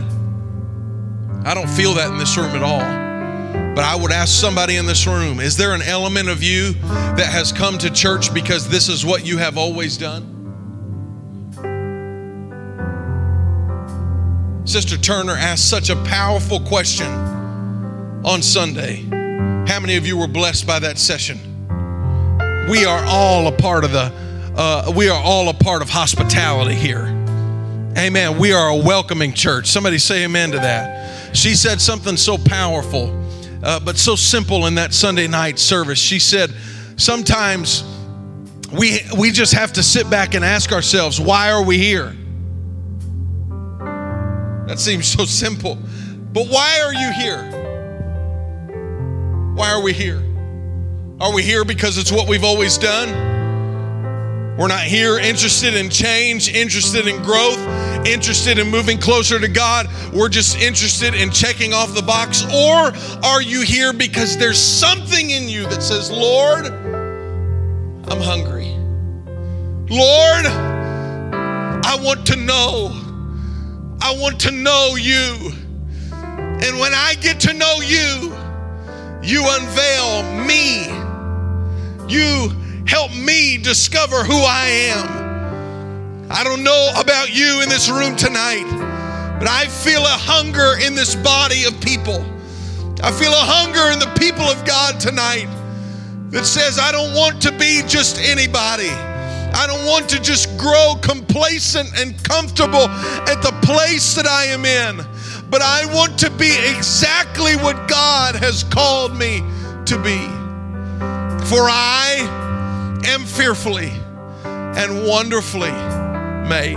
I 1.44 1.54
don't 1.54 1.68
feel 1.68 1.94
that 1.94 2.10
in 2.10 2.18
this 2.18 2.36
room 2.36 2.54
at 2.56 2.62
all. 2.62 3.74
But 3.74 3.84
I 3.84 3.96
would 3.96 4.12
ask 4.12 4.40
somebody 4.40 4.76
in 4.76 4.86
this 4.86 5.06
room 5.06 5.40
is 5.40 5.56
there 5.56 5.74
an 5.74 5.82
element 5.82 6.28
of 6.28 6.42
you 6.42 6.72
that 6.72 7.28
has 7.30 7.50
come 7.52 7.76
to 7.78 7.90
church 7.90 8.32
because 8.32 8.68
this 8.68 8.88
is 8.88 9.04
what 9.04 9.26
you 9.26 9.38
have 9.38 9.58
always 9.58 9.96
done? 9.96 10.35
Sister 14.66 14.98
Turner 14.98 15.34
asked 15.34 15.70
such 15.70 15.90
a 15.90 15.96
powerful 16.02 16.58
question 16.58 17.06
on 17.06 18.42
Sunday. 18.42 18.96
How 19.68 19.78
many 19.78 19.96
of 19.96 20.04
you 20.04 20.18
were 20.18 20.26
blessed 20.26 20.66
by 20.66 20.80
that 20.80 20.98
session? 20.98 21.38
We 22.68 22.84
are 22.84 23.04
all 23.06 23.46
a 23.46 23.52
part 23.52 23.84
of 23.84 23.92
the 23.92 24.12
uh, 24.56 24.92
we 24.96 25.08
are 25.08 25.22
all 25.22 25.50
a 25.50 25.54
part 25.54 25.82
of 25.82 25.88
hospitality 25.88 26.74
here. 26.74 27.04
Amen. 27.96 28.38
We 28.38 28.52
are 28.52 28.70
a 28.70 28.76
welcoming 28.76 29.34
church. 29.34 29.68
Somebody 29.68 29.98
say 29.98 30.24
amen 30.24 30.50
to 30.50 30.58
that. 30.58 31.36
She 31.36 31.54
said 31.54 31.80
something 31.80 32.16
so 32.16 32.36
powerful, 32.36 33.16
uh, 33.62 33.78
but 33.78 33.96
so 33.96 34.16
simple 34.16 34.66
in 34.66 34.74
that 34.74 34.92
Sunday 34.92 35.28
night 35.28 35.60
service. 35.60 35.98
She 36.00 36.18
said, 36.18 36.52
sometimes 36.96 37.84
we, 38.76 38.98
we 39.16 39.30
just 39.30 39.52
have 39.52 39.74
to 39.74 39.82
sit 39.84 40.10
back 40.10 40.34
and 40.34 40.44
ask 40.44 40.72
ourselves, 40.72 41.20
why 41.20 41.52
are 41.52 41.64
we 41.64 41.78
here? 41.78 42.16
That 44.66 44.80
seems 44.80 45.06
so 45.06 45.24
simple. 45.24 45.76
But 46.32 46.48
why 46.48 46.80
are 46.80 46.92
you 46.92 47.12
here? 47.12 47.42
Why 49.54 49.70
are 49.70 49.80
we 49.80 49.92
here? 49.92 50.22
Are 51.20 51.32
we 51.32 51.42
here 51.42 51.64
because 51.64 51.96
it's 51.96 52.12
what 52.12 52.28
we've 52.28 52.44
always 52.44 52.76
done? 52.76 53.36
We're 54.58 54.68
not 54.68 54.82
here 54.82 55.18
interested 55.18 55.74
in 55.74 55.88
change, 55.88 56.52
interested 56.52 57.06
in 57.06 57.22
growth, 57.22 57.58
interested 58.06 58.58
in 58.58 58.68
moving 58.68 58.98
closer 58.98 59.38
to 59.38 59.48
God. 59.48 59.86
We're 60.12 60.28
just 60.28 60.58
interested 60.58 61.14
in 61.14 61.30
checking 61.30 61.72
off 61.72 61.94
the 61.94 62.02
box. 62.02 62.44
Or 62.44 62.92
are 63.24 63.42
you 63.42 63.62
here 63.62 63.92
because 63.92 64.36
there's 64.36 64.58
something 64.58 65.30
in 65.30 65.48
you 65.48 65.62
that 65.68 65.82
says, 65.82 66.10
Lord, 66.10 66.66
I'm 68.08 68.20
hungry. 68.20 68.74
Lord, 69.88 70.46
I 70.46 71.98
want 72.00 72.26
to 72.26 72.36
know. 72.36 73.05
I 74.00 74.16
want 74.18 74.40
to 74.40 74.50
know 74.50 74.96
you. 74.96 75.52
And 76.12 76.78
when 76.78 76.94
I 76.94 77.14
get 77.20 77.40
to 77.40 77.52
know 77.52 77.76
you, 77.80 78.34
you 79.22 79.44
unveil 79.46 80.44
me. 80.46 80.86
You 82.08 82.56
Help 82.86 83.12
me 83.16 83.58
discover 83.58 84.22
who 84.22 84.38
I 84.46 84.68
am. 84.94 86.30
I 86.30 86.44
don't 86.44 86.62
know 86.62 86.92
about 86.96 87.34
you 87.34 87.60
in 87.62 87.68
this 87.68 87.90
room 87.90 88.14
tonight, 88.14 88.64
but 89.40 89.48
I 89.48 89.66
feel 89.66 90.02
a 90.02 90.16
hunger 90.16 90.78
in 90.80 90.94
this 90.94 91.16
body 91.16 91.64
of 91.64 91.80
people. 91.80 92.24
I 93.02 93.10
feel 93.10 93.32
a 93.32 93.44
hunger 93.44 93.92
in 93.92 93.98
the 93.98 94.12
people 94.20 94.44
of 94.44 94.64
God 94.64 95.00
tonight 95.00 95.48
that 96.30 96.46
says, 96.46 96.78
I 96.78 96.92
don't 96.92 97.12
want 97.12 97.42
to 97.42 97.52
be 97.58 97.82
just 97.88 98.20
anybody. 98.20 98.92
I 99.58 99.66
don't 99.66 99.86
want 99.86 100.06
to 100.10 100.20
just 100.20 100.58
grow 100.58 100.96
complacent 101.00 101.88
and 101.98 102.22
comfortable 102.22 102.88
at 103.26 103.40
the 103.40 103.52
place 103.62 104.14
that 104.14 104.26
I 104.26 104.44
am 104.44 104.66
in, 104.66 104.98
but 105.48 105.62
I 105.62 105.86
want 105.94 106.18
to 106.18 106.30
be 106.30 106.54
exactly 106.76 107.56
what 107.56 107.88
God 107.88 108.36
has 108.36 108.64
called 108.64 109.16
me 109.16 109.42
to 109.86 109.96
be. 109.96 110.18
For 111.46 111.70
I 111.70 113.00
am 113.06 113.24
fearfully 113.24 113.92
and 114.44 115.06
wonderfully 115.06 115.72
made. 116.50 116.76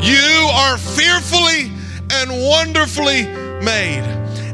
You 0.00 0.48
are 0.50 0.78
fearfully 0.78 1.70
and 2.12 2.30
wonderfully 2.30 3.26
made. 3.62 4.04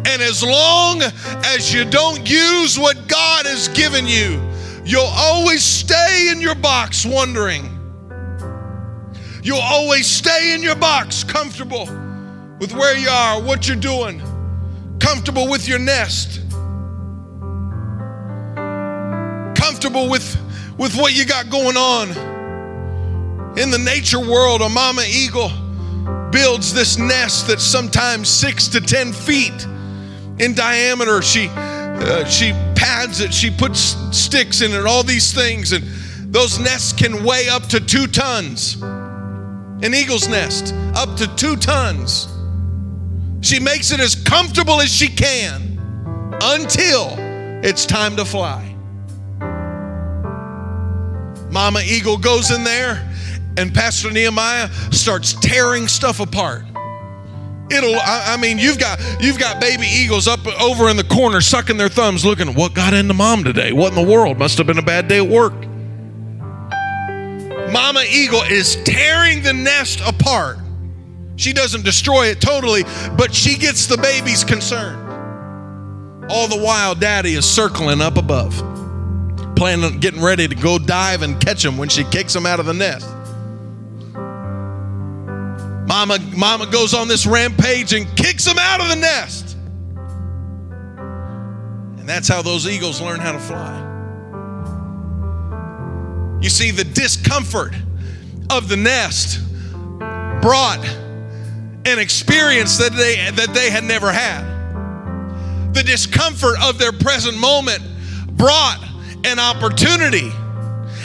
And 0.07 0.21
as 0.21 0.43
long 0.43 1.01
as 1.01 1.73
you 1.73 1.85
don't 1.85 2.29
use 2.29 2.77
what 2.77 3.07
God 3.07 3.47
has 3.47 3.69
given 3.69 4.07
you, 4.09 4.41
you'll 4.85 5.03
always 5.03 5.63
stay 5.63 6.29
in 6.31 6.41
your 6.41 6.55
box 6.55 7.05
wondering. 7.07 7.71
You'll 9.43 9.59
always 9.59 10.07
stay 10.07 10.55
in 10.55 10.63
your 10.63 10.77
box 10.77 11.23
comfortable 11.23 11.87
with 12.61 12.73
where 12.73 12.97
you 12.97 13.09
are, 13.09 13.43
what 13.43 13.69
you're 13.69 13.77
doing, 13.77 14.23
comfortable 14.99 15.51
with 15.51 15.69
your 15.69 15.79
nest, 15.79 16.41
comfortable 19.55 20.09
with, 20.09 20.39
with 20.79 20.97
what 20.97 21.15
you 21.15 21.27
got 21.27 21.51
going 21.51 21.77
on. 21.77 22.11
In 23.59 23.71
the 23.71 23.79
nature 23.79 24.21
world, 24.21 24.63
a 24.63 24.69
mama 24.69 25.03
eagle 25.07 25.51
builds 26.31 26.75
this 26.75 26.99
nest 26.99 27.47
that's 27.47 27.63
sometimes 27.63 28.29
six 28.29 28.67
to 28.69 28.81
ten 28.81 29.13
feet 29.13 29.67
in 30.39 30.55
diameter. 30.55 31.23
She 31.23 31.49
uh, 31.51 32.25
she 32.25 32.53
pads 32.85 33.21
it, 33.21 33.33
she 33.33 33.51
puts 33.51 33.97
sticks 34.15 34.61
in 34.61 34.71
it, 34.73 34.85
all 34.85 35.03
these 35.03 35.33
things, 35.33 35.73
and 35.73 35.83
those 36.31 36.59
nests 36.59 36.93
can 36.93 37.25
weigh 37.25 37.49
up 37.49 37.67
to 37.67 37.81
two 37.81 38.07
tons. 38.07 38.75
An 39.83 39.95
eagle's 39.95 40.29
nest, 40.29 40.75
up 40.95 41.17
to 41.17 41.27
two 41.35 41.57
tons. 41.57 42.29
She 43.41 43.59
makes 43.59 43.91
it 43.91 44.01
as 44.01 44.15
comfortable 44.15 44.83
as 44.83 44.93
she 44.93 45.09
can 45.09 45.79
until 46.43 47.15
it's 47.65 47.87
time 47.87 48.17
to 48.17 48.25
fly. 48.27 48.77
Mama 51.51 51.81
Eagle 51.87 52.19
goes 52.19 52.51
in 52.51 52.65
there, 52.65 53.11
and 53.57 53.73
Pastor 53.73 54.11
Nehemiah 54.11 54.69
starts 54.91 55.33
tearing 55.41 55.89
stuff 55.89 56.21
apart. 56.21 56.65
It'll, 57.71 57.95
I, 57.95 58.35
I, 58.35 58.37
mean, 58.37 58.59
you've 58.59 58.79
got 58.79 59.01
you've 59.21 59.39
got 59.39 59.61
baby 59.61 59.87
eagles 59.87 60.29
up 60.29 60.47
over 60.61 60.91
in 60.91 60.97
the 60.97 61.05
corner 61.05 61.41
sucking 61.41 61.77
their 61.77 61.89
thumbs, 61.89 62.25
looking 62.25 62.55
what 62.55 62.75
got 62.75 62.93
into 62.93 63.15
mom 63.15 63.43
today. 63.43 63.73
What 63.73 63.97
in 63.97 64.05
the 64.05 64.11
world? 64.11 64.39
Must 64.39 64.59
have 64.59 64.67
been 64.67 64.79
a 64.79 64.83
bad 64.83 65.09
day 65.09 65.19
at 65.19 65.27
work. 65.29 65.55
Mama 67.73 68.05
eagle 68.09 68.43
is 68.43 68.77
tearing 68.85 69.43
the 69.43 69.53
nest 69.53 70.01
apart. 70.07 70.59
She 71.37 71.53
doesn't 71.53 71.85
destroy 71.85 72.27
it 72.27 72.41
totally, 72.41 72.85
but 73.17 73.35
she 73.35 73.57
gets 73.57 73.87
the 73.87 73.97
babies 73.97 74.45
concerned. 74.45 75.01
All 76.31 76.47
the 76.47 76.59
while, 76.59 76.95
daddy 76.95 77.35
is 77.35 77.45
circling 77.49 78.01
up 78.01 78.17
above 78.17 78.63
planning 79.55 79.99
getting 80.01 80.23
ready 80.23 80.49
to 80.49 80.55
go 80.55 80.79
dive 80.79 81.23
and 81.23 81.41
catch 81.41 81.65
him 81.65 81.77
when 81.79 81.89
she 81.89 82.05
kicks 82.05 82.35
him 82.35 82.47
out 82.47 82.61
of 82.61 82.67
the 82.67 82.75
nest. 82.75 83.09
Mama, 85.87 86.19
mama 86.37 86.67
goes 86.67 86.95
on 86.95 87.09
this 87.09 87.27
rampage 87.27 87.93
and 87.93 88.07
kicks 88.17 88.45
them 88.45 88.59
out 88.59 88.81
of 88.81 88.89
the 88.89 88.97
nest. 88.97 89.57
And 91.99 92.09
that's 92.09 92.29
how 92.29 92.43
those 92.43 92.67
eagles 92.67 93.01
learn 93.01 93.21
how 93.21 93.33
to 93.33 93.39
fly. 93.39 93.81
You 96.43 96.51
see, 96.51 96.71
the 96.71 96.85
discomfort 96.85 97.75
of 98.51 98.69
the 98.69 98.77
nest 98.77 99.41
brought 100.43 100.85
an 101.87 101.99
experience 101.99 102.79
that 102.79 102.93
they, 102.93 103.31
that 103.31 103.55
they 103.55 103.71
had 103.71 103.85
never 103.85 104.13
had. 104.13 104.43
The 105.75 105.83
discomfort 105.83 106.57
of 106.63 106.79
their 106.79 106.93
present 106.93 107.39
moment 107.39 107.83
brought 108.37 108.79
an 109.25 109.39
opportunity 109.39 110.31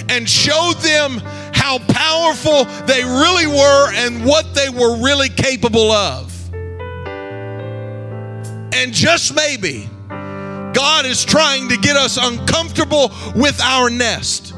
and 0.10 0.28
showed 0.28 0.76
them 0.82 1.22
how 1.60 1.80
powerful 1.80 2.66
they 2.86 3.03
really 3.03 3.45
were 3.45 3.93
and 3.93 4.26
what 4.26 4.55
they 4.55 4.70
were 4.70 4.97
really 5.03 5.30
capable 5.30 5.91
of. 5.91 6.34
And 8.74 8.93
just 8.93 9.36
maybe, 9.36 9.89
God 10.07 11.05
is 11.05 11.26
trying 11.26 11.68
to 11.70 11.78
get 11.78 11.97
us 11.97 12.18
uncomfortable 12.18 13.12
with 13.36 13.60
our 13.62 13.89
nest 13.89 14.53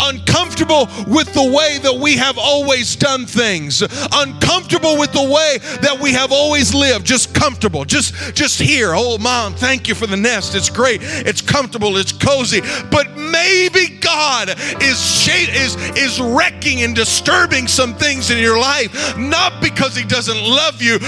uncomfortable 0.00 0.88
with 1.06 1.32
the 1.34 1.42
way 1.42 1.78
that 1.82 1.94
we 1.94 2.16
have 2.16 2.38
always 2.38 2.96
done 2.96 3.26
things, 3.26 3.82
uncomfortable 4.12 4.98
with 4.98 5.12
the 5.12 5.22
way 5.22 5.58
that 5.80 5.98
we 6.00 6.12
have 6.12 6.32
always 6.32 6.74
lived, 6.74 7.06
just 7.06 7.34
comfortable, 7.34 7.84
just 7.84 8.14
just 8.34 8.60
here. 8.60 8.92
Oh, 8.94 9.18
mom, 9.18 9.54
thank 9.54 9.88
you 9.88 9.94
for 9.94 10.06
the 10.06 10.16
nest. 10.16 10.54
It's 10.54 10.70
great. 10.70 11.00
It's 11.02 11.42
comfortable. 11.42 11.96
It's 11.96 12.12
cozy. 12.12 12.60
But 12.90 13.16
maybe 13.16 13.98
God 14.00 14.50
is 14.80 15.28
is 15.28 15.76
is 15.96 16.20
wrecking 16.20 16.82
and 16.82 16.94
disturbing 16.94 17.66
some 17.66 17.94
things 17.94 18.30
in 18.30 18.38
your 18.38 18.58
life, 18.58 19.16
not 19.18 19.60
because 19.60 19.96
He 19.96 20.04
doesn't 20.04 20.42
love 20.42 20.80
you, 20.80 20.98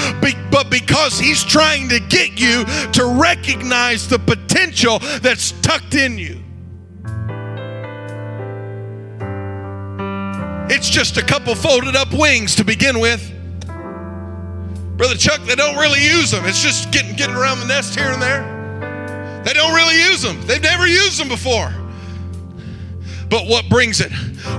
but 0.50 0.70
because 0.70 1.18
He's 1.18 1.44
trying 1.44 1.88
to 1.88 2.00
get 2.00 2.38
you 2.38 2.64
to 2.92 3.18
recognize 3.20 4.08
the 4.08 4.18
potential 4.18 4.98
that's 5.20 5.52
tucked 5.62 5.94
in 5.94 6.18
you. 6.18 6.40
It's 10.72 10.88
just 10.88 11.16
a 11.16 11.22
couple 11.22 11.56
folded 11.56 11.96
up 11.96 12.12
wings 12.12 12.54
to 12.54 12.64
begin 12.64 13.00
with. 13.00 13.20
Brother 14.96 15.16
Chuck, 15.16 15.40
they 15.40 15.56
don't 15.56 15.76
really 15.76 16.00
use 16.00 16.30
them. 16.30 16.46
It's 16.46 16.62
just 16.62 16.92
getting 16.92 17.16
getting 17.16 17.34
around 17.34 17.58
the 17.58 17.66
nest 17.66 17.98
here 17.98 18.12
and 18.12 18.22
there. 18.22 19.42
They 19.44 19.52
don't 19.52 19.74
really 19.74 20.00
use 20.00 20.22
them. 20.22 20.40
They've 20.46 20.62
never 20.62 20.86
used 20.86 21.18
them 21.18 21.28
before. 21.28 21.74
But 23.28 23.48
what 23.48 23.68
brings 23.68 24.00
it? 24.00 24.12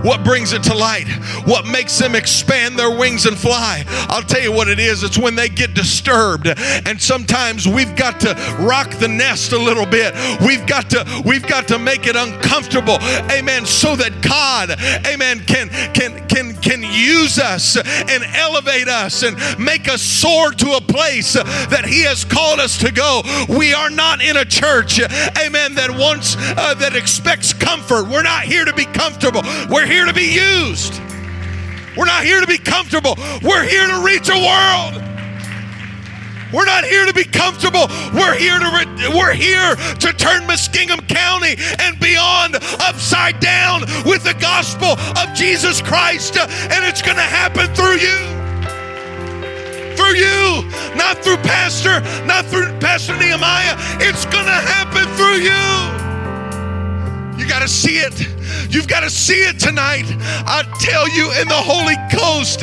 What 0.03 0.23
brings 0.23 0.53
it 0.53 0.63
to 0.63 0.73
light? 0.73 1.07
What 1.45 1.65
makes 1.65 1.97
them 1.97 2.15
expand 2.15 2.77
their 2.77 2.97
wings 2.97 3.25
and 3.25 3.37
fly? 3.37 3.83
I'll 4.09 4.23
tell 4.23 4.41
you 4.41 4.51
what 4.51 4.67
it 4.67 4.79
is. 4.79 5.03
It's 5.03 5.17
when 5.17 5.35
they 5.35 5.49
get 5.49 5.73
disturbed. 5.73 6.47
And 6.47 7.01
sometimes 7.01 7.67
we've 7.67 7.95
got 7.95 8.19
to 8.21 8.33
rock 8.59 8.91
the 8.95 9.07
nest 9.07 9.51
a 9.53 9.57
little 9.57 9.85
bit. 9.85 10.13
We've 10.45 10.65
got 10.65 10.89
to 10.91 11.23
we've 11.25 11.45
got 11.45 11.67
to 11.69 11.79
make 11.79 12.07
it 12.07 12.15
uncomfortable. 12.15 12.97
Amen. 13.31 13.65
So 13.65 13.95
that 13.95 14.21
God, 14.21 14.71
amen, 15.07 15.45
can 15.45 15.69
can 15.93 16.27
can 16.27 16.55
can 16.55 16.83
use 16.83 17.39
us 17.39 17.77
and 17.77 18.23
elevate 18.35 18.87
us 18.87 19.23
and 19.23 19.37
make 19.59 19.89
us 19.89 20.01
soar 20.01 20.51
to 20.51 20.73
a 20.73 20.81
place 20.81 21.33
that 21.33 21.85
he 21.85 22.03
has 22.03 22.23
called 22.23 22.59
us 22.59 22.77
to 22.79 22.91
go. 22.91 23.21
We 23.49 23.73
are 23.73 23.89
not 23.89 24.21
in 24.21 24.37
a 24.37 24.45
church, 24.45 24.99
amen, 24.99 25.75
that 25.75 25.89
wants 25.91 26.35
uh, 26.37 26.73
that 26.75 26.95
expects 26.95 27.53
comfort. 27.53 28.07
We're 28.07 28.23
not 28.23 28.43
here 28.43 28.65
to 28.65 28.73
be 28.73 28.85
comfortable. 28.85 29.41
We're 29.71 29.85
here 29.85 30.05
to 30.05 30.13
be 30.13 30.35
used. 30.35 30.99
We're 31.95 32.05
not 32.05 32.25
here 32.25 32.41
to 32.41 32.47
be 32.47 32.57
comfortable. 32.57 33.15
We're 33.41 33.63
here 33.63 33.87
to 33.87 34.03
reach 34.03 34.27
a 34.27 34.35
world. 34.35 35.01
We're 36.51 36.65
not 36.65 36.83
here 36.83 37.05
to 37.05 37.13
be 37.13 37.23
comfortable. 37.23 37.87
We're 38.13 38.35
here 38.35 38.59
to 38.59 38.65
re- 38.65 39.15
we're 39.15 39.31
here 39.31 39.75
to 39.75 40.13
turn 40.13 40.43
Muskingum 40.43 41.07
County 41.07 41.55
and 41.79 41.97
beyond 42.01 42.55
upside 42.81 43.39
down 43.39 43.81
with 44.05 44.25
the 44.25 44.35
gospel 44.41 44.99
of 45.17 45.33
Jesus 45.33 45.81
Christ, 45.81 46.37
and 46.37 46.83
it's 46.83 47.01
going 47.01 47.15
to 47.15 47.21
happen 47.21 47.73
through 47.73 47.95
you. 47.95 48.17
Through 49.95 50.15
you, 50.19 50.67
not 50.97 51.23
through 51.23 51.37
Pastor, 51.37 52.01
not 52.25 52.45
through 52.45 52.67
Pastor 52.79 53.15
Nehemiah. 53.15 53.75
It's 54.01 54.25
going 54.25 54.45
to 54.45 54.51
happen 54.51 55.07
through 55.15 55.39
you. 55.47 56.00
You 57.41 57.47
got 57.47 57.63
to 57.63 57.67
see 57.67 57.97
it. 57.97 58.13
You've 58.71 58.87
got 58.87 58.99
to 58.99 59.09
see 59.09 59.33
it 59.33 59.59
tonight. 59.59 60.05
I 60.45 60.61
tell 60.79 61.09
you, 61.09 61.31
in 61.41 61.47
the 61.47 61.55
Holy 61.55 61.95
Ghost, 62.15 62.61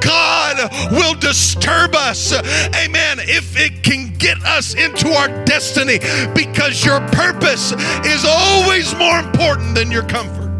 God 0.00 0.90
will 0.90 1.14
disturb 1.14 1.94
us. 1.94 2.32
Amen. 2.32 3.20
If 3.20 3.56
it 3.56 3.84
can 3.84 4.12
get 4.18 4.42
us 4.42 4.74
into 4.74 5.10
our 5.10 5.28
destiny, 5.44 6.00
because 6.34 6.84
your 6.84 6.98
purpose 7.10 7.70
is 8.04 8.24
always 8.26 8.96
more 8.96 9.20
important 9.20 9.76
than 9.76 9.92
your 9.92 10.02
comfort. 10.02 10.50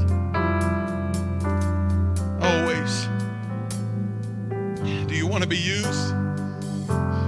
Always. 2.40 3.08
Do 5.08 5.14
you 5.16 5.26
want 5.26 5.42
to 5.42 5.48
be 5.48 5.58
used? 5.58 6.14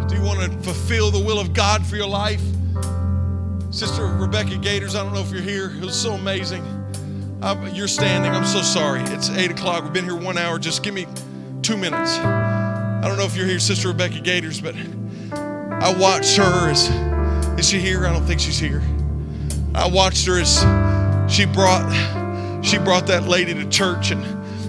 Do 0.09 0.15
you 0.15 0.23
want 0.23 0.41
to 0.41 0.51
fulfill 0.63 1.11
the 1.11 1.19
will 1.19 1.41
of 1.41 1.53
God 1.53 1.85
for 1.85 1.97
your 1.97 2.07
life? 2.07 2.43
Sister 3.71 4.07
Rebecca 4.07 4.57
Gators, 4.57 4.95
I 4.95 5.03
don't 5.03 5.13
know 5.13 5.21
if 5.21 5.31
you're 5.31 5.43
here. 5.43 5.71
It 5.71 5.85
was 5.85 6.01
so 6.01 6.15
amazing. 6.15 6.63
Uh, 7.43 7.71
you're 7.73 7.87
standing. 7.87 8.33
I'm 8.33 8.47
so 8.47 8.63
sorry. 8.63 9.03
It's 9.03 9.29
8 9.29 9.51
o'clock. 9.51 9.85
We've 9.85 9.93
been 9.93 10.05
here 10.05 10.17
one 10.17 10.39
hour. 10.39 10.59
Just 10.59 10.83
give 10.83 10.95
me 10.95 11.07
two 11.61 11.77
minutes. 11.77 12.19
I 12.19 13.03
don't 13.03 13.19
know 13.19 13.25
if 13.25 13.37
you're 13.37 13.47
here, 13.47 13.59
Sister 13.59 13.89
Rebecca 13.89 14.21
Gators, 14.21 14.61
but 14.61 14.75
I 15.33 15.95
watched 15.97 16.37
her 16.37 16.71
as. 16.71 16.89
Is 17.59 17.69
she 17.69 17.79
here? 17.79 18.07
I 18.07 18.13
don't 18.13 18.25
think 18.25 18.41
she's 18.41 18.59
here. 18.59 18.83
I 19.75 19.87
watched 19.87 20.27
her 20.27 20.41
as 20.41 20.59
she 21.31 21.45
brought 21.45 21.87
she 22.65 22.79
brought 22.79 23.07
that 23.07 23.29
lady 23.29 23.55
to 23.55 23.69
church 23.69 24.11
and 24.11 24.25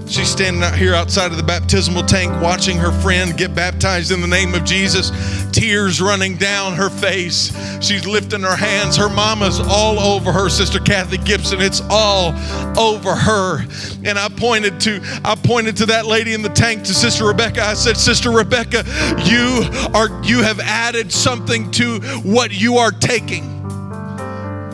She's 0.09 0.29
standing 0.29 0.63
out 0.63 0.75
here 0.75 0.95
outside 0.95 1.29
of 1.29 1.37
the 1.37 1.43
baptismal 1.43 2.03
tank 2.03 2.41
watching 2.41 2.77
her 2.77 2.91
friend 2.91 3.37
get 3.37 3.53
baptized 3.53 4.11
in 4.11 4.21
the 4.21 4.27
name 4.27 4.55
of 4.55 4.63
Jesus, 4.63 5.11
tears 5.51 6.01
running 6.01 6.35
down 6.35 6.73
her 6.73 6.89
face. 6.89 7.51
She's 7.79 8.07
lifting 8.07 8.41
her 8.41 8.55
hands. 8.55 8.97
Her 8.97 9.07
mama's 9.07 9.59
all 9.59 9.99
over 9.99 10.31
her, 10.31 10.49
Sister 10.49 10.79
Kathy 10.79 11.17
Gibson. 11.17 11.61
It's 11.61 11.81
all 11.91 12.33
over 12.75 13.13
her. 13.13 13.59
And 14.03 14.17
I 14.17 14.29
pointed 14.29 14.79
to 14.81 14.99
I 15.23 15.35
pointed 15.35 15.77
to 15.77 15.85
that 15.87 16.07
lady 16.07 16.33
in 16.33 16.41
the 16.41 16.49
tank 16.49 16.85
to 16.85 16.93
Sister 16.93 17.25
Rebecca. 17.25 17.63
I 17.63 17.75
said, 17.75 17.95
"Sister 17.95 18.31
Rebecca, 18.31 18.83
you 19.25 19.63
are 19.93 20.09
you 20.23 20.41
have 20.41 20.59
added 20.59 21.11
something 21.11 21.69
to 21.71 21.99
what 22.23 22.51
you 22.51 22.77
are 22.77 22.91
taking." 22.91 23.58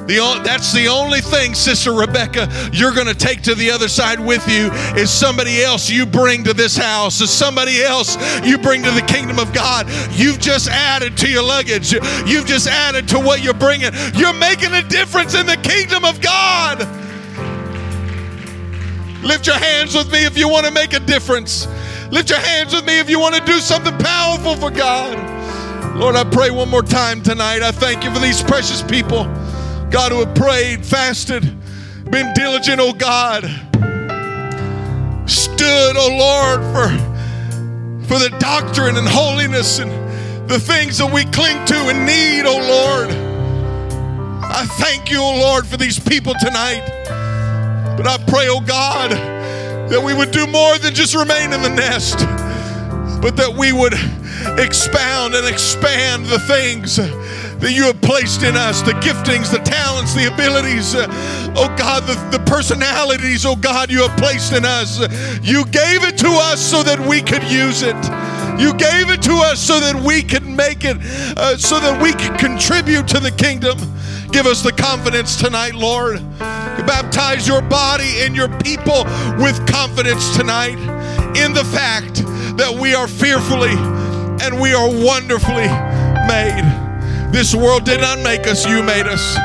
The, 0.07 0.41
that's 0.43 0.71
the 0.71 0.87
only 0.87 1.19
thing, 1.19 1.55
Sister 1.55 1.91
Rebecca, 1.91 2.47
you're 2.71 2.93
going 2.93 3.07
to 3.07 3.15
take 3.15 3.41
to 3.43 3.55
the 3.55 3.71
other 3.71 3.87
side 3.87 4.19
with 4.19 4.47
you 4.47 4.71
is 4.95 5.09
somebody 5.09 5.63
else 5.63 5.89
you 5.89 6.05
bring 6.05 6.43
to 6.43 6.53
this 6.53 6.77
house, 6.77 7.21
is 7.21 7.31
somebody 7.31 7.81
else 7.81 8.15
you 8.45 8.59
bring 8.59 8.83
to 8.83 8.91
the 8.91 9.01
kingdom 9.01 9.39
of 9.39 9.51
God. 9.51 9.89
You've 10.11 10.39
just 10.39 10.69
added 10.69 11.17
to 11.17 11.29
your 11.29 11.41
luggage. 11.41 11.93
You've 11.93 12.45
just 12.45 12.67
added 12.67 13.07
to 13.09 13.19
what 13.19 13.43
you're 13.43 13.55
bringing. 13.55 13.91
You're 14.13 14.33
making 14.33 14.73
a 14.73 14.83
difference 14.83 15.33
in 15.33 15.47
the 15.47 15.57
kingdom 15.57 16.05
of 16.05 16.21
God. 16.21 16.79
Lift 19.23 19.47
your 19.47 19.57
hands 19.57 19.95
with 19.95 20.11
me 20.11 20.23
if 20.23 20.37
you 20.37 20.47
want 20.47 20.67
to 20.67 20.71
make 20.71 20.93
a 20.93 20.99
difference. 20.99 21.65
Lift 22.11 22.29
your 22.29 22.39
hands 22.39 22.75
with 22.75 22.85
me 22.85 22.99
if 22.99 23.09
you 23.09 23.19
want 23.19 23.33
to 23.33 23.43
do 23.43 23.59
something 23.59 23.97
powerful 23.97 24.55
for 24.55 24.69
God. 24.69 25.17
Lord, 25.97 26.15
I 26.15 26.23
pray 26.25 26.51
one 26.51 26.69
more 26.69 26.83
time 26.83 27.23
tonight. 27.23 27.63
I 27.63 27.71
thank 27.71 28.03
you 28.03 28.13
for 28.13 28.19
these 28.19 28.43
precious 28.43 28.83
people. 28.83 29.25
God, 29.89 30.11
who 30.11 30.25
have 30.25 30.35
prayed, 30.35 30.85
fasted, 30.85 31.43
been 32.09 32.33
diligent, 32.33 32.79
oh 32.79 32.93
God, 32.93 33.43
stood, 35.29 35.95
oh 35.97 36.15
Lord, 36.17 36.61
for, 36.73 38.07
for 38.07 38.19
the 38.19 38.35
doctrine 38.39 38.97
and 38.97 39.07
holiness 39.07 39.79
and 39.79 39.91
the 40.49 40.59
things 40.59 40.97
that 40.97 41.11
we 41.11 41.23
cling 41.25 41.65
to 41.65 41.75
and 41.75 42.05
need, 42.05 42.43
oh 42.45 42.57
Lord. 42.57 43.09
I 44.43 44.65
thank 44.65 45.09
you, 45.09 45.19
oh 45.19 45.39
Lord, 45.39 45.65
for 45.65 45.77
these 45.77 45.99
people 45.99 46.33
tonight. 46.39 46.83
But 47.97 48.07
I 48.07 48.17
pray, 48.27 48.47
oh 48.49 48.61
God, 48.61 49.11
that 49.11 50.01
we 50.01 50.13
would 50.13 50.31
do 50.31 50.45
more 50.47 50.77
than 50.77 50.93
just 50.93 51.15
remain 51.15 51.53
in 51.53 51.61
the 51.61 51.69
nest, 51.69 52.19
but 53.21 53.35
that 53.37 53.53
we 53.57 53.71
would 53.71 53.93
expound 54.59 55.33
and 55.33 55.47
expand 55.47 56.25
the 56.25 56.39
things 56.39 56.99
that 57.59 57.71
you 57.71 57.83
have 57.83 57.99
placed 58.01 58.43
in 58.43 58.55
us 58.55 58.81
the 58.81 58.93
giftings, 58.93 59.51
the 59.51 59.59
talents, 59.59 60.13
the 60.13 60.31
abilities, 60.31 60.95
uh, 60.95 61.07
oh 61.55 61.73
God, 61.77 62.03
the, 62.03 62.15
the 62.37 62.43
personalities, 62.45 63.45
oh 63.45 63.55
God, 63.55 63.89
you 63.89 64.07
have 64.07 64.17
placed 64.17 64.53
in 64.53 64.65
us. 64.65 64.99
You 65.41 65.65
gave 65.65 66.03
it 66.03 66.17
to 66.19 66.29
us 66.29 66.59
so 66.59 66.83
that 66.83 66.99
we 66.99 67.21
could 67.21 67.43
use 67.43 67.81
it. 67.81 67.95
You 68.59 68.73
gave 68.73 69.09
it 69.09 69.21
to 69.23 69.33
us 69.33 69.59
so 69.59 69.79
that 69.79 69.95
we 69.95 70.21
could 70.21 70.45
make 70.45 70.83
it, 70.83 70.97
uh, 71.37 71.57
so 71.57 71.79
that 71.79 72.01
we 72.01 72.13
could 72.13 72.37
contribute 72.39 73.07
to 73.09 73.19
the 73.19 73.31
kingdom. 73.31 73.77
Give 74.31 74.45
us 74.45 74.61
the 74.61 74.71
confidence 74.71 75.37
tonight, 75.37 75.75
Lord. 75.75 76.19
Baptize 76.39 77.47
your 77.47 77.61
body 77.61 78.21
and 78.21 78.35
your 78.35 78.49
people 78.59 79.03
with 79.39 79.65
confidence 79.67 80.35
tonight 80.35 80.77
in 81.37 81.53
the 81.53 81.63
fact 81.65 82.23
that 82.57 82.77
we 82.79 82.93
are 82.93 83.07
fearfully 83.07 83.75
and 84.45 84.59
we 84.59 84.73
are 84.73 84.89
wonderfully 84.89 85.67
made. 86.27 86.84
This 87.31 87.53
world 87.53 87.85
did 87.85 88.01
not 88.01 88.19
make 88.19 88.47
us, 88.47 88.65
you 88.65 88.81
made 88.83 89.07
us. 89.07 89.35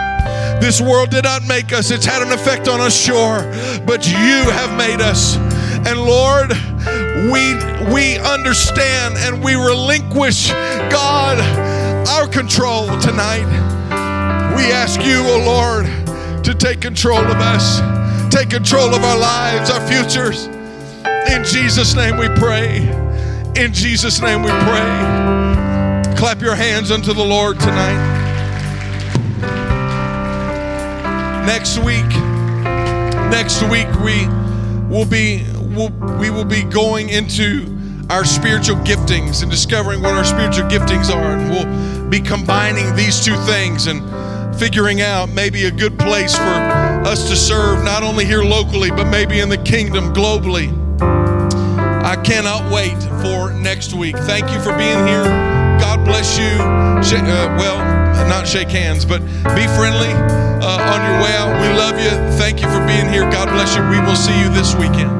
This 0.60 0.80
world 0.80 1.10
did 1.10 1.24
not 1.24 1.44
make 1.46 1.72
us. 1.72 1.90
It's 1.90 2.04
had 2.04 2.22
an 2.22 2.32
effect 2.32 2.68
on 2.68 2.80
us, 2.80 2.94
sure, 2.94 3.40
but 3.86 4.06
you 4.06 4.50
have 4.50 4.76
made 4.76 5.00
us. 5.00 5.36
And 5.86 5.98
Lord, 5.98 6.52
we 7.32 7.54
we 7.92 8.18
understand 8.18 9.16
and 9.18 9.42
we 9.42 9.54
relinquish, 9.54 10.50
God, 10.90 11.38
our 12.08 12.28
control 12.28 12.86
tonight. 13.00 13.46
We 14.54 14.70
ask 14.72 15.00
you, 15.00 15.22
oh 15.24 15.42
Lord, 15.44 16.44
to 16.44 16.54
take 16.54 16.80
control 16.80 17.18
of 17.18 17.36
us, 17.36 17.80
take 18.32 18.50
control 18.50 18.94
of 18.94 19.02
our 19.02 19.18
lives, 19.18 19.70
our 19.70 19.86
futures. 19.88 20.46
In 21.32 21.44
Jesus' 21.44 21.94
name 21.94 22.18
we 22.18 22.28
pray. 22.38 22.88
In 23.56 23.72
Jesus' 23.72 24.20
name 24.20 24.42
we 24.42 24.50
pray. 24.50 25.39
Clap 26.20 26.42
your 26.42 26.54
hands 26.54 26.90
unto 26.90 27.14
the 27.14 27.24
Lord 27.24 27.58
tonight. 27.58 27.96
Next 31.46 31.78
week, 31.78 32.06
next 33.30 33.62
week 33.62 33.88
we 34.04 34.28
will 34.94 35.06
be 35.06 35.46
we'll, 35.74 35.88
we 36.18 36.28
will 36.28 36.44
be 36.44 36.62
going 36.62 37.08
into 37.08 37.74
our 38.10 38.26
spiritual 38.26 38.76
giftings 38.80 39.40
and 39.40 39.50
discovering 39.50 40.02
what 40.02 40.12
our 40.12 40.24
spiritual 40.26 40.68
giftings 40.68 41.08
are, 41.08 41.38
and 41.38 41.48
we'll 41.48 42.10
be 42.10 42.20
combining 42.20 42.94
these 42.94 43.24
two 43.24 43.36
things 43.46 43.86
and 43.86 44.04
figuring 44.58 45.00
out 45.00 45.30
maybe 45.30 45.64
a 45.64 45.70
good 45.70 45.98
place 45.98 46.36
for 46.36 46.42
us 46.42 47.30
to 47.30 47.34
serve 47.34 47.82
not 47.82 48.02
only 48.02 48.26
here 48.26 48.44
locally 48.44 48.90
but 48.90 49.06
maybe 49.06 49.40
in 49.40 49.48
the 49.48 49.56
kingdom 49.56 50.12
globally. 50.12 50.68
I 51.00 52.16
cannot 52.16 52.70
wait 52.70 53.02
for 53.22 53.54
next 53.54 53.94
week. 53.94 54.18
Thank 54.18 54.50
you 54.50 54.60
for 54.60 54.76
being 54.76 55.06
here. 55.06 55.49
God 55.80 56.04
bless 56.04 56.38
you. 56.38 56.44
Uh, 56.60 57.56
well, 57.58 57.78
not 58.28 58.46
shake 58.46 58.68
hands, 58.68 59.04
but 59.04 59.20
be 59.56 59.66
friendly 59.76 60.12
uh, 60.12 60.92
on 60.92 61.00
your 61.10 61.22
way 61.22 61.34
out. 61.36 61.50
We 61.60 61.76
love 61.76 61.98
you. 61.98 62.10
Thank 62.38 62.60
you 62.60 62.68
for 62.68 62.84
being 62.86 63.08
here. 63.08 63.22
God 63.30 63.48
bless 63.48 63.74
you. 63.74 63.82
We 63.88 63.98
will 64.00 64.16
see 64.16 64.38
you 64.40 64.48
this 64.50 64.74
weekend. 64.74 65.19